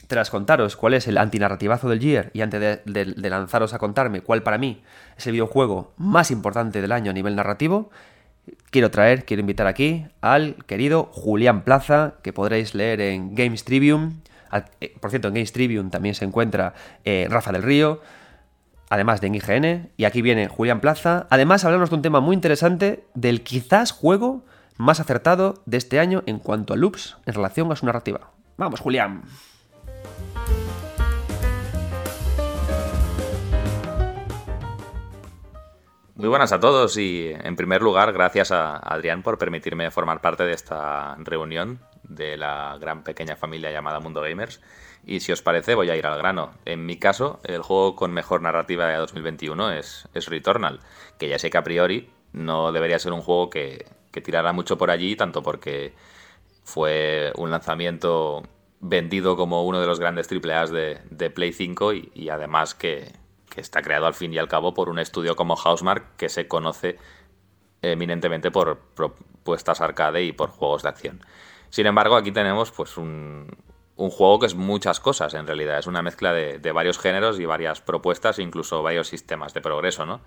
[0.09, 4.43] tras contaros cuál es el antinarrativazo del Gear y antes de, lanzaros a contarme cuál
[4.43, 4.83] para mí
[5.17, 7.91] es el videojuego más importante del año a nivel narrativo,
[8.71, 14.15] quiero traer, quiero invitar aquí al querido Julián Plaza, que podréis leer en Games Tribune.
[14.81, 16.73] Eh, por cierto, en Games Tribune también se encuentra
[17.05, 18.01] eh, Rafa del Río,
[18.89, 19.91] además de en IGN.
[19.99, 21.27] Y aquí viene Julián Plaza.
[21.29, 24.45] Además, hablarnos de un tema muy interesante del quizás juego
[24.79, 28.31] más acertado de este año en cuanto a loops en relación a su narrativa.
[28.57, 29.25] Vamos, Julián.
[36.19, 40.43] Muy buenas a todos y en primer lugar gracias a Adrián por permitirme formar parte
[40.43, 44.61] de esta reunión de la gran pequeña familia llamada Mundo Gamers.
[45.07, 46.55] Y si os parece voy a ir al grano.
[46.65, 50.81] En mi caso, el juego con mejor narrativa de 2021 es, Returnal,
[51.19, 53.87] que ya sé que a priori no debería ser un juego que
[54.25, 55.95] tirara mucho por allí, tanto porque
[56.65, 58.43] fue un lanzamiento
[58.81, 63.13] vendido como uno de los grandes AAAs de, de Play 5 y además que,
[63.49, 66.47] que está creado al fin y al cabo por un estudio como Housemark que se
[66.47, 66.99] conoce
[67.83, 71.25] eminentemente por propuestas arcade y por juegos de acción.
[71.71, 73.49] Sin embargo, aquí tenemos pues un,
[73.97, 75.79] juego que es muchas cosas en realidad.
[75.79, 80.21] Es una mezcla de, varios géneros y varias propuestas, incluso varios sistemas de progreso, ¿no?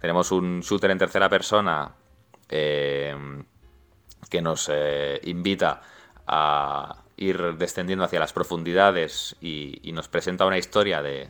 [0.00, 1.94] Tenemos un shooter en tercera persona
[2.48, 3.14] eh,
[4.30, 5.82] que nos eh, invita
[6.26, 11.28] a ir descendiendo hacia las profundidades y nos presenta una historia de,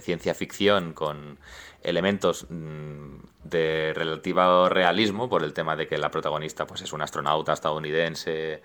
[0.00, 1.38] ciencia ficción con
[1.82, 7.02] elementos mm, de relativo realismo por el tema de que la protagonista pues, es un
[7.02, 8.62] astronauta estadounidense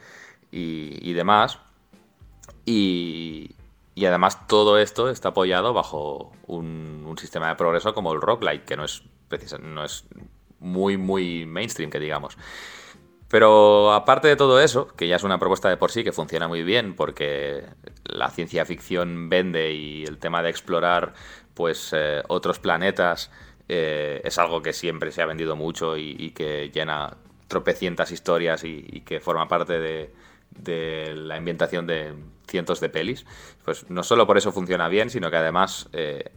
[0.52, 1.60] y, demás.
[2.66, 3.56] Y,
[3.98, 8.86] además todo esto está apoyado bajo un, sistema de progreso como el roguelike, que no
[8.86, 9.04] es,
[9.62, 10.06] no es
[10.60, 12.38] muy, muy mainstream, que digamos.
[13.34, 16.48] Pero aparte de todo eso, que ya es una propuesta de por sí que funciona
[16.48, 17.64] muy bien porque
[18.04, 21.16] la ciencia ficción vende y el tema de explorar
[21.56, 23.32] pues eh, otros planetas
[23.68, 29.02] eh, es algo que siempre se ha vendido mucho y, que llena tropecientas historias y,
[29.04, 32.14] que forma parte de, la ambientación de
[32.48, 33.26] cientos de pelis.
[33.66, 36.30] Pues no solo por eso funciona bien, sino que además eh,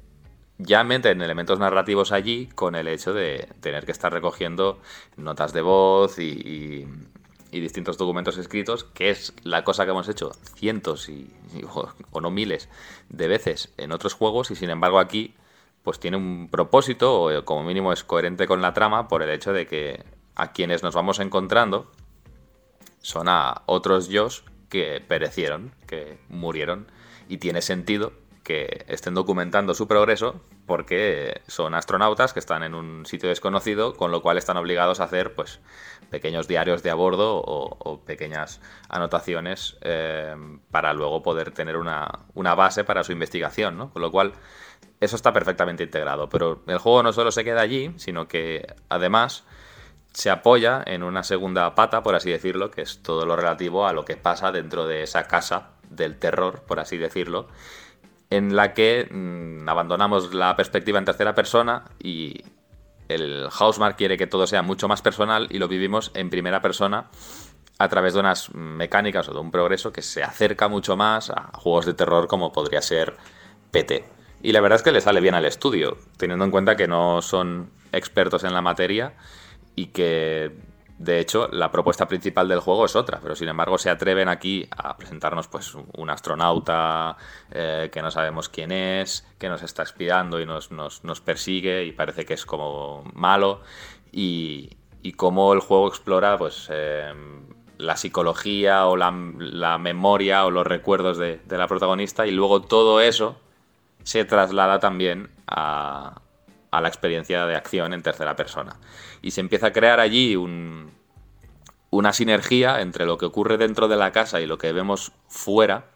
[0.59, 4.81] ya meten elementos narrativos allí con el hecho de tener que estar recogiendo
[5.17, 6.87] notas de voz y,
[7.51, 11.33] distintos documentos escritos, que es la cosa que hemos hecho cientos y,
[12.13, 12.69] o, no miles
[13.09, 15.35] de veces en otros juegos y sin embargo aquí
[15.83, 19.55] pues tiene un propósito o como mínimo es coherente con la trama por el hecho
[19.55, 20.05] de que
[20.35, 21.91] a quienes nos vamos encontrando
[23.01, 24.29] son a otros yo
[24.69, 26.91] que perecieron, que murieron,
[27.29, 28.13] y tiene sentido
[28.47, 34.13] que estén documentando su progreso porque son astronautas que están en un sitio desconocido, con
[34.13, 35.59] lo cual están obligados a hacer pues
[36.11, 40.37] pequeños diarios de a bordo o, pequeñas anotaciones eh,
[40.71, 43.91] para luego poder tener una, una, base para su investigación, ¿no?
[43.91, 44.33] Con lo cual
[45.01, 49.43] eso está perfectamente integrado, pero el juego no solo se queda allí, sino que además
[50.13, 53.93] se apoya en una segunda pata, por así decirlo, que es todo lo relativo a
[53.93, 57.49] lo que pasa dentro de esa casa del terror, por así decirlo,
[58.31, 62.43] en la que mm, abandonamos la perspectiva en tercera persona y
[63.09, 67.09] el Housemark quiere que todo sea mucho más personal y lo vivimos en primera persona
[67.79, 71.51] a través de unas mecánicas o de un progreso que se acerca mucho más a
[71.55, 73.17] juegos de terror como podría ser
[73.71, 74.05] PT.
[74.43, 77.23] Y la verdad es que le sale bien al estudio, teniendo en cuenta que no
[77.23, 79.15] son expertos en la materia
[79.75, 80.53] y que
[80.99, 84.67] de hecho, la propuesta principal del juego es otra, pero sin embargo se atreven aquí
[84.71, 87.17] a presentarnos pues un astronauta
[87.51, 90.71] eh, que no sabemos quién es, que nos está espiando y nos,
[91.21, 93.61] persigue y parece que es como malo.
[94.11, 94.71] Y,
[95.03, 97.13] y cómo el juego explora pues eh,
[97.77, 99.11] la psicología o la,
[99.79, 103.37] memoria o los recuerdos de la protagonista y luego todo eso
[104.03, 106.23] se traslada también a,
[106.71, 108.77] a la experiencia de acción en tercera persona.
[109.23, 114.13] Y se empieza a crear allí una sinergia entre lo que ocurre dentro de la
[114.13, 115.87] casa y lo que vemos fuera,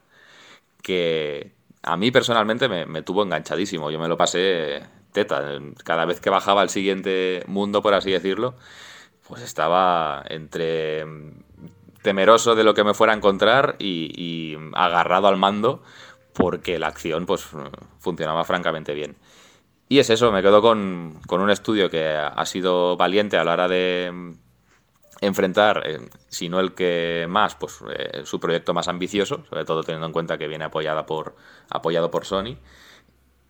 [0.82, 1.52] que
[1.82, 3.90] a mí personalmente me, tuvo enganchadísimo.
[3.90, 4.82] Yo me lo pasé
[5.12, 5.58] teta.
[5.84, 8.54] Cada vez que bajaba al siguiente mundo, por así decirlo,
[9.26, 11.04] pues estaba entre
[12.02, 15.82] temeroso de lo que me fuera a encontrar y, y agarrado al mando
[16.32, 17.46] porque la acción pues
[17.98, 19.16] funcionaba francamente bien.
[19.90, 23.66] Y es eso, me quedo con, un estudio que ha sido valiente a la hora
[23.66, 24.32] de mm,
[25.20, 25.98] enfrentar, eh,
[26.28, 30.12] si no el que más, pues eh, su proyecto más ambicioso, sobre todo teniendo en
[30.12, 31.34] cuenta que viene apoyada por,
[31.68, 32.56] apoyado por Sony.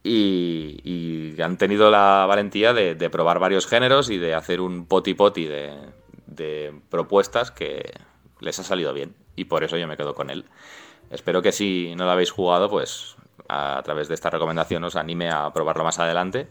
[0.03, 5.47] Y, han tenido la valentía de, probar varios géneros y de hacer un poti poti
[5.47, 7.93] de propuestas que
[8.41, 9.15] les ha salido bien.
[9.37, 10.47] Y por eso yo me quedo con él.
[11.11, 13.17] Espero que si no lo habéis jugado, pues
[13.51, 16.49] a través de esta recomendación os anime a probarlo más adelante.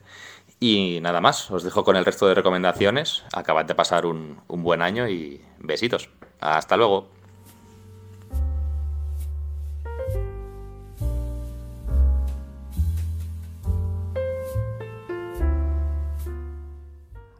[0.59, 3.23] Y nada más, os dejo con el resto de recomendaciones.
[3.33, 6.09] Acabad de pasar un, buen año y besitos.
[6.41, 7.07] Hasta luego.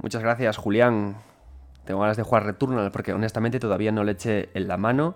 [0.02, 1.18] Muchas gracias, Julián.
[1.84, 5.15] Tengo ganas de jugar Returnal porque honestamente todavía no le eché en la mano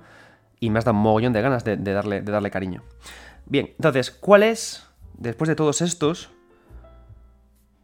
[0.59, 2.83] y me has dado un mogollón de ganas de, darle, de darle cariño.
[3.45, 4.85] Bien, entonces, ¿cuál es,
[5.17, 6.29] después de todos estos,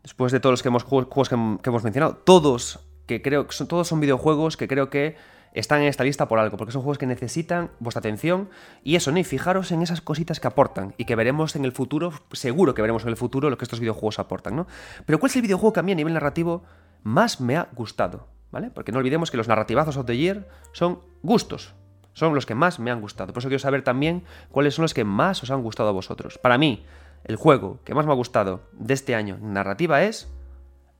[0.03, 3.68] después de todos los que hemos, juegos que, hemos mencionado, todos, que creo que son,
[3.68, 5.15] todos son videojuegos que creo que
[5.53, 8.49] están en esta lista por algo, porque son juegos que necesitan vuestra atención
[8.84, 9.19] y eso, ¿no?
[9.19, 12.81] Y fijaros en esas cositas que aportan y que veremos en el futuro, seguro que
[12.81, 14.68] veremos en el futuro lo que estos videojuegos aportan, ¿no?
[15.06, 16.64] Pero ¿cuál es el videojuego que a mí a nivel narrativo
[17.03, 18.27] más me ha gustado?
[18.52, 18.72] ¿Vale?
[18.72, 21.76] Porque no olvidemos que los narrativazos of the year son gustos,
[22.20, 23.34] son los que más me han gustado.
[23.34, 26.38] Por eso quiero saber también cuáles son los que más os han gustado a vosotros.
[26.38, 26.86] Para mí,
[27.24, 30.32] el juego que más me ha gustado de este año en narrativa es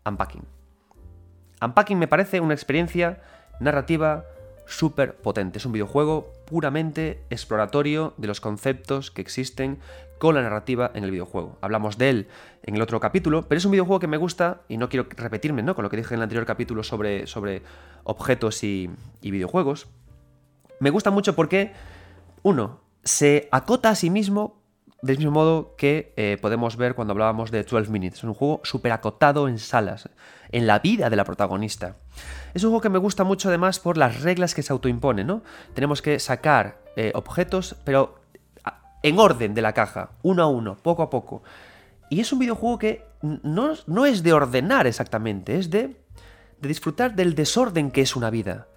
[0.06, 0.44] Unpacking.
[1.62, 3.22] Unpacking me parece una experiencia
[3.60, 4.26] narrativa
[4.66, 5.58] súper potente.
[5.58, 9.80] Es un videojuego puramente exploratorio de los conceptos que existen
[10.20, 11.58] con la narrativa en el videojuego.
[11.62, 12.28] Hablamos de él
[12.64, 15.64] en el otro capítulo, pero es un videojuego que me gusta y no quiero repetirme
[15.64, 15.76] ¿no?
[15.76, 17.64] con lo que dije en el anterior capítulo sobre, sobre
[18.04, 18.90] objetos y
[19.22, 19.88] videojuegos.
[20.80, 21.74] Me gusta mucho porque,
[22.42, 24.60] uno, se acota a sí mismo
[25.02, 28.20] del mismo modo que eh, podemos ver cuando hablábamos de 12 Minutes.
[28.20, 30.10] Es un juego súper acotado en salas,
[30.52, 31.96] en la vida de la protagonista.
[32.54, 35.42] Es un juego que me gusta mucho además por las reglas que se autoimpone, ¿no?
[35.74, 38.20] Tenemos que sacar eh, objetos, pero
[39.02, 41.44] en orden de la caja, uno a uno, poco a poco.
[42.10, 45.96] Y es un videojuego que no, no es de ordenar exactamente, es de,
[46.60, 48.68] de disfrutar del desorden que es una vida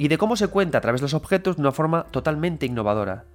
[0.00, 3.26] y de cómo se cuenta a través de los objetos de una forma totalmente innovadora.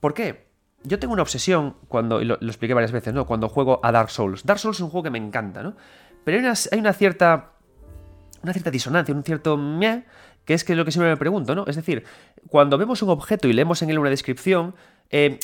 [0.00, 0.48] ¿Por qué?
[0.82, 3.24] Yo tengo una obsesión cuando, y lo, expliqué varias veces, ¿no?
[3.24, 4.44] Cuando juego a Dark Souls.
[4.44, 5.76] Dark Souls es un juego que me encanta, ¿no?
[6.24, 7.52] Pero hay una, hay una cierta.
[8.42, 9.56] Una cierta disonancia, un cierto
[10.44, 11.64] que es que es lo que siempre me pregunto, ¿no?
[11.68, 12.02] Es decir,
[12.48, 14.74] cuando vemos un objeto y leemos en él una descripción,
[15.10, 15.38] eh,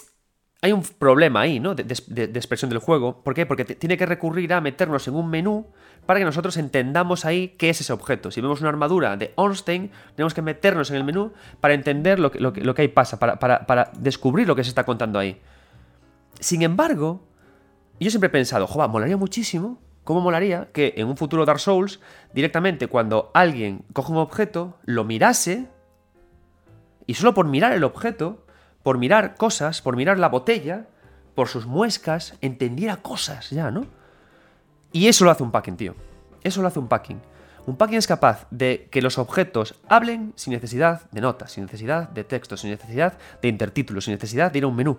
[0.60, 1.76] hay un problema ahí, ¿no?
[1.76, 3.22] De, expresión del juego.
[3.22, 3.46] ¿Por qué?
[3.46, 5.72] Porque tiene que recurrir a meternos en un menú
[6.06, 8.30] para que nosotros entendamos ahí qué es ese objeto.
[8.30, 12.30] Si vemos una armadura de Ornstein, tenemos que meternos en el menú para entender lo
[12.30, 15.40] que, lo que, ahí pasa, para, para, descubrir lo que se está contando ahí.
[16.40, 17.22] Sin embargo,
[18.00, 19.78] yo siempre he pensado, joder, molaría muchísimo.
[20.04, 22.00] ¿Cómo molaría que en un futuro Dark Souls,
[22.34, 25.68] directamente cuando alguien coge un objeto, lo mirase
[27.06, 28.44] Y solo por mirar el objeto,
[28.82, 30.86] por mirar cosas, por mirar la botella,
[31.36, 33.86] por sus muescas, entendiera cosas ya, ¿no?
[34.92, 35.94] Y eso lo hace un packing, tío.
[36.42, 37.20] Eso lo hace un packing.
[37.66, 42.08] Un packing es capaz de que los objetos hablen sin necesidad de notas, sin necesidad
[42.08, 44.98] de texto, sin necesidad de intertítulos, sin necesidad de ir a un menú.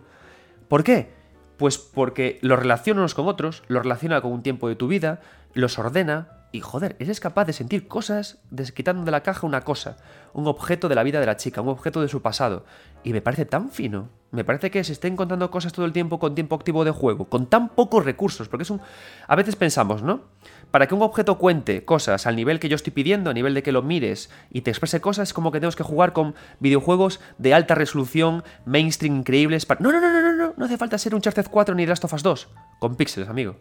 [0.70, 1.12] ¿Por qué?
[1.58, 5.20] Pues porque los relaciona unos con otros, los relaciona con un tiempo de tu vida,
[5.54, 8.38] los ordena y joder, eres capaz de sentir cosas
[8.76, 9.98] quitando de la caja una cosa,
[10.34, 12.64] un objeto de la vida de la chica, un objeto de su pasado.
[13.04, 16.20] Y me parece tan fino, me parece que se estén contando cosas todo el tiempo
[16.20, 18.82] con tiempo activo de juego, con tan pocos recursos, porque es un...
[19.28, 20.26] A veces pensamos, ¿no?
[20.70, 23.64] Para que un objeto cuente cosas al nivel que yo estoy pidiendo, a nivel de
[23.64, 27.20] que lo mires y te exprese cosas, es como que tenemos que jugar con videojuegos
[27.40, 29.66] de alta resolución, mainstream increíbles.
[29.66, 29.82] Para...
[29.82, 32.06] No, no, no, no, no, no, no hace falta ser un Uncharted 4 ni Last
[32.06, 32.48] of Us 2,
[32.78, 33.56] con píxeles, amigo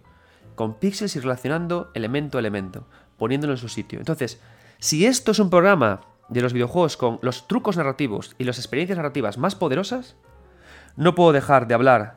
[0.55, 2.87] con píxeles y relacionando elemento a elemento,
[3.19, 3.99] poniéndolo en su sitio.
[3.99, 4.41] Entonces,
[4.79, 8.97] si esto es un programa de los videojuegos con los trucos narrativos y las experiencias
[8.97, 10.17] narrativas más poderosas,
[10.97, 12.17] no puedo dejar de hablar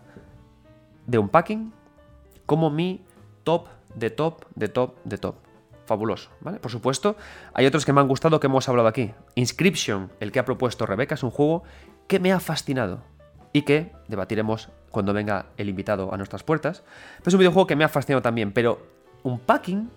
[1.06, 1.74] de un packing
[2.46, 3.04] como mi
[3.44, 5.36] top de top de top de top.
[5.86, 6.58] Fabuloso, ¿vale?
[6.60, 7.16] Por supuesto,
[7.54, 9.14] hay otros que me han gustado que hemos hablado aquí.
[9.36, 11.64] Inscription, el que ha propuesto Rebeca, es un juego
[12.08, 13.04] que me ha fascinado
[13.56, 16.84] y que debatiremos cuando venga el invitado a nuestras puertas.
[17.26, 18.86] es un videojuego que me ha fascinado también, pero
[19.24, 19.90] un packing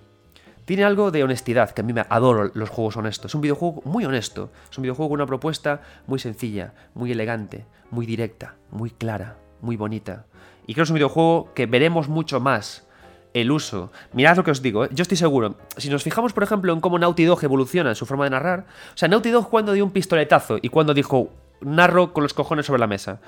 [0.64, 3.32] tiene algo de honestidad, que a mí me adoro los juegos honestos.
[3.32, 7.66] Es un videojuego muy honesto, es un videojuego con una propuesta muy sencilla, muy elegante,
[7.90, 10.26] muy directa, muy clara, muy bonita.
[10.68, 12.86] Y creo que es un videojuego que veremos mucho más
[13.34, 13.90] el uso.
[14.12, 14.88] Mirad lo que os digo, ¿eh?
[14.92, 15.56] yo estoy seguro.
[15.78, 18.66] Si nos fijamos, por ejemplo, en cómo Naughty Dog evoluciona en su forma de narrar,
[18.94, 22.66] o sea, Naughty Dog cuando dio un pistoletazo y cuando dijo, narro con los cojones
[22.66, 23.20] sobre la mesa.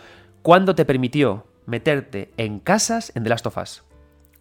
[0.42, 3.82] ¿Cuándo te permitió meterte en casas en The Last of Us?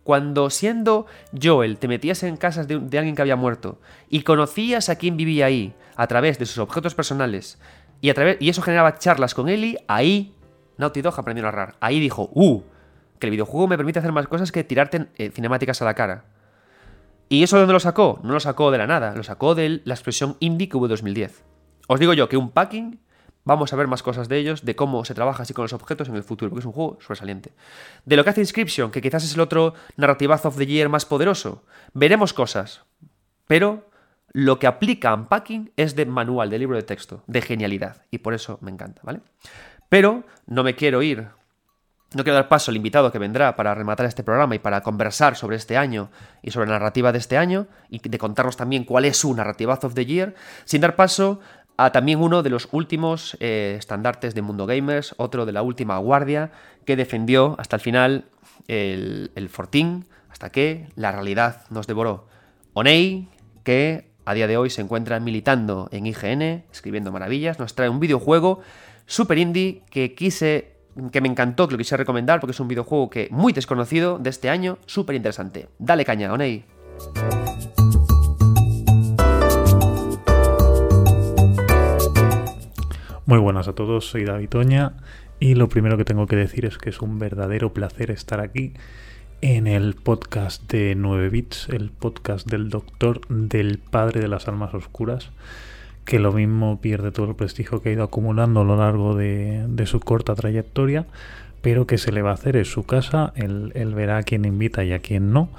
[0.03, 1.06] Cuando siendo
[1.40, 3.80] Joel te metías en casas de, alguien que había muerto
[4.10, 7.60] y conocías a quien vivía ahí a través de sus objetos personales
[8.02, 10.34] y, a través, y eso generaba charlas con Ellie, ahí
[10.78, 11.76] Naughty Dog aprendió a narrar.
[11.82, 12.64] Ahí dijo, ¡uh!
[13.20, 16.24] Que el videojuego me permite hacer más cosas que tirarte eh, cinemáticas a la cara.
[17.28, 18.20] ¿Y eso de dónde lo sacó?
[18.24, 20.91] No lo sacó de la nada, lo sacó de la expresión indie que hubo en
[20.91, 21.44] 2010.
[21.88, 22.99] Os digo yo que un packing
[23.45, 26.10] Vamos a ver más cosas de ellos, de cómo se trabaja así con los objetos
[26.10, 27.53] en el futuro, porque es un juego sobresaliente.
[28.06, 31.06] De lo que hace Inscription, que quizás es el otro narrativazo of the year más
[31.06, 31.64] poderoso,
[31.94, 32.82] veremos cosas,
[33.48, 33.90] pero
[34.32, 38.34] lo que aplica Unpacking es de manual, de libro de texto, de genialidad, y por
[38.34, 39.22] eso me encanta, ¿vale?
[39.90, 41.30] Pero no me quiero ir,
[42.14, 45.36] no quiero dar paso al invitado que vendrá para rematar este programa y para conversar
[45.36, 46.11] sobre este año
[46.44, 49.88] y sobre la narrativa de este año, y de contarnos también cuál es su narrativazo
[49.88, 50.36] of the year,
[50.66, 51.40] sin dar paso
[51.80, 55.97] a también uno de los últimos eh, estandartes de Mundo Gamers, otro de la última
[55.97, 56.51] guardia,
[56.84, 58.26] que defendió hasta el final
[58.68, 62.27] el, el Fortín, hasta que la realidad nos devoró.
[62.73, 63.30] Onei,
[63.64, 68.01] que a día de hoy se encuentra militando en IGN, escribiendo maravillas, nos trae un
[68.01, 68.60] videojuego
[69.06, 70.76] super indie que quise
[71.14, 74.31] que me encantó, que lo quise recomendar porque es un videojuego que muy desconocido de
[74.31, 75.69] este año, súper interesante.
[75.80, 76.65] Dale caña, Onei.
[83.30, 84.93] Muy buenas a todos, soy David Toña
[85.39, 88.73] y lo primero que tengo que decir es que es un verdadero placer estar aquí
[89.41, 94.73] en el podcast de 9 bits, el podcast del doctor, del padre de las almas
[94.73, 95.30] oscuras,
[96.06, 99.84] que lo mismo pierde todo el prestigio que ha ido acumulando a lo largo de,
[99.85, 101.06] su corta trayectoria,
[101.61, 104.43] pero que se le va a hacer en su casa, él, él verá a quién
[104.43, 105.51] invita y a quién no.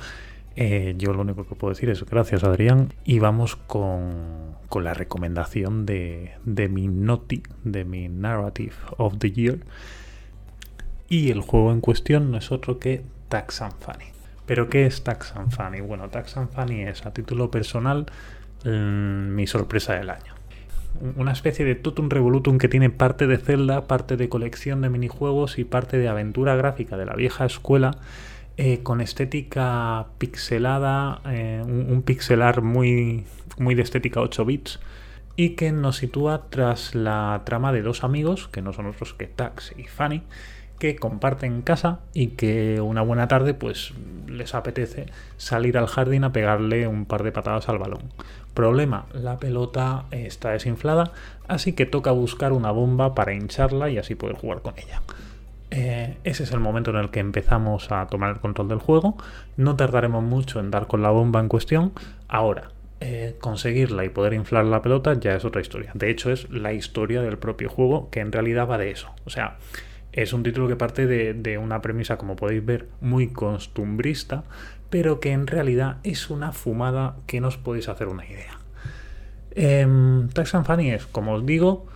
[0.63, 5.87] Eh, yo lo único que puedo decir es gracias Adrián y vamos con, la recomendación
[5.87, 9.61] de, mi noti, de mi narrative of the year.
[11.09, 14.11] Y el juego en cuestión no es otro que Tax and Funny.
[14.45, 15.81] ¿Pero qué es Tax and Funny?
[15.81, 18.05] Bueno, Tax and Funny es a título personal
[18.67, 20.35] mm, mi sorpresa del año.
[21.17, 25.59] Una especie de totum revolutum que tiene parte de Zelda, parte de colección de minijuegos
[25.59, 27.97] y parte de aventura gráfica de la vieja escuela
[28.63, 33.25] eh, con estética pixelada, eh, un, pixelar muy,
[33.57, 34.81] muy de estética 8 bits
[35.35, 39.29] y que nos sitúa tras la trama de dos amigos, que no son otros que
[39.29, 40.25] Tax y Fanny,
[40.79, 43.95] que comparten casa y que una buena tarde pues
[44.29, 45.07] les apetece
[45.39, 48.13] salir al jardín a pegarle un par de patadas al balón.
[48.53, 51.13] Problema, la pelota está desinflada,
[51.49, 55.01] así que toca buscar una bomba para hincharla y así poder jugar con ella.
[55.71, 59.17] Eh, ese es el momento en el que empezamos a tomar el control del juego.
[59.57, 61.93] No tardaremos mucho en dar con la bomba en cuestión.
[62.29, 62.71] Ahora,
[63.03, 65.91] eh, conseguirla y poder inflar la pelota ya es otra historia.
[65.95, 69.11] De hecho, es la historia del propio juego que en realidad va de eso.
[69.25, 69.57] O sea,
[70.13, 74.45] es un título que parte de, una premisa, como podéis ver, muy costumbrista,
[74.91, 78.59] pero que en realidad es una fumada que no os podéis hacer una idea.
[79.53, 79.87] Eh,
[80.65, 81.87] Fanny es, como os digo,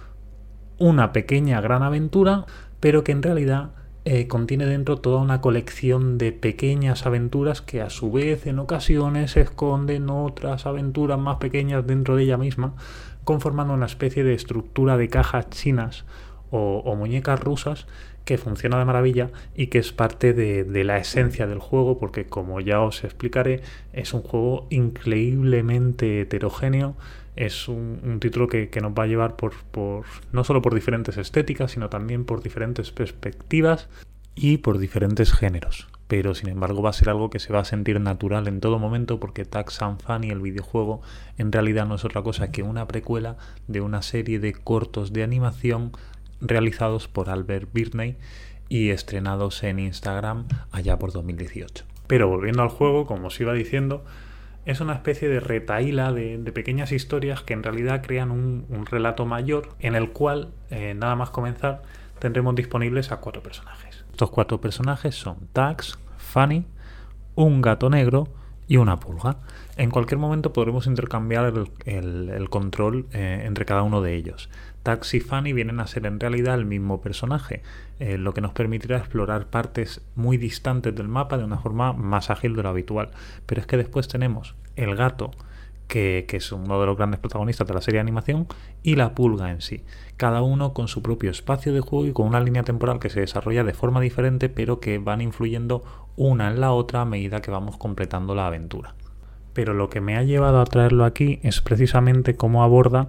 [0.78, 2.46] una pequeña gran aventura,
[2.85, 3.70] pero que en realidad
[4.05, 9.39] eh, contiene dentro toda una colección de pequeñas aventuras que a su vez en ocasiones
[9.39, 12.74] esconden otras aventuras más pequeñas dentro de ella misma,
[13.24, 16.05] conformando una especie de estructura de cajas chinas
[16.51, 17.86] o, muñecas rusas
[18.27, 22.61] que funciona de maravilla y que es parte de, la esencia del juego porque como
[22.61, 23.62] ya os explicaré
[23.94, 26.97] es un juego increíblemente heterogéneo
[27.36, 29.55] es un, título que, nos va a llevar por,
[30.32, 33.89] no solo por diferentes estéticas, sino también por diferentes perspectivas
[34.35, 35.89] y por diferentes géneros.
[36.06, 38.78] Pero sin embargo va a ser algo que se va a sentir natural en todo
[38.78, 41.01] momento porque Tax and Funny, el videojuego,
[41.39, 43.36] en realidad no es otra cosa que una precuela
[43.69, 45.93] de una serie de cortos de animación
[46.40, 48.16] realizados por Albert Birney
[48.69, 51.85] y estrenados en Instagram allá por 2018.
[52.06, 54.05] Pero volviendo al juego, como os iba diciendo,
[54.66, 59.70] es una especie de retaíla de, pequeñas historias que en realidad crean un, relato mayor
[59.81, 61.82] en el cual, eh, nada más comenzar,
[62.19, 64.05] tendremos disponibles a cuatro personajes.
[64.11, 66.66] Estos cuatro personajes son Tax, Fanny,
[67.35, 68.28] un gato negro
[68.66, 69.39] y una pulga.
[69.77, 71.53] En cualquier momento podremos intercambiar
[71.85, 74.49] el, control eh, entre cada uno de ellos.
[74.85, 77.62] Tax y Fanny vienen a ser en realidad el mismo personaje,
[78.01, 82.28] eh, lo que nos permitirá explorar partes muy distantes del mapa de una forma más
[82.28, 83.09] ágil de lo habitual.
[83.47, 85.31] Pero es que después tenemos el gato,
[85.89, 88.47] que, es uno de los grandes protagonistas de la serie de animación,
[88.82, 89.85] y la pulga en sí.
[90.19, 93.20] Cada uno con su propio espacio de juego y con una línea temporal que se
[93.20, 95.82] desarrolla de forma diferente, pero que van influyendo
[96.15, 98.94] una en la otra a medida que vamos completando la aventura.
[99.55, 103.09] Pero lo que me ha llevado a traerlo aquí es precisamente cómo aborda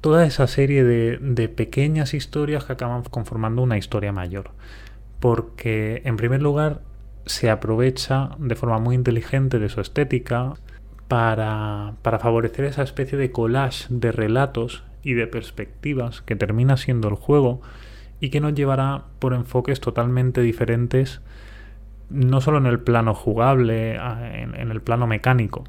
[0.00, 4.50] toda esa serie de, pequeñas historias que acaban conformando una historia mayor.
[5.20, 6.82] Porque, en primer lugar,
[7.26, 10.54] se aprovecha de forma muy inteligente de su estética
[11.08, 17.08] para, para, favorecer esa especie de collage de relatos y de perspectivas que termina siendo
[17.08, 17.60] el juego
[18.20, 21.20] y que nos llevará por enfoques totalmente diferentes,
[22.10, 25.64] no solo en el plano jugable, en, el plano mecánico,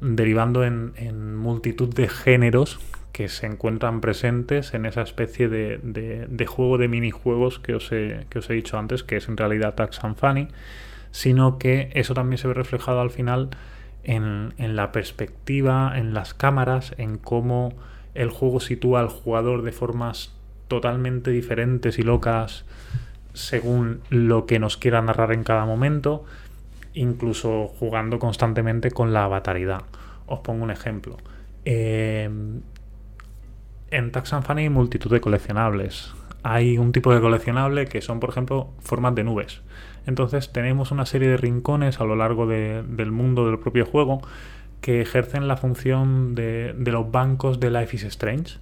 [0.00, 2.80] derivando en multitud de géneros
[3.12, 8.38] que se encuentran presentes en esa especie de, juego de minijuegos que os, he, que
[8.38, 10.48] os he dicho antes, que es en realidad Tax and Funny,
[11.10, 13.50] sino que eso también se ve reflejado al final
[14.04, 17.74] en, la perspectiva, en las cámaras, en cómo
[18.14, 20.34] el juego sitúa al jugador de formas
[20.68, 22.64] totalmente diferentes y locas
[23.32, 26.24] según lo que nos quiera narrar en cada momento,
[26.94, 29.82] incluso jugando constantemente con la avataridad.
[30.26, 31.16] Os pongo un ejemplo.
[31.64, 32.28] Eh,
[33.90, 36.12] en Tax and Funny hay multitud de coleccionables.
[36.42, 39.62] Hay un tipo de coleccionable que son, por ejemplo, formas de nubes.
[40.06, 44.22] Entonces tenemos una serie de rincones a lo largo del mundo del propio juego
[44.80, 48.58] que ejercen la función de, los bancos de Life is Strange,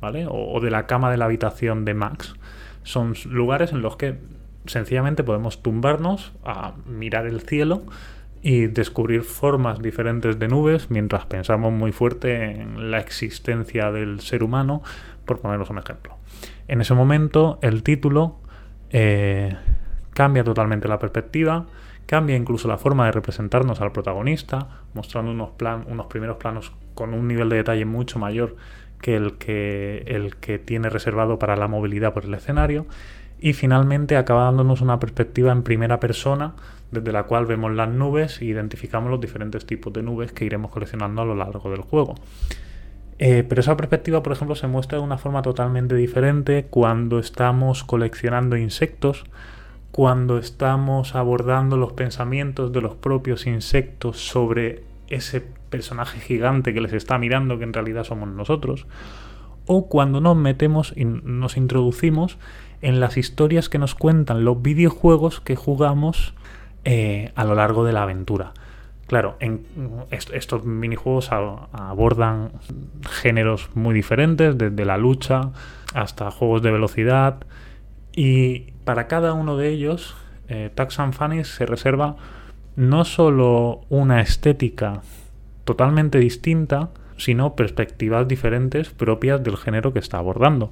[0.00, 0.26] ¿vale?
[0.28, 2.34] O, de la cama de la habitación de Max.
[2.84, 4.16] Son lugares en los que
[4.64, 7.82] sencillamente podemos tumbarnos a mirar el cielo
[8.42, 14.42] y descubrir formas diferentes de nubes mientras pensamos muy fuerte en la existencia del ser
[14.42, 14.82] humano,
[15.24, 16.16] por poneros un ejemplo.
[16.68, 18.36] En ese momento el título
[18.90, 19.56] eh,
[20.14, 21.66] cambia totalmente la perspectiva,
[22.06, 27.14] cambia incluso la forma de representarnos al protagonista, mostrando unos, plan, unos primeros planos con
[27.14, 28.56] un nivel de detalle mucho mayor
[29.00, 32.86] que el que, el que tiene reservado para la movilidad por el escenario
[33.40, 36.54] y finalmente acaba dándonos una perspectiva en primera persona
[36.90, 40.70] desde la cual vemos las nubes e identificamos los diferentes tipos de nubes que iremos
[40.70, 42.14] coleccionando a lo largo del juego.
[43.18, 47.84] Eh, pero esa perspectiva, por ejemplo, se muestra de una forma totalmente diferente cuando estamos
[47.84, 49.24] coleccionando insectos,
[49.90, 56.92] cuando estamos abordando los pensamientos de los propios insectos sobre ese personaje gigante que les
[56.92, 58.86] está mirando, que en realidad somos nosotros,
[59.66, 62.38] o cuando nos metemos y nos introducimos
[62.82, 66.34] en las historias que nos cuentan los videojuegos que jugamos
[66.84, 68.52] eh, a lo largo de la aventura.
[69.06, 69.38] Claro,
[70.10, 72.52] estos minijuegos abordan
[73.08, 75.50] géneros muy diferentes, desde la lucha
[75.94, 77.38] hasta juegos de velocidad.
[78.12, 80.14] Y para cada uno de ellos,
[80.48, 82.16] eh, Tax and Funny se reserva
[82.76, 85.00] no solo una estética
[85.64, 90.70] totalmente distinta, sino perspectivas diferentes propias del género que está abordando.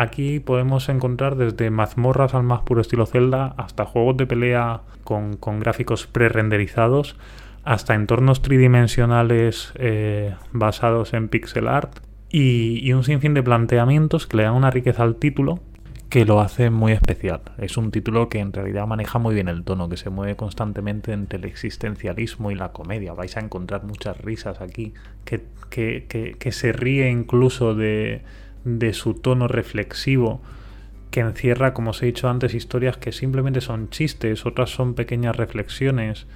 [0.00, 5.40] Aquí podemos encontrar desde mazmorras al más puro estilo Zelda hasta juegos de pelea con,
[5.58, 7.16] gráficos pre-renderizados
[7.64, 11.98] hasta entornos tridimensionales eh, basados en pixel art
[12.30, 15.58] y, un sinfín de planteamientos que le dan una riqueza al título
[16.10, 17.40] que lo hace muy especial.
[17.58, 21.12] Es un título que en realidad maneja muy bien el tono, que se mueve constantemente
[21.12, 23.14] entre el existencialismo y la comedia.
[23.14, 24.94] Vais a encontrar muchas risas aquí,
[25.24, 28.22] que se ríe incluso de,
[28.64, 30.40] de su tono reflexivo
[31.10, 35.36] que encierra, como os he dicho antes, historias que simplemente son chistes, otras son pequeñas
[35.36, 36.26] reflexiones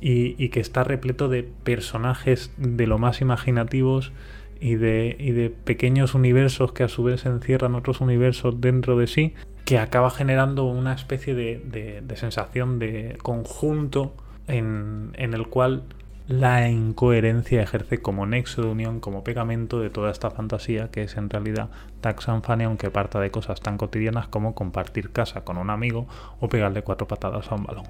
[0.00, 4.12] y, que está repleto de personajes de lo más imaginativos
[4.60, 9.34] y de, pequeños universos que a su vez encierran otros universos dentro de sí,
[9.64, 14.14] que acaba generando una especie de, sensación de conjunto
[14.48, 15.82] en el cual
[16.28, 21.16] la incoherencia ejerce como nexo de unión, como pegamento de toda esta fantasía que es
[21.16, 21.68] en realidad
[22.00, 26.08] Tax and aunque parta de cosas tan cotidianas como compartir casa con un amigo
[26.40, 27.84] o pegarle cuatro patadas a un balón.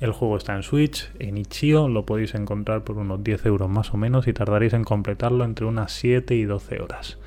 [0.00, 3.94] El juego está en Switch, en Ichio, lo podéis encontrar por unos 10 euros más
[3.94, 7.18] o menos y tardaréis en completarlo entre unas 7 y 12 horas.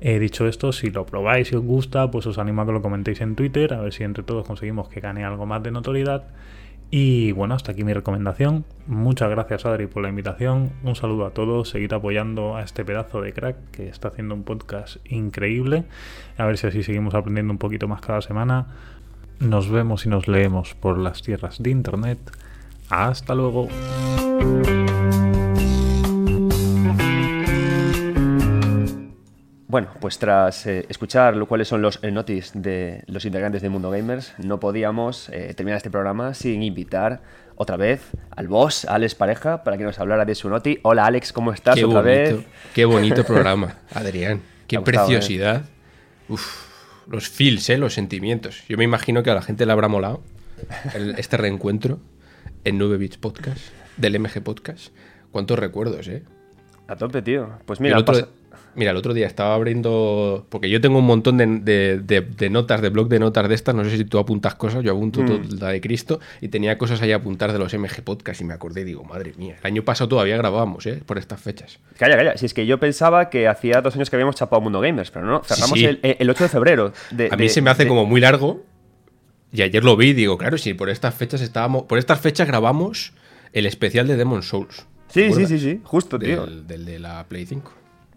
[0.00, 2.82] He dicho esto, si lo probáis y os gusta, pues os animo a que lo
[2.82, 6.24] comentéis en Twitter, a ver si entre todos conseguimos que gane algo más de notoriedad.
[6.96, 8.64] Y bueno, hasta aquí mi recomendación.
[8.86, 10.70] Muchas gracias Adri por la invitación.
[10.84, 11.70] Un saludo a todos.
[11.70, 15.86] Seguid apoyando a este pedazo de crack que está haciendo un podcast increíble.
[16.38, 18.68] A ver si así seguimos aprendiendo un poquito más cada semana.
[19.40, 22.20] Nos vemos y nos leemos por las tierras de Internet.
[22.90, 23.66] Hasta luego.
[29.74, 34.32] Bueno, pues tras eh, escuchar cuáles son los notis de los integrantes de Mundo Gamers,
[34.38, 37.22] no podíamos eh, terminar este programa sin invitar
[37.56, 40.78] otra vez al boss, Alex Pareja, para que nos hablara de su noti.
[40.82, 42.46] Hola Alex, ¿cómo estás qué otra bonito, vez?
[42.72, 44.42] Qué bonito programa, Adrián.
[44.68, 45.64] Qué gustado, preciosidad.
[46.28, 46.68] Uf,
[47.08, 47.76] los feels, ¿eh?
[47.76, 48.62] los sentimientos.
[48.68, 50.22] Yo me imagino que a la gente le habrá molado
[50.94, 51.98] el- este reencuentro
[52.62, 53.58] en 9 Bits Podcast,
[53.96, 54.94] del MG Podcast.
[55.32, 56.22] ¿Cuántos recuerdos, eh?
[56.86, 57.58] A tope, tío.
[57.64, 58.28] Pues Mira, el otro,
[58.76, 60.46] mira, el otro día estaba abriendo.
[60.48, 63.54] Porque yo tengo un montón de, de- de- de notas, de blog de notas de
[63.54, 63.74] estas.
[63.74, 64.82] No sé si tú apuntas cosas.
[64.84, 65.26] Yo apunto Mm.
[65.26, 66.20] todo la de Cristo.
[66.40, 68.40] Y tenía cosas ahí a apuntar de los MG Podcast.
[68.40, 69.56] Y me acordé y digo, madre mía.
[69.60, 71.02] El año pasado todavía grabábamos, ¿eh?
[71.04, 71.78] Por estas fechas.
[71.98, 72.36] Calla, calla.
[72.36, 75.26] Si es que yo pensaba que hacía dos años que habíamos chapado Mundo Gamers, pero
[75.26, 75.42] no.
[75.44, 75.84] Cerramos sí.
[75.86, 76.92] El, el 8 de febrero.
[77.30, 78.62] A mí se me hace como muy largo.
[79.52, 81.84] Y ayer lo vi y digo, claro, si por estas fechas estábamos.
[81.84, 83.12] Por estas fechas grabamos
[83.52, 84.86] el especial de Demon Souls.
[85.06, 85.80] Sí, ¿te sí, sí, sí.
[85.84, 86.44] Justo, tío.
[86.44, 87.72] Del, del de la Play 5.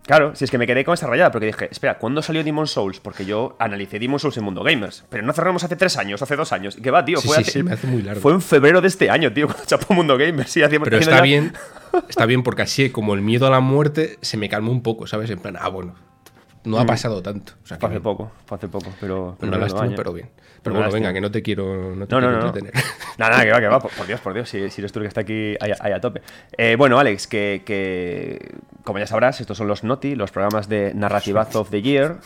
[0.07, 2.65] Claro, si es que me quedé con esa rayada, porque dije, espera, ¿cuándo salió Demon
[2.65, 2.99] Souls?
[3.01, 6.35] Porque yo analicé Demon Souls en Mundo Gamers, pero no cerramos hace tres años, hace
[6.37, 6.77] dos años.
[6.77, 7.19] ¿Y qué va, tío?
[7.19, 8.21] Sí, fue, sí, hace- sí, me hace muy largo.
[8.21, 10.49] fue en febrero de este año, tío, cuando chapó Mundo Gamers.
[10.49, 11.53] Sí, hacíamos- Pero está ya- bien,
[12.09, 15.07] está bien porque así como el miedo a la muerte se me calmó un poco,
[15.07, 15.29] ¿sabes?
[15.29, 15.93] En plan, ah, bueno,
[16.63, 17.53] no ha pasado tanto.
[17.63, 19.37] O sea, que Fue hace poco, fue hace poco, pero...
[19.41, 20.29] no, lástima, pero bien.
[20.63, 22.39] Pero bueno, venga, que no te quiero, no te No, no, quiero no.
[22.39, 22.47] no.
[22.47, 22.73] entretener.
[23.17, 23.79] Nada, nada, que va, que va.
[23.79, 24.49] Por, por Dios, por Dios.
[24.49, 26.21] Si, si eres tú el que está aquí ahí, ahí a tope.
[26.57, 30.93] Eh, bueno, Alex, que, que, como ya sabrás, estos son los NOTI, los programas de
[30.93, 32.17] Narrativaz of the Year.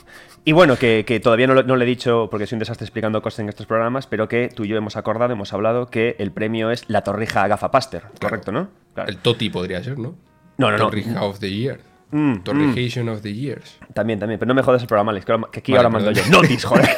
[0.43, 3.21] Y bueno, que, que todavía no, no le he dicho porque soy un desastre explicando
[3.21, 6.31] cosas en estos programas, pero que tú y yo hemos acordado, hemos hablado que el
[6.31, 8.03] premio es la torrija Gafapaster.
[8.19, 8.69] Correcto, ¿no?
[8.95, 9.09] Claro.
[9.09, 10.15] El Toti podría ser, ¿no?
[10.57, 10.85] No, no, no.
[10.85, 11.79] Torrija of the Year.
[12.11, 13.77] Mm, Torrijation of the Years.
[13.93, 14.39] También, también.
[14.39, 16.23] Pero no me jodas el programa, Alex, que, aquí Vale, ahora mando yo.
[16.29, 16.89] ¡Notis, joder!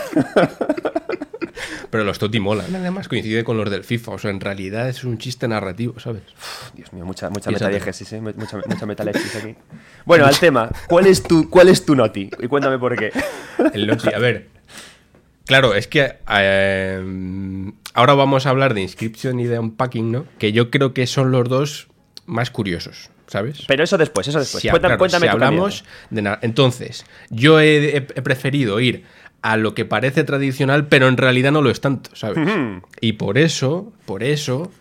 [1.89, 2.75] Pero los Toti molan.
[2.75, 4.13] Además coincide con los del FIFA.
[4.13, 6.23] O sea, en realidad es un chiste narrativo, ¿sabes?
[6.73, 7.53] Dios mío, mucha, mucha ¿eh?
[8.35, 9.55] Mucha, mucha metalexis aquí.
[10.05, 10.69] Bueno, al tema.
[10.87, 12.29] ¿Cuál es tu, cuál es tu noti?
[12.39, 13.11] Y cuéntame por qué.
[13.73, 14.49] El Noti, a ver.
[15.45, 20.25] Claro, es que eh, ahora vamos a hablar de Inscription y de Unpacking, ¿no?
[20.39, 21.89] Que yo creo que son los dos
[22.25, 23.63] más curiosos, ¿sabes?
[23.67, 24.61] Pero eso después, eso después.
[24.61, 29.05] Si, cuéntame claro, cuéntame si tu hablamos de na- Entonces, yo he, preferido ir
[29.41, 32.47] a lo que parece tradicional, pero en realidad no lo es tanto, ¿sabes?
[33.01, 34.71] Y por eso, por eso.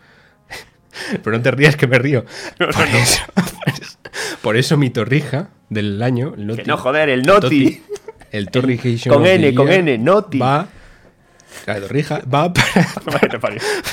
[1.25, 2.27] pero no te rías que me río.
[2.59, 3.99] Por, eso, por eso-
[4.43, 6.35] por eso mi torrija del año.
[6.37, 7.83] el Noti- no, joder, el Noti.
[8.31, 9.15] El Torrijation.
[9.15, 10.39] Con N, con N, Noti.
[10.39, 10.69] Va.
[11.67, 13.41] La torrija va para,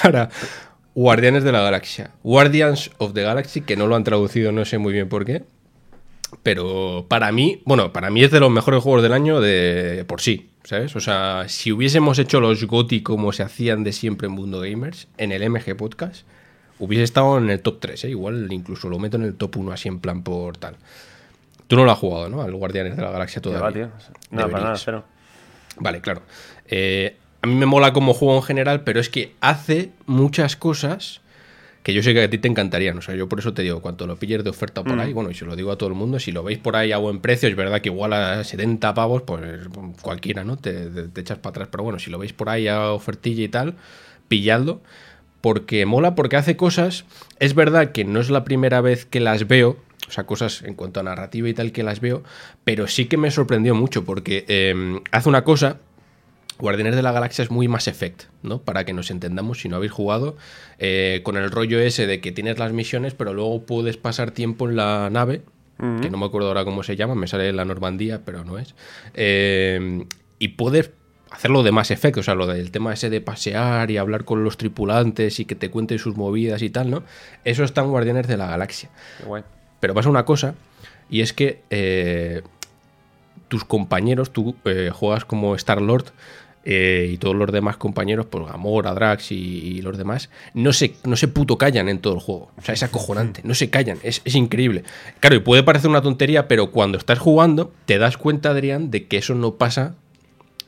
[0.01, 0.29] para
[0.99, 2.11] Guardianes de la Galaxia.
[2.23, 5.43] Guardians of the Galaxy, que no lo han traducido, no sé muy bien por qué.
[6.43, 10.19] Pero para mí, bueno, para mí es de los mejores juegos del año de por
[10.19, 10.97] sí, ¿sabes?
[10.97, 15.07] O sea, si hubiésemos hecho los GOTY como se hacían de siempre en Mundo Gamers,
[15.17, 16.27] en el MG Podcast,
[16.79, 18.09] hubiese estado en el top 3, ¿eh?
[18.09, 20.75] Igual incluso lo meto en el top 1 así en plan por tal.
[21.67, 22.41] Tú no lo has jugado, ¿no?
[22.41, 23.65] Al Guardianes de la Galaxia todavía.
[23.65, 24.13] va, tío.
[24.31, 25.05] No, para nada, cero.
[25.77, 26.23] Vale, claro.
[26.67, 31.21] Eh, a mí me mola como juego en general, pero es que hace muchas cosas
[31.83, 32.97] que yo sé que a ti te encantarían.
[32.97, 34.99] O sea, yo por eso te digo, cuanto lo pilles de oferta por Mm.
[34.99, 36.91] ahí, bueno, y se lo digo a todo el mundo, si lo veis por ahí
[36.91, 39.41] a buen precio, es verdad que igual a 70 pavos, pues
[40.01, 40.57] cualquiera, ¿no?
[40.57, 41.69] Te, te- te echas para atrás.
[41.71, 43.75] Pero bueno, si lo veis por ahí a ofertilla y tal,
[44.27, 44.81] pilladlo.
[45.41, 47.05] Porque mola, porque hace cosas.
[47.39, 49.77] Es verdad que no es la primera vez que las veo.
[50.07, 52.23] O sea, cosas en cuanto a narrativa y tal que las veo.
[52.65, 54.03] Pero sí que me sorprendió mucho.
[54.03, 55.77] Porque eh, hace una cosa
[56.59, 58.61] Guardianes de la Galaxia es muy Mass Effect, ¿no?
[58.61, 60.37] Para que nos entendamos, si no habéis jugado,
[60.77, 64.69] eh, con el rollo ese de que tienes las misiones, pero luego puedes pasar tiempo
[64.69, 65.41] en la nave
[66.01, 68.75] que no me acuerdo ahora cómo se llama, me sale la Normandía, pero no es.
[69.13, 70.05] Eh,
[70.37, 70.91] y puedes
[71.31, 74.43] hacerlo de más efecto, o sea, lo del tema ese de pasear y hablar con
[74.43, 77.03] los tripulantes y que te cuenten sus movidas y tal, ¿no?
[77.45, 78.89] Eso está en Guardianes de la Galaxia.
[79.79, 80.55] Pero pasa una cosa,
[81.09, 82.41] y es que eh,
[83.47, 86.07] tus compañeros, tú eh, juegas como Star-Lord,
[86.65, 91.15] eh, y todos los demás compañeros, pues Gamora, Drax y, los demás, no se, no
[91.15, 92.51] se puto callan en todo el juego.
[92.57, 94.83] O sea, es acojonante, no se callan, es, es, increíble.
[95.19, 99.07] Claro, y puede parecer una tontería, pero cuando estás jugando, te das cuenta, Adrián, de
[99.07, 99.95] que eso no pasa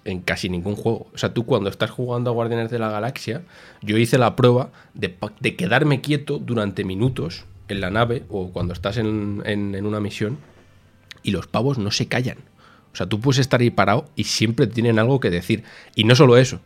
[0.06, 1.08] en casi ningún juego.
[1.14, 3.44] O sea, tú cuando estás jugando a Guardianes de la Galaxia,
[3.82, 8.74] yo hice la prueba de, de quedarme quieto durante minutos en la nave o cuando
[8.74, 10.38] estás en, en, una misión
[11.24, 12.38] y los pavos no se callan.
[12.94, 15.64] O sea, tú puedes estar ahí parado y siempre tienen algo que decir.
[15.96, 16.60] Y no solo eso,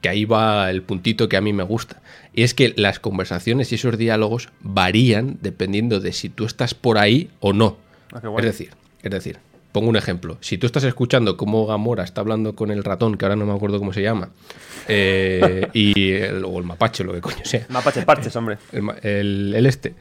[0.00, 2.00] que ahí va el puntito que a mí me gusta.
[2.32, 6.98] Y es que las conversaciones y esos diálogos varían dependiendo de si tú estás por
[6.98, 7.76] ahí o no.
[8.12, 8.70] Ah, es decir,
[9.02, 9.38] es decir,
[9.72, 10.38] Pongo un ejemplo.
[10.40, 13.52] Si tú estás escuchando cómo Gamora está hablando con el ratón, que ahora no me
[13.52, 14.30] acuerdo cómo se llama,
[14.88, 17.66] eh, y el, o el mapache, lo que coño sea.
[17.68, 18.56] Mapache parches, hombre.
[18.72, 19.94] El, el, este.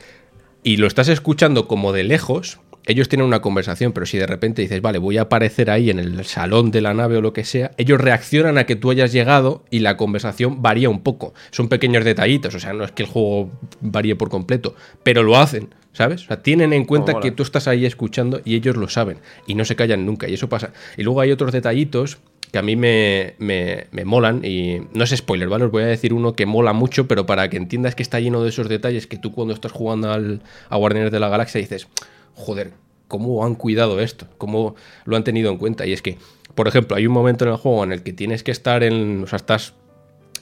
[0.63, 4.61] Y lo estás escuchando como de lejos, ellos tienen una conversación, pero si de repente
[4.61, 7.43] dices, vale, voy a aparecer ahí en el salón de la nave o lo que
[7.43, 11.33] sea, ellos reaccionan a que tú hayas llegado y la conversación varía un poco.
[11.51, 13.51] Son pequeños detallitos, o sea, no es que el juego
[13.81, 14.73] varíe por completo,
[15.03, 15.69] pero lo hacen.
[15.93, 16.25] ¿Sabes?
[16.25, 19.55] O sea, tienen en cuenta que tú estás ahí escuchando y ellos lo saben y
[19.55, 20.71] no se callan nunca y eso pasa.
[20.95, 22.19] Y luego hay otros detallitos
[22.51, 25.65] que a mí me, me, molan y no es spoiler, ¿vale?
[25.65, 28.43] Os voy a decir uno que mola mucho, pero para que entiendas que está lleno
[28.43, 31.87] de esos detalles que tú cuando estás jugando al, a Guardianes de la Galaxia dices,
[32.37, 32.71] joder,
[33.07, 34.27] ¿cómo han cuidado esto?
[34.37, 35.85] ¿Cómo lo han tenido en cuenta?
[35.85, 36.17] Y es que,
[36.55, 39.23] por ejemplo, hay un momento en el juego en el que tienes que estar en,
[39.23, 39.73] o sea, estás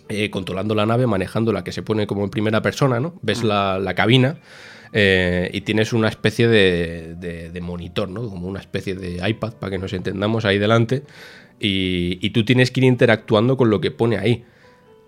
[0.09, 3.15] eh, controlando la nave, manejando la que se pone como en primera persona, ¿no?
[3.21, 4.37] Ves la, la cabina
[4.93, 8.29] eh, y tienes una especie de, monitor, ¿no?
[8.29, 11.03] Como una especie de iPad, para que nos entendamos, ahí delante.
[11.59, 14.43] Y, y, tú tienes que ir interactuando con lo que pone ahí.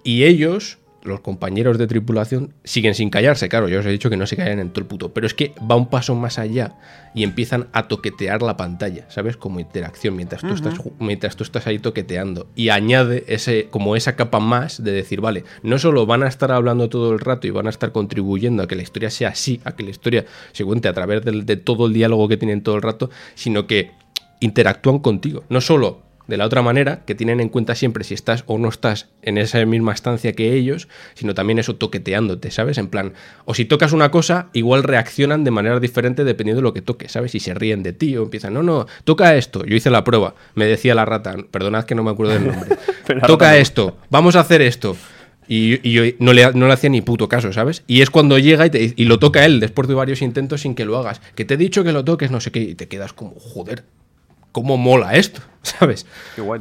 [0.03, 0.77] Y ellos
[1.07, 4.35] los compañeros de tripulación siguen sin callarse, claro, yo os he dicho que no se
[4.35, 6.75] callan en todo el puto, pero es que va un paso más allá
[7.13, 9.37] y empiezan a toquetear la pantalla, ¿sabes?
[9.37, 12.47] Como interacción mientras tú, estás, mientras tú estás ahí toqueteando.
[12.55, 16.51] Y añade ese, como esa capa más de decir, vale, no solo van a estar
[16.51, 19.61] hablando todo el rato y van a estar contribuyendo a que la historia sea así,
[19.63, 22.61] a que la historia se cuente a través de, de todo el diálogo que tienen
[22.61, 23.91] todo el rato, sino que
[24.39, 28.43] interactúan contigo, no solo de la otra manera, que tienen en cuenta siempre si estás
[28.47, 32.77] o no estás en esa misma estancia que ellos, sino también eso toqueteándote, ¿sabes?
[32.77, 33.13] En plan,
[33.45, 37.11] o si tocas una cosa, igual reaccionan de manera diferente dependiendo de lo que toques,
[37.11, 37.31] ¿sabes?
[37.31, 39.65] Si se ríen de ti o empiezan, no, no, toca esto.
[39.65, 42.77] Yo hice la prueba, me decía la rata, perdonad que no me acuerdo del nombre.
[43.27, 44.97] toca esto, vamos a hacer esto.
[45.49, 47.83] Y, yo no le, no le, hacía ni puto caso, ¿sabes?
[47.87, 50.83] Y es cuando llega y, y, lo toca él después de varios intentos sin que
[50.83, 51.21] lo hagas.
[51.35, 53.85] Que te he dicho que lo toques, no sé qué, y te quedas como, joder,
[54.57, 56.07] cómo mola esto, ¿sabes?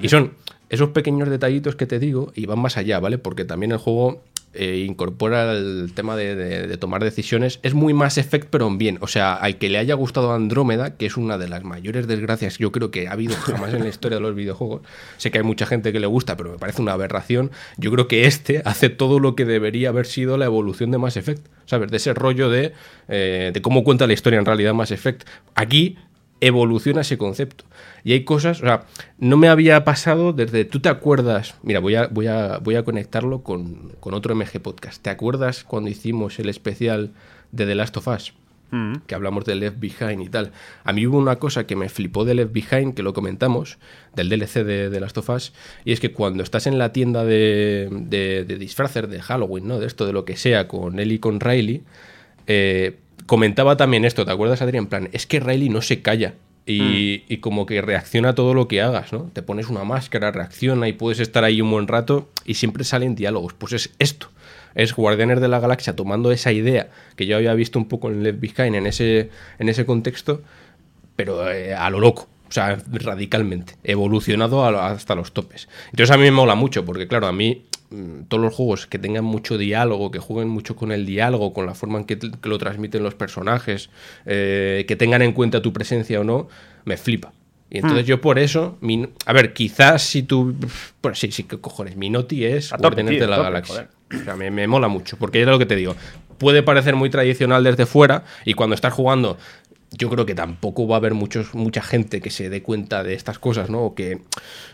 [0.02, 0.34] y son
[0.68, 3.16] esos pequeños detallitos que te digo y van más allá, ¿vale?
[3.16, 4.20] Porque también el juego
[4.52, 7.58] eh, incorpora el tema de, tomar decisiones.
[7.62, 8.98] Es muy más efecto, pero en bien.
[9.00, 12.58] O sea, al que le haya gustado Andrómeda, que es una de las mayores desgracias
[12.58, 14.82] que yo creo que ha habido jamás en la historia de los videojuegos.
[15.18, 17.50] Sé que hay mucha gente que le gusta, pero me parece una aberración.
[17.76, 21.16] Yo creo que este hace todo lo que debería haber sido la evolución de Mass
[21.16, 21.46] Effect.
[21.66, 21.90] ¿Sabes?
[21.90, 22.72] De ese rollo de,
[23.08, 25.28] eh, de cómo cuenta la historia en realidad Mass Effect.
[25.54, 25.98] Aquí
[26.40, 27.64] evoluciona ese concepto.
[28.04, 28.86] Y hay cosas, o sea,
[29.18, 32.84] no me había pasado desde, tú te acuerdas, mira, voy a, voy a, voy a
[32.84, 35.02] conectarlo con, otro MG Podcast.
[35.02, 37.12] ¿Te acuerdas cuando hicimos el especial
[37.52, 38.34] de The Last of Us?
[38.70, 38.94] Mm.
[39.06, 40.52] Que hablamos de Left Behind y tal.
[40.82, 43.78] A mí hubo una cosa que me flipó de Left Behind, que lo comentamos,
[44.14, 45.52] del DLC de The Last of Us,
[45.84, 49.78] y es que cuando estás en la tienda de, de, de disfraces de Halloween, ¿no?
[49.78, 51.84] De esto, de lo que sea, con él y con Riley,
[52.46, 54.84] eh, comentaba también esto, ¿te acuerdas, Adrián?
[54.84, 56.34] En plan, es que Riley no se calla.
[56.68, 57.32] Y, mm.
[57.32, 59.30] y, como que reacciona a todo lo que hagas, ¿no?
[59.32, 63.14] Te pones una máscara, reacciona y puedes estar ahí un buen rato y siempre salen
[63.14, 63.54] diálogos.
[63.54, 64.30] Pues es esto.
[64.74, 68.22] Es Guardianes de la Galaxia tomando esa idea que yo había visto un poco en
[68.22, 70.42] Left Behind en ese, en ese contexto,
[71.14, 72.28] pero eh, a lo loco.
[72.48, 73.74] O sea, radicalmente.
[73.84, 75.68] Evolucionado hasta los topes.
[75.90, 77.64] Entonces a mí me mola mucho, porque claro, a mí
[78.28, 81.74] todos los juegos que tengan mucho diálogo, que jueguen mucho con el diálogo, con la
[81.74, 83.90] forma en que, lo transmiten los personajes,
[84.24, 86.48] eh, que tengan en cuenta tu presencia o no,
[86.84, 87.32] me flipa.
[87.70, 88.08] Y entonces hmm.
[88.08, 88.78] yo por eso,
[89.24, 90.54] a ver, quizás si tú,
[91.00, 93.88] pues sí, sí, que cojones, mi noti es Guardianes de la Galaxia.
[94.14, 95.96] O sea, me, me, mola mucho, porque es lo que te digo.
[96.38, 99.36] Puede parecer muy tradicional desde fuera y cuando estás jugando
[99.92, 103.14] yo creo que tampoco va a haber muchos, mucha gente que se dé cuenta de
[103.14, 103.82] estas cosas, ¿no?
[103.82, 104.20] O que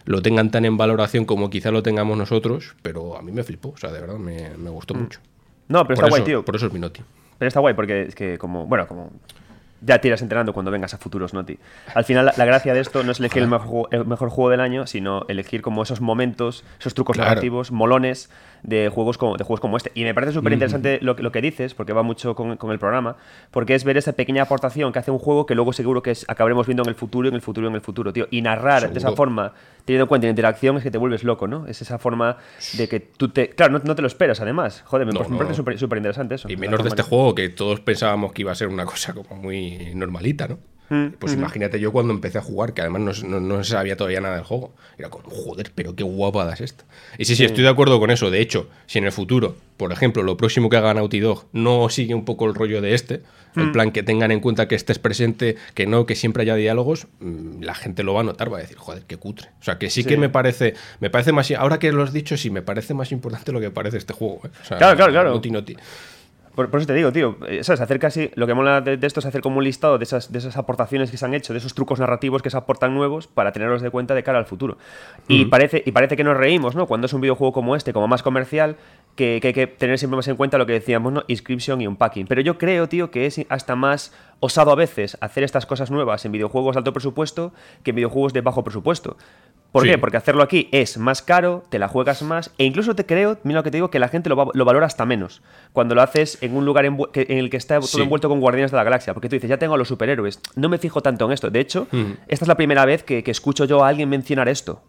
[0.05, 3.71] lo tengan tan en valoración como quizá lo tengamos nosotros, pero a mí me flipó,
[3.71, 4.99] o sea, de verdad, me, me gustó mm.
[4.99, 5.21] mucho.
[5.69, 6.45] No, pero está guay, tío.
[6.45, 7.03] Por eso es mi noti.
[7.39, 9.11] Pero está guay, porque es que como, bueno, como
[9.85, 11.59] ya te irás enterando cuando vengas a futuros Noti.
[11.95, 14.29] Al final, la, la gracia de esto no es elegir el mejor, juego- el mejor
[14.31, 17.31] juego del año, sino elegir como esos momentos, esos trucos Claro.
[17.31, 18.31] narrativos, molones
[18.63, 19.91] de juegos como, de juegos como este.
[19.95, 22.71] Y me parece súper interesante lo, que- lo que dices, porque va mucho con, con
[22.71, 23.17] el programa,
[23.51, 26.25] porque es ver esa pequeña aportación que hace un juego que luego seguro que es-
[26.29, 28.29] acabaremos viendo en el futuro, en el futuro, en el futuro, tío.
[28.31, 29.53] Y narrar de esa forma,
[29.85, 31.67] teniendo en cuenta la interacción, es que te vuelves loco, ¿no?
[31.67, 32.37] Es esa forma
[32.75, 33.51] de que tú te...
[33.51, 34.83] Claro, no, no te lo esperas, además.
[34.87, 35.37] Joder, me, No, me no.
[35.39, 36.49] parece súper súper interesante eso.
[36.49, 39.35] Y menos de este juego que todos pensábamos que iba a ser una cosa como
[39.43, 40.59] muy normalita, ¿no?
[41.19, 44.21] Pues imagínate yo cuando empecé a jugar, que además no, se- no- no sabía todavía
[44.21, 44.73] nada del juego.
[44.99, 46.85] Era como, joder, pero qué guapada es esta.
[47.19, 48.31] Y sí, sí, estoy de acuerdo con eso.
[48.31, 51.89] De hecho, si en el futuro, por ejemplo, lo próximo que haga Naughty Dog no
[51.89, 53.23] sigue un poco el rollo de este,
[53.57, 53.73] el Mm.
[53.73, 57.63] plan que tengan en cuenta que estés presente, que no, que siempre haya diálogos, mm,
[57.63, 59.49] la gente lo va a notar, va a decir, joder, qué cutre.
[59.61, 60.09] O sea, que sí, Sí.
[60.09, 63.13] que me parece, me parece más, ahora que lo has dicho, sí, me parece más
[63.13, 64.41] importante lo que parece este juego.
[64.45, 64.49] ¿eh?
[64.63, 65.33] O sea, Claro, claro, claro.
[66.55, 67.81] Por, por eso te digo, tío, eh, ¿sabes?
[67.81, 70.33] Hacer casi, lo que mola de, de esto es hacer como un listado de esas,
[70.33, 73.27] de esas aportaciones que se han hecho, de esos trucos narrativos que se aportan nuevos
[73.27, 74.77] para tenerlos de cuenta de cara al futuro.
[75.29, 76.87] Y, parece, y parece que nos reímos, ¿no?
[76.87, 78.77] Cuando es un videojuego como este, como más comercial,
[79.17, 81.23] que, que hay que tener siempre más en cuenta lo que decíamos, ¿no?
[81.27, 82.27] Inscription y unpacking.
[82.27, 86.25] Pero yo creo, tío, que es hasta más osado a veces hacer estas cosas nuevas
[86.25, 87.53] en videojuegos de alto presupuesto
[87.85, 89.17] que en videojuegos de bajo presupuesto.
[89.73, 89.89] ¿Por Sí.
[89.89, 89.97] qué?
[89.99, 93.61] Porque hacerlo aquí es más caro, te la juegas más, e incluso te creo, mira
[93.61, 95.43] lo que te digo, que la gente lo, va- lo valora hasta menos
[95.73, 98.03] cuando lo haces en un lugar que- en el que está todo Sí.
[98.03, 99.15] envuelto con Guardianes de la Galaxia.
[99.15, 101.51] Porque tú dices, ya tengo a los superhéroes, no me fijo tanto en esto.
[101.51, 102.17] De hecho, Ujú.
[102.29, 104.83] esta es la primera vez que, que escucho yo a alguien mencionar esto.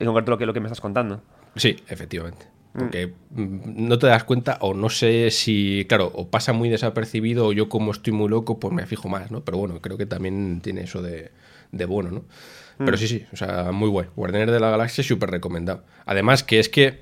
[0.00, 1.22] En concreto lo que, lo que me estás contando.
[1.54, 2.46] Sí, efectivamente.
[2.76, 7.46] Porque mm, no te das cuenta o no sé si, claro, o pasa muy desapercibido
[7.46, 9.44] o yo como estoy muy loco, pues me fijo más, ¿no?
[9.44, 11.30] Pero bueno, creo que también tiene eso de,
[11.70, 12.24] de bueno, ¿no?
[12.78, 14.08] Pero sí, sí, o sea, muy guay.
[14.16, 15.82] Guardianes de la Galaxia súper recomendado.
[16.06, 16.98] Además que es que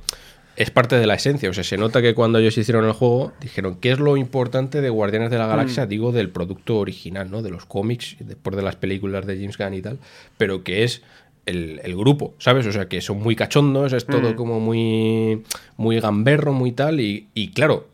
[0.56, 3.32] es parte de la esencia, o sea, se nota que cuando ellos hicieron el juego,
[3.40, 5.86] dijeron, ¿qué es lo importante de Guardianes de la Galaxia?
[5.86, 7.40] Digo, del producto original, ¿no?
[7.40, 9.98] De los cómics, y después de las películas de James Gunn y tal,
[10.36, 11.02] pero que es
[11.46, 12.66] el, el grupo, ¿sabes?
[12.66, 15.42] O sea, que son muy cachondos, es todo como muy,
[15.78, 17.88] muy gamberro, muy tal, y, y claro,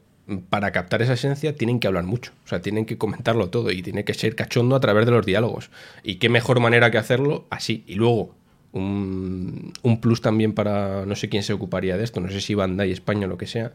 [0.50, 3.82] para captar esa esencia tienen que hablar mucho, o sea, tienen que comentarlo todo y
[3.82, 5.70] tiene que ser cachondo a través de los diálogos.
[6.02, 7.82] Y qué mejor manera que hacerlo así.
[7.86, 8.34] Y luego,
[8.72, 12.54] un, un plus también para, no sé quién se ocuparía de esto, no sé si
[12.54, 13.72] Bandai España o lo que sea,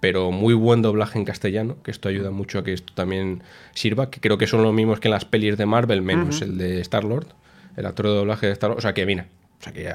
[0.00, 4.10] pero muy buen doblaje en castellano, que esto ayuda mucho a que esto también sirva,
[4.10, 6.80] que creo que son los mismos que en las pelis de Marvel, menos el de
[6.82, 7.28] Star-Lord,
[7.76, 9.26] el actor de doblaje de Star-Lord, o sea que mira,
[9.70, 9.92] o sea que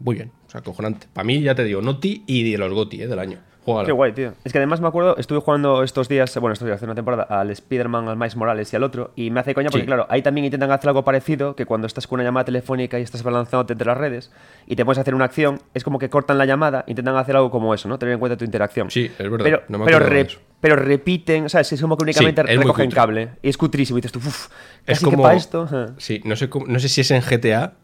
[0.00, 1.06] muy bien, o sea, cojonante.
[1.12, 3.38] Para mí, ya te digo, Noti y de los Goti eh, del año.
[3.84, 4.32] Qué guay, tío.
[4.44, 7.24] Es que además me acuerdo, estuve jugando estos días, bueno, estos días, hace una temporada,
[7.24, 9.86] al Spider-Man, al Miles Morales y al otro, y me hace coña porque, Sí.
[9.86, 13.02] claro, ahí también intentan hacer algo parecido, que cuando estás con una llamada telefónica y
[13.02, 14.30] estás balanceándote entre las redes
[14.66, 17.50] y te puedes hacer una acción, es como que cortan la llamada, intentan hacer algo
[17.50, 17.98] como eso, ¿no?
[17.98, 18.90] Tener en cuenta tu interacción.
[18.90, 20.38] Sí, es verdad, Pero, no me pero, acordaba de re- eso.
[20.62, 21.70] pero repiten, ¿sabes?
[21.70, 23.28] Es como que únicamente muy recogen cable.
[23.42, 23.98] Y es cutrísimo.
[23.98, 24.48] Y dices tú, uff,
[24.86, 25.18] Es como.
[25.18, 25.68] que para esto.
[25.98, 27.74] Sí, no sé, no sé si es en GTA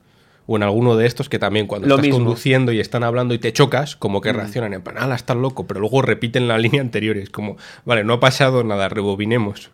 [0.46, 2.18] o en alguno de estos que también cuando Lo estás mismo.
[2.18, 5.66] conduciendo y están hablando y te chocas, como que reaccionan en plan, ala, estás loco,
[5.66, 7.16] pero luego repiten la línea anterior.
[7.16, 9.70] y Es como, vale, no ha pasado nada, rebobinemos.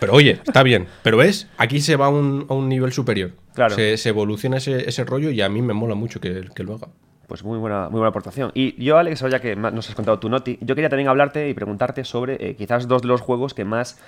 [0.00, 0.86] Pero oye, está bien.
[1.02, 3.32] Pero ves, aquí se va a un, a un nivel superior.
[3.54, 3.74] Claro.
[3.74, 6.74] Se, se evoluciona ese, ese rollo y a mí me mola mucho que, que lo
[6.76, 6.88] haga.
[7.26, 8.50] Pues muy buena, muy buena aportación.
[8.54, 11.48] Y yo, Alex, ahora ya que nos has contado tu noti, yo quería también hablarte
[11.48, 14.00] y preguntarte sobre eh, quizás dos de los juegos que más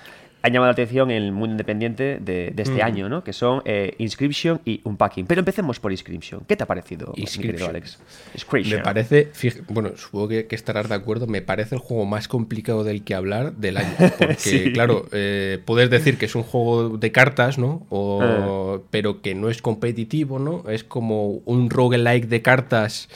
[0.45, 3.23] han llamado la atención en el mundo independiente de, de este año, ¿no?
[3.23, 5.25] Que son eh, Inscription y Unpacking.
[5.25, 6.41] Pero empecemos por Inscription.
[6.45, 7.69] ¿Qué te ha parecido, Inscription.
[7.69, 7.97] Alex?
[8.33, 8.79] Inscription.
[8.79, 9.31] Me parece,
[9.69, 13.15] bueno, supongo que, que estarás de acuerdo, me parece el juego más complicado del que
[13.15, 13.95] hablar del año.
[14.19, 14.73] Porque, Sí.
[14.73, 17.87] claro, eh, puedes decir que es un juego de cartas, ¿no?
[17.89, 18.79] O- Ah.
[18.91, 20.69] Pero que no es competitivo, ¿no?
[20.69, 23.07] Es como un roguelike de cartas.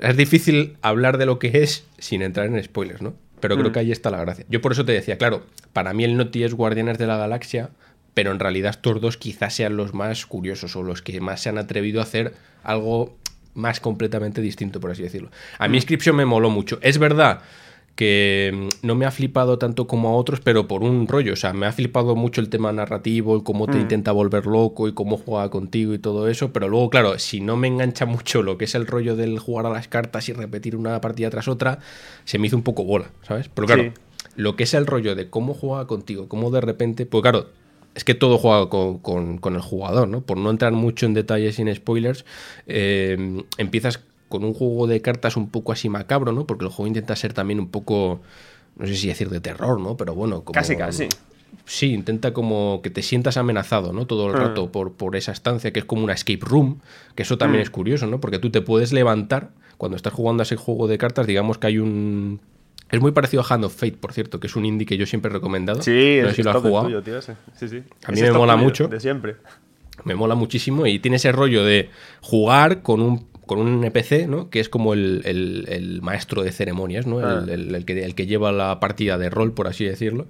[0.00, 3.14] Es difícil hablar de lo que es sin entrar en spoilers, ¿no?
[3.40, 4.44] Pero creo que ahí está la gracia.
[4.48, 7.70] Yo por eso te decía, claro, para mí el Noti es Guardianes de la Galaxia,
[8.14, 11.50] pero en realidad estos dos quizás sean los más curiosos o los que más se
[11.50, 13.16] han atrevido a hacer algo
[13.54, 15.30] más completamente distinto, por así decirlo.
[15.58, 16.78] A mí Inscription me moló mucho.
[16.82, 17.42] Es verdad
[17.96, 18.52] que
[18.82, 21.32] mm, no me ha flipado tanto como a otros, pero por un rollo.
[21.32, 24.86] O sea, me ha flipado mucho el tema narrativo, el cómo te intenta volver loco
[24.86, 26.52] y cómo juega contigo y todo eso.
[26.52, 29.66] Pero luego, claro, si no me engancha mucho lo que es el rollo del jugar
[29.66, 31.80] a las cartas y repetir una partida tras otra,
[32.24, 33.48] se me hizo un poco bola, ¿sabes?
[33.52, 33.90] Pero claro, Sí.
[34.36, 37.06] lo que es el rollo de cómo juega contigo, cómo de repente.
[37.06, 37.46] Pues claro.
[37.94, 40.20] Es que todo juega con, con- con el jugador, ¿no?
[40.20, 42.26] Por no entrar mucho en detalles sin spoilers,
[42.66, 46.46] eh, empiezas con un juego de cartas un poco así macabro, ¿no?
[46.46, 48.20] Porque el juego intenta ser también un poco,
[48.76, 49.96] no sé si decir de terror, ¿no?
[49.96, 50.52] Pero bueno, como...
[50.54, 51.08] Casi, casi.
[51.64, 54.06] Sí, intenta como que te sientas amenazado, ¿no?
[54.06, 54.48] Todo el Ah.
[54.48, 56.80] rato por, por esa estancia que es como una escape room,
[57.14, 57.62] que eso también Mm.
[57.62, 58.20] es curioso, ¿no?
[58.20, 61.66] Porque tú te puedes levantar cuando estás jugando a ese juego de cartas, digamos que
[61.68, 62.40] hay un
[62.88, 65.06] Es muy parecido a Hand of Fate, por cierto, que es un indie que yo
[65.06, 65.82] siempre he recomendado.
[65.82, 66.84] Sí, no sé si lo has jugado.
[66.86, 67.20] tuyo, tío.
[67.20, 67.32] Sí,
[67.68, 67.82] sí.
[68.04, 68.86] A mí Ese me mola mucho.
[68.86, 69.34] De siempre.
[70.04, 71.90] Me mola muchísimo y tiene ese rollo de
[72.20, 74.50] jugar con un, con un NPC, ¿no?
[74.50, 77.20] Que es como el, el- el maestro de ceremonias, ¿no?
[77.20, 77.44] Ah.
[77.48, 80.26] El, que, el que lleva la partida de rol, por así decirlo.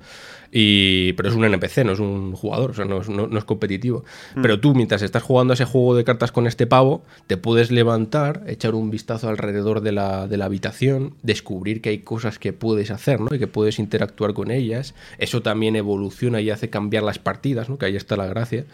[0.52, 3.38] Y, pero es un NPC, no es un jugador, o sea, no es, no- no
[3.38, 4.04] es competitivo.
[4.36, 4.42] Mm.
[4.42, 7.70] Pero tú, mientras estás jugando a ese juego de cartas con este pavo, te puedes
[7.70, 12.52] levantar, echar un vistazo alrededor de la, de la habitación, descubrir que hay cosas que
[12.52, 13.34] puedes hacer, ¿no?
[13.34, 14.94] Y que puedes interactuar con ellas.
[15.18, 17.76] Eso también evoluciona y hace cambiar las partidas, ¿no?
[17.76, 18.64] Que ahí está la gracia.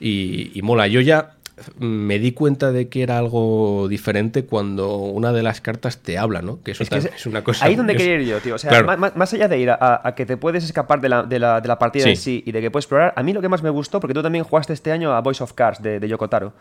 [0.00, 0.86] Y, y mola.
[0.86, 1.32] Yo ya
[1.78, 6.42] me di cuenta de que era algo diferente cuando una de las cartas te habla,
[6.42, 6.62] ¿no?
[6.62, 7.64] Que eso Es que también es- es una cosa.
[7.66, 8.54] Ahí es donde quería ir yo, tío.
[8.54, 8.96] O sea, Claro.
[9.14, 11.68] más, allá de ir a, a que te puedes escapar de la, de la- de
[11.68, 12.10] la partida Sí.
[12.10, 14.14] en sí y de que puedes explorar, a mí lo que más me gustó, porque
[14.14, 16.52] tú también jugaste este año a Voice of Cards de, de Yoko Taro.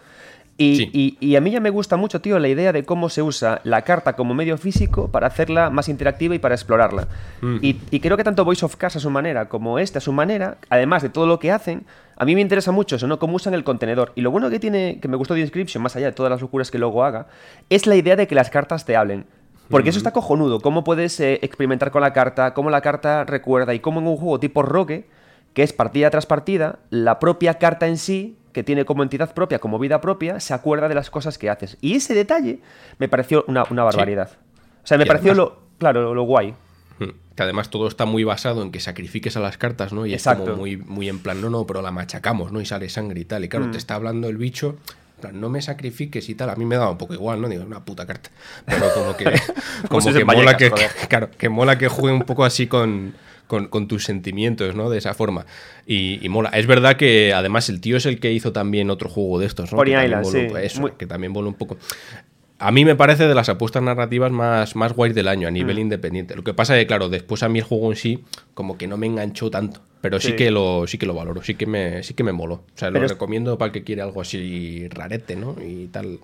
[0.60, 0.90] Y, Sí.
[0.92, 3.62] y- y a mí ya me gusta mucho, tío, la idea de cómo se usa
[3.64, 7.08] la carta como medio físico para hacerla más interactiva y para explorarla.
[7.42, 7.58] Mm.
[7.62, 10.12] Y, y creo que tanto Voice of Cards a su manera como este a su
[10.14, 11.86] manera, además de todo lo que hacen,
[12.18, 13.20] a mí me interesa mucho eso, ¿no?
[13.20, 14.12] Cómo usan el contenedor.
[14.16, 16.42] Y lo bueno que tiene, que me gustó de Inscription, más allá de todas las
[16.42, 17.28] locuras que luego haga,
[17.70, 19.26] es la idea de que las cartas te hablen.
[19.70, 20.62] Porque eso está cojonudo.
[20.62, 24.16] Cómo puedes eh, experimentar con la carta, cómo la carta recuerda y cómo en un
[24.18, 25.06] juego tipo Rogue,
[25.54, 29.60] que es partida tras partida, la propia carta en sí, que tiene como entidad propia,
[29.60, 31.78] como vida propia, se acuerda de las cosas que haces.
[31.82, 32.62] Y ese detalle
[32.98, 34.32] me pareció una, una barbaridad.
[34.84, 36.56] O sea, me Y pareció además- lo, claro, lo, lo guay.
[37.38, 40.06] Que además todo está muy basado en que sacrifiques a las cartas, ¿no?
[40.06, 40.44] Y es Exacto.
[40.46, 42.60] como muy, muy en plan, no, no, pero la machacamos, ¿no?
[42.60, 43.46] Y sale sangre y tal.
[43.46, 43.72] Y claro, Mm.
[43.72, 44.78] te está hablando el bicho,
[45.18, 46.50] en plan, no me sacrifiques y tal.
[46.50, 47.48] A mí me daba un poco igual, ¿no?
[47.48, 48.32] Digo, una puta carta.
[48.66, 49.26] Pero como que,
[49.88, 52.66] como si es que mola Vallecas, que, claro, que mola que juegue un poco así
[52.66, 53.14] con,
[53.46, 54.90] con, con tus sentimientos, ¿no?
[54.90, 55.46] De esa forma.
[55.86, 56.50] Y, y mola.
[56.50, 59.72] Es verdad que además el tío es el que hizo también otro juego de estos,
[59.72, 59.78] ¿no?
[59.78, 60.48] Pony Que Island, sí.
[60.60, 61.78] eso, Muy- que también voló un poco.
[62.60, 65.76] A mí me parece de las apuestas narrativas más, más guays del año a nivel
[65.78, 65.82] Mm.
[65.82, 66.36] independiente.
[66.36, 68.24] Lo que pasa es que, claro, después a mí el juego en sí
[68.56, 69.82] como que no me enganchó tanto.
[70.02, 70.36] Pero sí, Sí.
[70.36, 72.56] que lo sí que lo valoro, sí que me, sí que me moló.
[72.56, 75.56] O sea, Pero lo es- recomiendo para el que quiere algo así rarete, ¿no?
[75.64, 76.20] Y tal.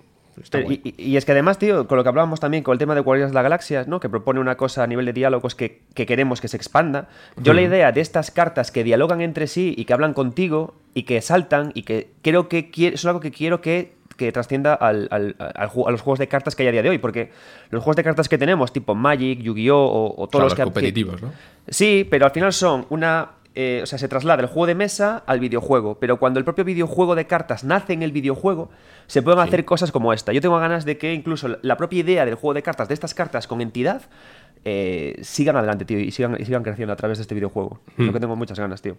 [0.50, 2.96] Pero- y, y- es que además, tío, con lo que hablábamos también con el tema
[2.96, 4.00] de Guardianes de la Galaxia, ¿no?
[4.00, 7.08] Que propone una cosa a nivel de diálogos que, que queremos que se expanda.
[7.40, 11.04] Yo la idea de estas cartas que dialogan entre sí y que hablan contigo y
[11.04, 15.08] que saltan y que creo que quiere, es algo que quiero que, que trascienda al,
[15.10, 16.98] al- a los juegos de cartas que hay a día de hoy.
[16.98, 17.30] Porque
[17.70, 19.76] los juegos de cartas que tenemos, tipo Magic, Yu-Gi-Oh!
[19.76, 21.32] o, o O sea, todos los los que competitivos, ¿no?
[21.68, 23.30] Sí, pero al final son una.
[23.56, 25.98] eh, o sea, se traslada el juego de mesa al videojuego.
[26.00, 28.70] Pero cuando el propio videojuego de cartas nace en el videojuego,
[29.06, 30.32] se pueden hacer cosas como esta.
[30.32, 33.14] Yo tengo ganas de que incluso la propia idea del juego de cartas, de estas
[33.14, 34.02] cartas con entidad,
[34.64, 37.80] eh, sigan adelante, tío, y sigan, y sigan creciendo a través de este videojuego.
[37.96, 38.06] Hmm.
[38.06, 38.96] Lo que tengo muchas ganas, tío.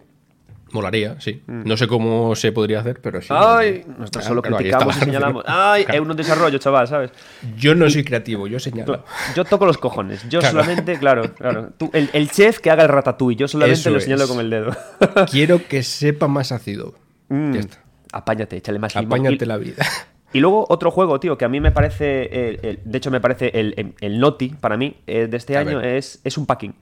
[0.72, 1.42] Molaría, sí.
[1.46, 3.32] No sé cómo se podría hacer, pero sí.
[3.32, 3.36] Mm.
[3.38, 3.84] ¡Ay!
[3.98, 5.44] Nosotros solo claro, criticamos y señalamos.
[5.46, 5.84] ¡Ay!
[5.84, 6.02] Claro.
[6.02, 7.12] Es un desarrollo, chaval, ¿sabes?
[7.56, 9.04] Yo no soy creativo, yo señalo.
[9.36, 10.28] Yo toco los cojones.
[10.28, 10.60] Yo Claro.
[10.60, 11.70] solamente, claro, claro.
[11.78, 14.30] Tú- el, el chef que haga el ratatouille, yo solamente Eso lo señalo es.
[14.30, 14.76] con el dedo.
[15.30, 16.94] Quiero que sepa más ácido.
[17.28, 17.52] Mm.
[17.54, 17.78] Ya está.
[18.12, 19.06] Apáñate, échale más limón.
[19.20, 19.84] Apáñate Y- la vida.
[20.32, 23.20] Y luego otro juego, tío, que a mí me parece, el- el- de hecho me
[23.20, 25.94] parece el, el, el Noti para mí eh, de este A año ver.
[25.94, 26.74] es, es un packing.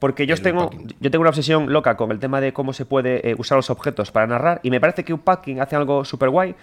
[0.00, 3.30] Porque yo tengo, yo tengo una obsesión loca con el tema de cómo se puede
[3.30, 6.30] eh, usar los objetos para narrar y me parece que un packing hace algo súper
[6.30, 6.56] guay.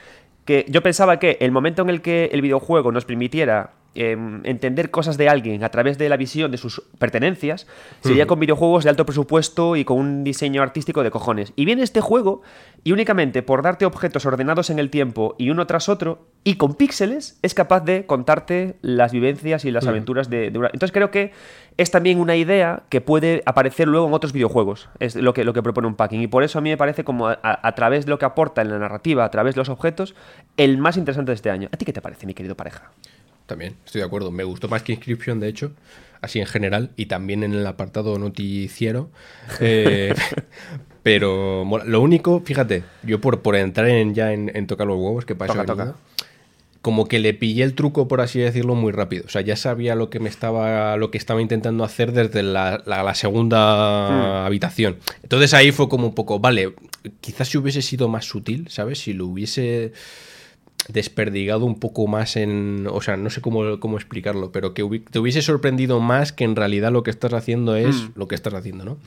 [0.44, 4.92] Que yo pensaba que el momento en el que el videojuego nos permitiera em, entender
[4.92, 7.68] cosas de alguien a través de la visión de sus pertenencias
[8.02, 11.54] sería con videojuegos de alto presupuesto y con un diseño artístico de cojones.
[11.56, 12.42] Y viene este juego
[12.84, 16.76] y únicamente por darte objetos ordenados en el tiempo y uno tras otro y con
[16.76, 20.68] píxeles es capaz de contarte las vivencias y las aventuras de, de una...
[20.72, 21.32] Entonces creo que
[21.76, 24.90] es también una idea que puede aparecer luego en otros videojuegos.
[25.00, 26.22] Es lo que, lo que propone un packing.
[26.22, 28.26] Y por eso a mí me parece como a, a- a través de lo que
[28.26, 30.16] aporta en la narrativa, a través de los objetos,
[30.56, 31.68] el más interesante de este año.
[31.72, 32.92] ¿A ti qué te parece, mi querido pareja?
[33.48, 34.30] También, estoy de acuerdo.
[34.32, 35.72] Me gustó más que Inscription, de hecho,
[36.22, 39.10] así en general, y también en el apartado noticiero.
[39.62, 40.14] Eh,
[41.04, 45.26] pero lo único, fíjate, yo por, por entrar en, ya en, en tocar los huevos,
[45.26, 45.96] que para Toca, eso toca.
[46.82, 49.24] como que le pillé el truco, por así decirlo, muy rápido.
[49.26, 52.84] O sea, ya sabía lo que me estaba, lo que estaba intentando hacer desde la,
[52.86, 54.98] la- la segunda habitación.
[55.24, 56.74] Entonces ahí fue como un poco, vale,
[57.22, 59.00] quizás si hubiese sido más sutil, ¿sabes?
[59.00, 59.94] Si lo hubiese
[60.94, 62.88] desperdigado un poco más en.
[62.92, 66.44] O sea, no sé cómo, cómo explicarlo, pero que hubi- te hubiese sorprendido más que
[66.44, 68.12] en realidad lo que estás haciendo es Mm.
[68.16, 68.98] lo que estás haciendo, ¿no?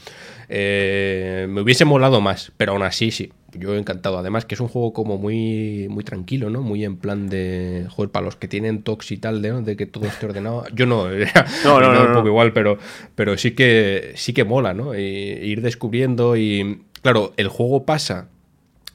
[0.49, 3.33] Eh, me hubiese molado más, pero aún así sí.
[3.53, 4.17] Yo encantado.
[4.19, 6.63] Además, que es un juego como muy, muy tranquilo, ¿no?
[6.63, 7.87] Muy en plan de.
[7.91, 10.65] Joder, para los que tienen tox y tal, de, de que todo esté ordenado.
[10.73, 11.09] Yo no,
[11.65, 12.15] No, no, no, un no.
[12.15, 12.79] poco igual, pero,
[13.17, 14.95] pero sí que sí que mola, ¿no?
[14.97, 16.83] Ir descubriendo y.
[17.03, 18.29] Claro, el juego pasa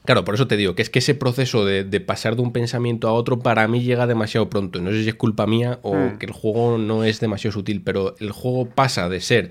[0.06, 2.52] Claro, por eso te digo que es que ese proceso de, de pasar de un
[2.52, 4.80] pensamiento a otro para mí llega demasiado pronto.
[4.80, 6.18] No sé si es culpa mía o Hmm.
[6.18, 9.50] que el juego no es demasiado sutil, pero el juego pasa de ser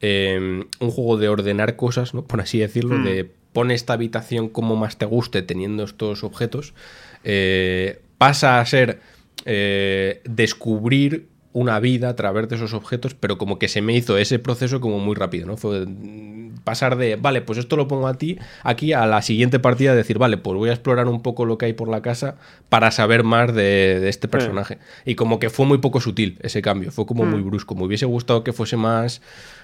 [0.00, 2.24] eh, un juego de ordenar cosas, ¿no?
[2.24, 3.04] por así decirlo, Hmm.
[3.04, 6.74] de pone esta habitación como más te guste teniendo estos objetos,
[7.22, 9.00] eh, pasa a ser
[9.46, 14.18] eh, descubrir una vida a través de esos objetos, pero como que se me hizo
[14.18, 15.56] ese proceso como muy rápido, ¿no?
[15.56, 19.60] Fue mm, pasar de, vale, pues esto lo pongo a ti, aquí a la siguiente
[19.60, 22.34] partida, decir, vale, pues voy a explorar un poco lo que hay por la casa
[22.68, 24.78] para saber más de, de este personaje.
[25.04, 27.76] Y como que fue muy poco sutil ese cambio, fue como muy brusco.
[27.76, 29.22] Me hubiese gustado que fuese más,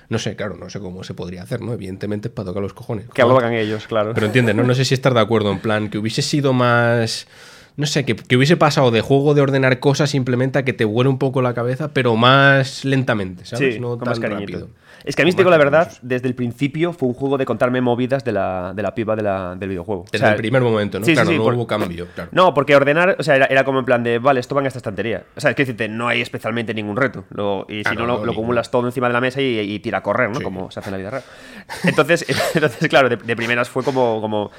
[0.09, 1.73] no sé, claro, no sé cómo se podría hacer, ¿no?
[1.73, 3.07] Evidentemente es para tocar los cojones.
[3.13, 4.15] Que lo hagan ellos, claro.
[4.15, 4.63] Pero entiendes, ¿no?
[4.63, 7.27] No sé si estar de acuerdo en plan que hubiese sido más.
[7.81, 10.85] No sé, que, que hubiese pasado de juego de ordenar cosas simplemente a que te
[10.85, 13.77] vuele un poco la cabeza, pero más lentamente, ¿sabes?
[13.77, 14.53] Sí, no más tan cariñito.
[14.53, 14.69] rápido.
[15.05, 16.01] Es que a mí, te digo más la verdad, recursos.
[16.03, 19.23] desde el principio fue un juego de contarme movidas de la, de la piba de
[19.23, 20.05] la- del videojuego.
[20.13, 21.07] Desde el primer momento, ¿no?
[21.07, 22.31] sí, Claro, sí, no por- hubo cambio, claro.
[22.33, 24.67] No, porque ordenar, o sea, era, era como en plan de, vale, esto va en
[24.67, 25.25] esta estantería.
[25.37, 27.25] O sea, es que decirte, no hay especialmente ningún reto.
[27.31, 29.59] Lo- y si Ah, no, no, lo, lo acumulas todo encima de la mesa y,
[29.59, 30.37] y tira a correr, ¿no?
[30.37, 30.43] Sí.
[30.45, 31.23] Como se hace en la vida real.
[31.85, 34.51] Entonces, entonces claro, de, de primeras fue como, como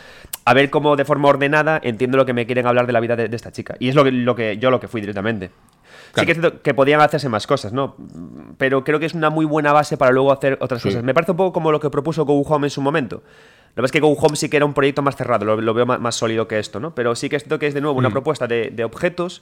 [0.45, 3.15] a ver cómo de forma ordenada entiendo lo que me quieren hablar de la vida
[3.15, 3.75] de, de esta chica.
[3.79, 5.51] Y es lo que, lo que yo lo que fui directamente.
[6.11, 6.25] Sí Claro.
[6.25, 7.95] que es cierto que podían hacerse más cosas, ¿no?
[8.57, 10.89] Pero creo que es una muy buena base para luego hacer otras Sí.
[10.89, 11.03] cosas.
[11.03, 13.23] Me parece un poco como lo que propuso Go Home en su momento.
[13.75, 15.73] Lo que es que Go Home sí que era un proyecto más cerrado, lo, lo
[15.73, 16.93] veo más, más sólido que esto, ¿no?
[16.93, 18.13] Pero sí que es cierto que es de nuevo una Mm.
[18.13, 19.41] propuesta de, de objetos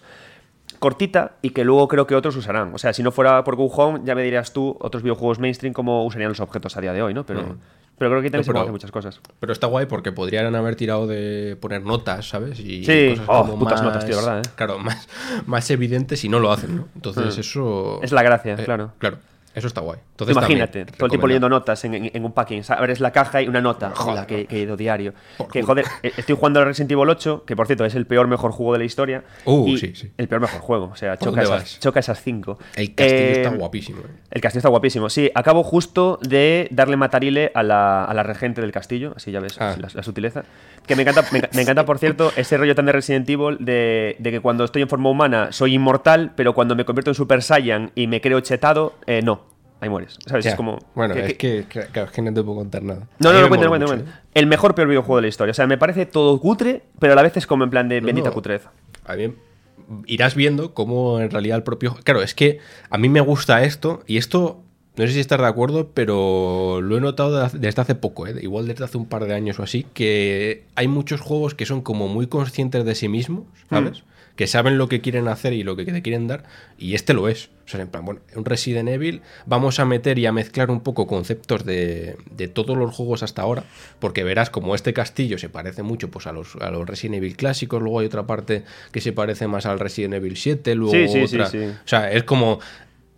[0.78, 2.74] cortita y que luego creo que otros usarán.
[2.74, 5.74] O sea, si no fuera por Go Home, ya me dirías tú otros videojuegos mainstream
[5.74, 7.26] cómo usarían los objetos a día de hoy, ¿no?
[7.26, 7.58] Pero,
[8.00, 8.54] pero creo que también se Mm.
[8.54, 9.22] pero- pueden hacer muchas cosas.
[9.40, 12.60] Pero está guay porque podrían haber tirado de poner notas, ¿sabes?
[12.60, 13.10] Y Sí.
[13.12, 14.50] cosas Oh, como putas más- notas, tío, ¿verdad, eh?
[14.56, 15.08] Claro, más,
[15.46, 16.88] más evidentes y no lo hacen, ¿no?
[16.96, 17.40] Entonces Mm.
[17.42, 18.00] eso...
[18.02, 18.94] Es la gracia, eh, claro.
[18.98, 19.18] Claro,
[19.56, 20.00] eso está guay.
[20.12, 22.62] Entonces, Imagínate, todo el tiempo leyendo notas en, en- en un packing.
[22.70, 23.92] Abres la caja y una nota.
[23.96, 25.14] Joder, que, que he ido diario.
[25.52, 28.28] Que joder, eh, estoy jugando al Resident Evil 8, que por cierto es el peor
[28.28, 29.24] mejor juego de la historia.
[29.46, 30.12] Uh, y sí, sí.
[30.18, 30.90] El peor mejor juego.
[30.94, 32.60] O sea, ¿Por choca esas, choca esas cinco.
[32.76, 34.00] El castillo Eh, está guapísimo.
[34.02, 34.12] eh.
[34.32, 35.10] El castillo está guapísimo.
[35.10, 39.14] Sí, acabo justo de darle matarile a la, a la regente del castillo.
[39.16, 39.76] Así ya ves Ah.
[39.80, 40.44] la, la sutileza.
[40.86, 43.58] Que me encanta, me, enca- me encanta, por cierto, ese rollo tan de Resident Evil
[43.60, 47.16] de, de que cuando estoy en forma humana soy inmortal, pero cuando me convierto en
[47.16, 49.49] Super Saiyan y me creo chetado, eh, no.
[49.82, 50.18] Ahí mueres.
[50.26, 50.44] ¿Sabes?
[50.46, 50.78] Ya, Es como.
[50.96, 53.08] Bueno, que- es que- que, claro, es que no te puedo contar nada.
[53.20, 54.12] no, no, no, me cuente, no, mucho, cuente.
[54.34, 55.52] El mejor peor videojuego de la historia.
[55.52, 58.02] O sea, me parece todo cutre, pero a la vez es como en plan de
[58.02, 58.34] bendita no.
[58.34, 58.72] cutreza.
[59.06, 59.34] A mí
[60.06, 61.96] irás viendo cómo en realidad el propio...
[62.04, 64.62] Claro, es que a mí me gusta esto y esto,
[64.98, 68.36] no sé si estás de acuerdo, pero lo he notado desde hace poco, ¿eh?
[68.42, 71.82] igual desde hace un par de años o así, que hay muchos juegos que son
[71.82, 74.04] como muy conscientes de sí mismos, ¿sabes?
[74.40, 76.46] Que saben lo que quieren hacer y lo que te quieren dar,
[76.78, 77.50] y este lo es.
[77.66, 80.80] O sea, en plan, bueno, un Resident Evil vamos a meter y a mezclar un
[80.80, 83.66] poco conceptos de, de todos los juegos hasta ahora,
[84.00, 87.36] porque verás como este castillo se parece mucho pues, a, los, a los Resident Evil
[87.36, 88.64] clásicos, luego hay otra parte
[88.94, 91.48] que se parece más al Resident Evil 7, luego Sí, sí, otra...
[91.48, 91.58] sí.
[91.58, 92.62] O sea, es como...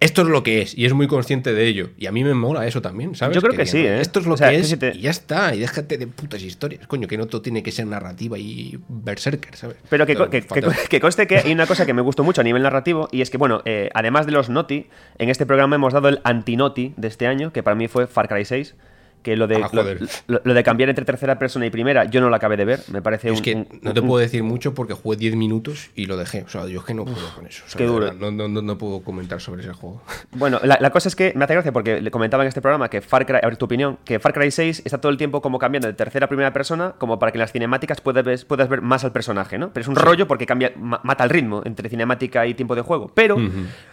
[0.01, 1.91] Esto es lo que es, y es muy consciente de ello.
[1.97, 3.35] Y a mí me mola eso también, ¿sabes?
[3.35, 4.01] Yo creo que sí, ¿eh?
[4.01, 5.97] Esto es lo O sea, que que es, si te- y ya está, y déjate
[5.99, 6.87] de putas historias.
[6.87, 9.77] Coño, que no todo tiene que ser narrativa y berserker, ¿sabes?
[9.89, 10.75] Pero que, fatal.
[10.89, 13.29] que conste que hay una cosa que me gustó mucho a nivel narrativo y es
[13.29, 14.87] que, bueno, eh, además de los Noti,
[15.19, 18.27] en este programa hemos dado el anti-Noti de este año, que para mí fue Far
[18.27, 18.75] Cry 6,
[19.21, 19.99] que lo de, Ah, lo, joder.
[20.27, 22.79] lo- lo de cambiar entre tercera persona y primera yo no lo acabé de ver,
[22.91, 23.43] me parece Es un...
[23.43, 26.43] que un- no te un- puedo decir mucho porque jugué 10 minutos y lo dejé.
[26.43, 27.63] O sea, yo es que no puedo con eso.
[27.65, 28.13] O sea, qué duro.
[28.13, 30.01] No, no, no, no puedo comentar sobre ese juego.
[30.33, 32.89] Bueno, la, la cosa es que me hace gracia porque le comentaba en este programa
[32.89, 35.41] que Far Cry, a ver tu opinión, que Far Cry 6 está todo el tiempo
[35.41, 38.39] como cambiando de tercera a primera persona, como para que en las cinemáticas puedas ver,
[38.47, 39.71] puedas ver más al personaje, ¿no?
[39.73, 42.81] Pero es un rollo porque cambia, ma- mata el ritmo entre cinemática y tiempo de
[42.81, 43.11] juego.
[43.13, 43.37] Pero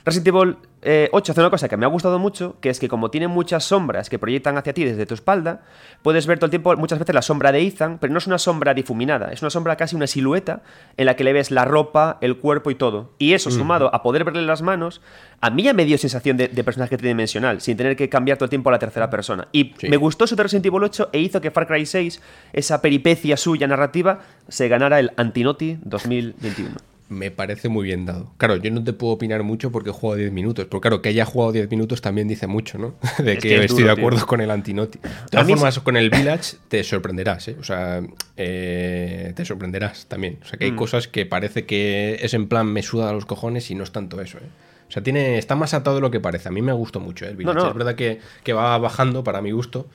[0.04, 2.88] Resident Evil eh, 8 hace una cosa que me ha gustado mucho, que es que
[2.88, 5.60] como tiene muchas sombras que proyectan hacia ti desde tu espalda,
[6.02, 8.38] puedes ver todo el tiempo, muchas veces la sombra de Ethan, pero no es una
[8.38, 10.62] sombra difuminada, es una sombra casi una silueta
[10.96, 13.12] en la que le ves la ropa, el cuerpo y todo.
[13.18, 15.00] Y eso, sumado a poder verle las manos,
[15.40, 18.46] a mí ya me dio sensación de, de personaje tridimensional, sin tener que cambiar todo
[18.46, 19.48] el tiempo a la tercera persona.
[19.52, 19.88] Y Sí.
[19.88, 22.22] me gustó eso de Resident Evil 8 e hizo que Far Cry 6,
[22.52, 26.70] esa peripecia suya narrativa, se ganara el Antinoti 2021.
[27.10, 28.32] Me parece muy bien dado.
[28.36, 30.66] Claro, yo no te puedo opinar mucho porque he jugado 10 minutos.
[30.68, 32.94] Pero claro, que haya jugado 10 minutos también dice mucho, ¿no?
[33.18, 34.26] De Es que, que es estoy duro, de acuerdo tío.
[34.26, 34.98] con el antinoti.
[34.98, 37.56] De todas mí formas, con el Village te sorprenderás, ¿eh?
[37.58, 38.02] O sea,
[38.36, 40.38] eh, te sorprenderás también.
[40.42, 40.70] O sea, que Mm.
[40.72, 43.84] hay cosas que parece que es en plan me suda a los cojones y no
[43.84, 44.48] es tanto eso, ¿eh?
[44.88, 46.48] O sea, tiene, está más atado de lo que parece.
[46.48, 47.28] A mí me gustó mucho ¿eh?
[47.28, 47.58] el Village.
[47.58, 47.68] no.
[47.68, 49.86] Es verdad que, que va bajando para mi gusto.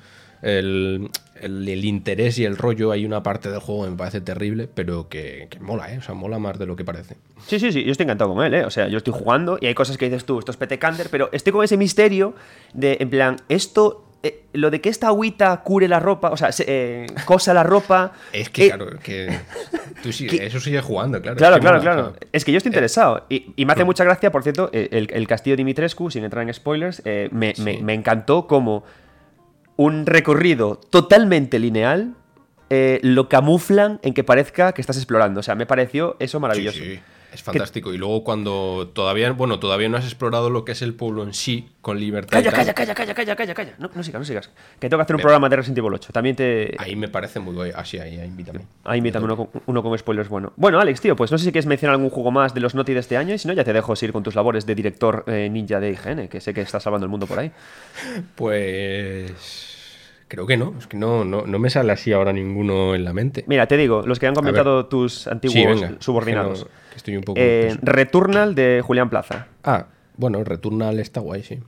[0.43, 1.09] El,
[1.43, 4.67] el- el interés y el rollo, hay una parte del juego que me parece terrible,
[4.73, 5.97] pero que, que mola, ¿eh?
[5.97, 7.15] O sea, mola más de lo que parece.
[7.47, 8.65] Sí, sí, sí, yo estoy encantado con él, ¿eh?
[8.65, 11.07] O sea, yo estoy jugando y hay cosas que dices tú, esto es Pete Kander,
[11.09, 12.33] pero estoy con ese misterio
[12.73, 16.53] de, en plan, esto eh, lo de que esta agüita cure la ropa, o sea,
[16.53, 18.13] se- eh, cosa la ropa.
[18.31, 19.37] Es que, eh, claro, que
[20.01, 21.35] tú sí- que- eso sigue jugando, claro.
[21.35, 22.15] Claro, es que claro, mola, claro.
[22.31, 23.25] Es que yo estoy interesado.
[23.27, 26.23] Y, y me hace mucha gracia, por cierto, eh, el, el castillo de Dimitrescu, sin
[26.23, 28.85] entrar en spoilers, eh, me, me- me encantó como
[29.75, 32.15] un recorrido totalmente lineal
[32.69, 35.41] eh, lo camuflan en que parezca que estás explorando.
[35.41, 36.79] O sea, me pareció eso maravilloso.
[36.79, 36.99] Sí, sí,
[37.33, 37.93] es fantástico.
[37.93, 41.33] Y luego cuando todavía, bueno, todavía no has explorado lo que es el pueblo en
[41.33, 42.31] sí, con libertad.
[42.31, 43.73] Calla, calla, calla, calla, calla, calla, calla.
[43.79, 44.49] No, no sigas, no sigas.
[44.79, 46.13] Que tengo que hacer un programa de Resident Evil 8.
[46.13, 46.75] También te.
[46.77, 47.71] Ahí me parece muy guay.
[47.75, 48.61] Así, ahí, ahí invítame.
[48.83, 50.53] Ahí invítame uno con, uno con spoilers bueno.
[50.55, 52.93] Bueno, Alex, tío, pues no sé si quieres mencionar algún juego más de los Naughty
[52.93, 55.23] de este año y si no, ya te dejo seguir con tus labores de director
[55.27, 57.51] eh, ninja de IGN, que sé que estás salvando el mundo por ahí.
[58.35, 59.73] Pues.
[60.33, 60.73] Creo que no.
[60.79, 63.43] Es que no, no, no me sale así ahora ninguno en la mente.
[63.45, 66.65] Mira, te digo, los que han comentado tus antiguos Sí, subordinados.
[66.97, 67.39] Estoy un poco.
[67.39, 69.47] Eh, Returnal de Julián Plaza.
[69.63, 69.87] Ah,
[70.17, 71.59] bueno, Returnal está guay, sí.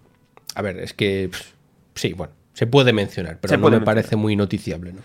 [0.56, 1.30] A ver, es que.
[1.32, 1.52] pff,
[1.96, 2.34] sí, bueno.
[2.54, 3.96] Se puede mencionar, pero Se no puede me mencionar.
[4.04, 5.02] parece muy noticiable, ¿no?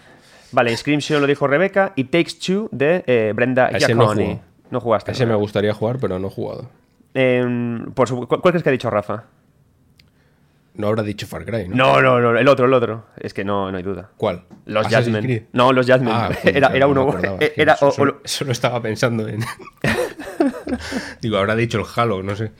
[0.53, 4.15] Vale, Inscription lo dijo Rebeca y Takes Two de eh, Brenda ese no.
[4.71, 5.11] No jugaste.
[5.13, 5.33] Ese ¿no?
[5.33, 6.69] me gustaría jugar, pero no he jugado.
[7.15, 9.25] Em, por su- ¿cuál, cuál crees que ha dicho Rafa?
[10.81, 11.77] No habrá dicho Far Cry, ¿no?
[11.77, 13.07] No, no, no, el otro, el otro.
[13.19, 14.11] Es que no, no hay duda.
[14.16, 14.44] ¿Cuál?
[14.66, 15.48] Los Jasmine.
[15.52, 16.12] No, los Jasmine.
[16.12, 17.39] Ah, era, era no uno.
[17.57, 19.40] Era, o- solo, o- solo estaba pensando en.
[21.20, 22.52] Digo, habrá dicho el Halo, no sé.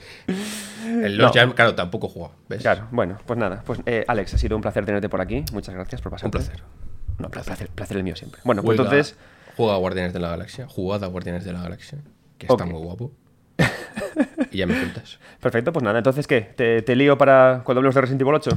[0.85, 1.39] El Los No.
[1.41, 2.31] Jam, claro, tampoco.
[2.49, 2.61] ¿ves?
[2.61, 3.63] Claro, bueno, pues nada.
[3.65, 5.43] Pues eh, Alex, ha sido un placer tenerte por aquí.
[5.53, 6.27] Muchas gracias por pasar.
[6.27, 6.61] Un placer.
[7.17, 8.41] No, pla- placer, placer el mío siempre.
[8.43, 9.17] Bueno, pues Juega- entonces.
[9.57, 10.67] Juega a Guardianes de la Galaxia.
[10.67, 11.99] Jugad a Guardianes de la Galaxia.
[12.37, 13.11] Que está muy guapo.
[14.51, 15.17] Y ya me cuentas.
[15.39, 15.97] Perfecto, pues nada.
[15.97, 16.41] Entonces, ¿qué?
[16.41, 18.51] ¿Te, te lío para cuando hablemos de Resident Evil 8?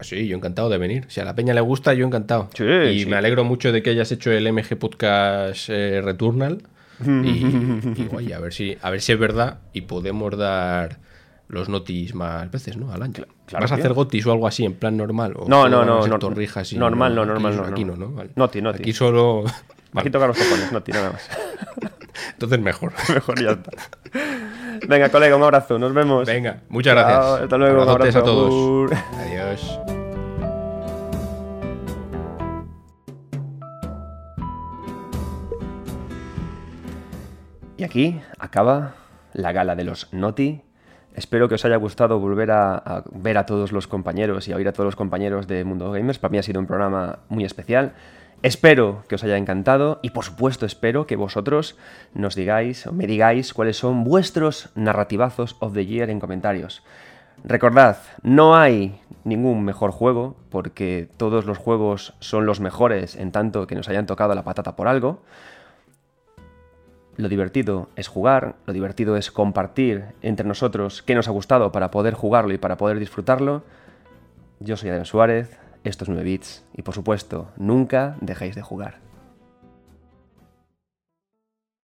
[0.00, 1.04] Sí, yo encantado de venir.
[1.08, 2.48] Si a la peña le gusta, yo encantado.
[2.54, 3.06] Sí, y sí.
[3.06, 6.62] me alegro mucho de que hayas hecho el MG Podcast eh, Returnal.
[7.06, 10.98] Y, a ver si a ver si es verdad y podemos dar
[11.48, 12.92] los notis más veces, ¿no?
[12.92, 13.24] Al año.
[13.46, 15.32] claro, ¿Vas a hacer gotis o algo así en plan normal?
[15.36, 17.96] ¿O No, no, no, no, normal, no, aquí- normal, no, Aquí no.
[17.96, 18.12] no, ¿no?
[18.12, 18.30] Vale.
[18.36, 18.82] Noti, noti.
[18.82, 19.44] Aquí solo...
[19.94, 21.28] Aquí toca los cojones, no, tío, nada más.
[22.32, 22.92] entonces mejor.
[23.14, 23.70] Mejor ya está.
[24.86, 25.78] Venga, colega, un abrazo.
[25.78, 26.26] Nos vemos.
[26.26, 27.42] Venga, muchas gracias.
[27.42, 28.18] Hasta luego, un abrazo.
[28.18, 28.92] a todos.
[29.18, 29.80] Adiós.
[37.76, 38.94] Y aquí acaba
[39.32, 40.62] la gala de los Noti.
[41.14, 44.56] Espero que os haya gustado volver a, a ver a todos los compañeros y a
[44.56, 46.18] oír a todos los compañeros de Mundo Gamers.
[46.18, 47.94] Para mí ha sido un programa muy especial.
[48.42, 51.76] Espero que os haya encantado y por supuesto espero que vosotros
[52.14, 56.82] nos digáis o me digáis cuáles son vuestros narrativazos of the year en comentarios.
[57.44, 63.66] Recordad, no hay ningún mejor juego porque todos los juegos son los mejores en tanto
[63.66, 65.22] que nos hayan tocado la patata por algo.
[67.16, 71.90] Lo divertido es jugar, lo divertido es compartir entre nosotros qué nos ha gustado para
[71.90, 73.64] poder jugarlo y para poder disfrutarlo.
[74.60, 79.09] Yo soy Adrián Suárez, esto es 9 bits y por supuesto, nunca dejéis de jugar.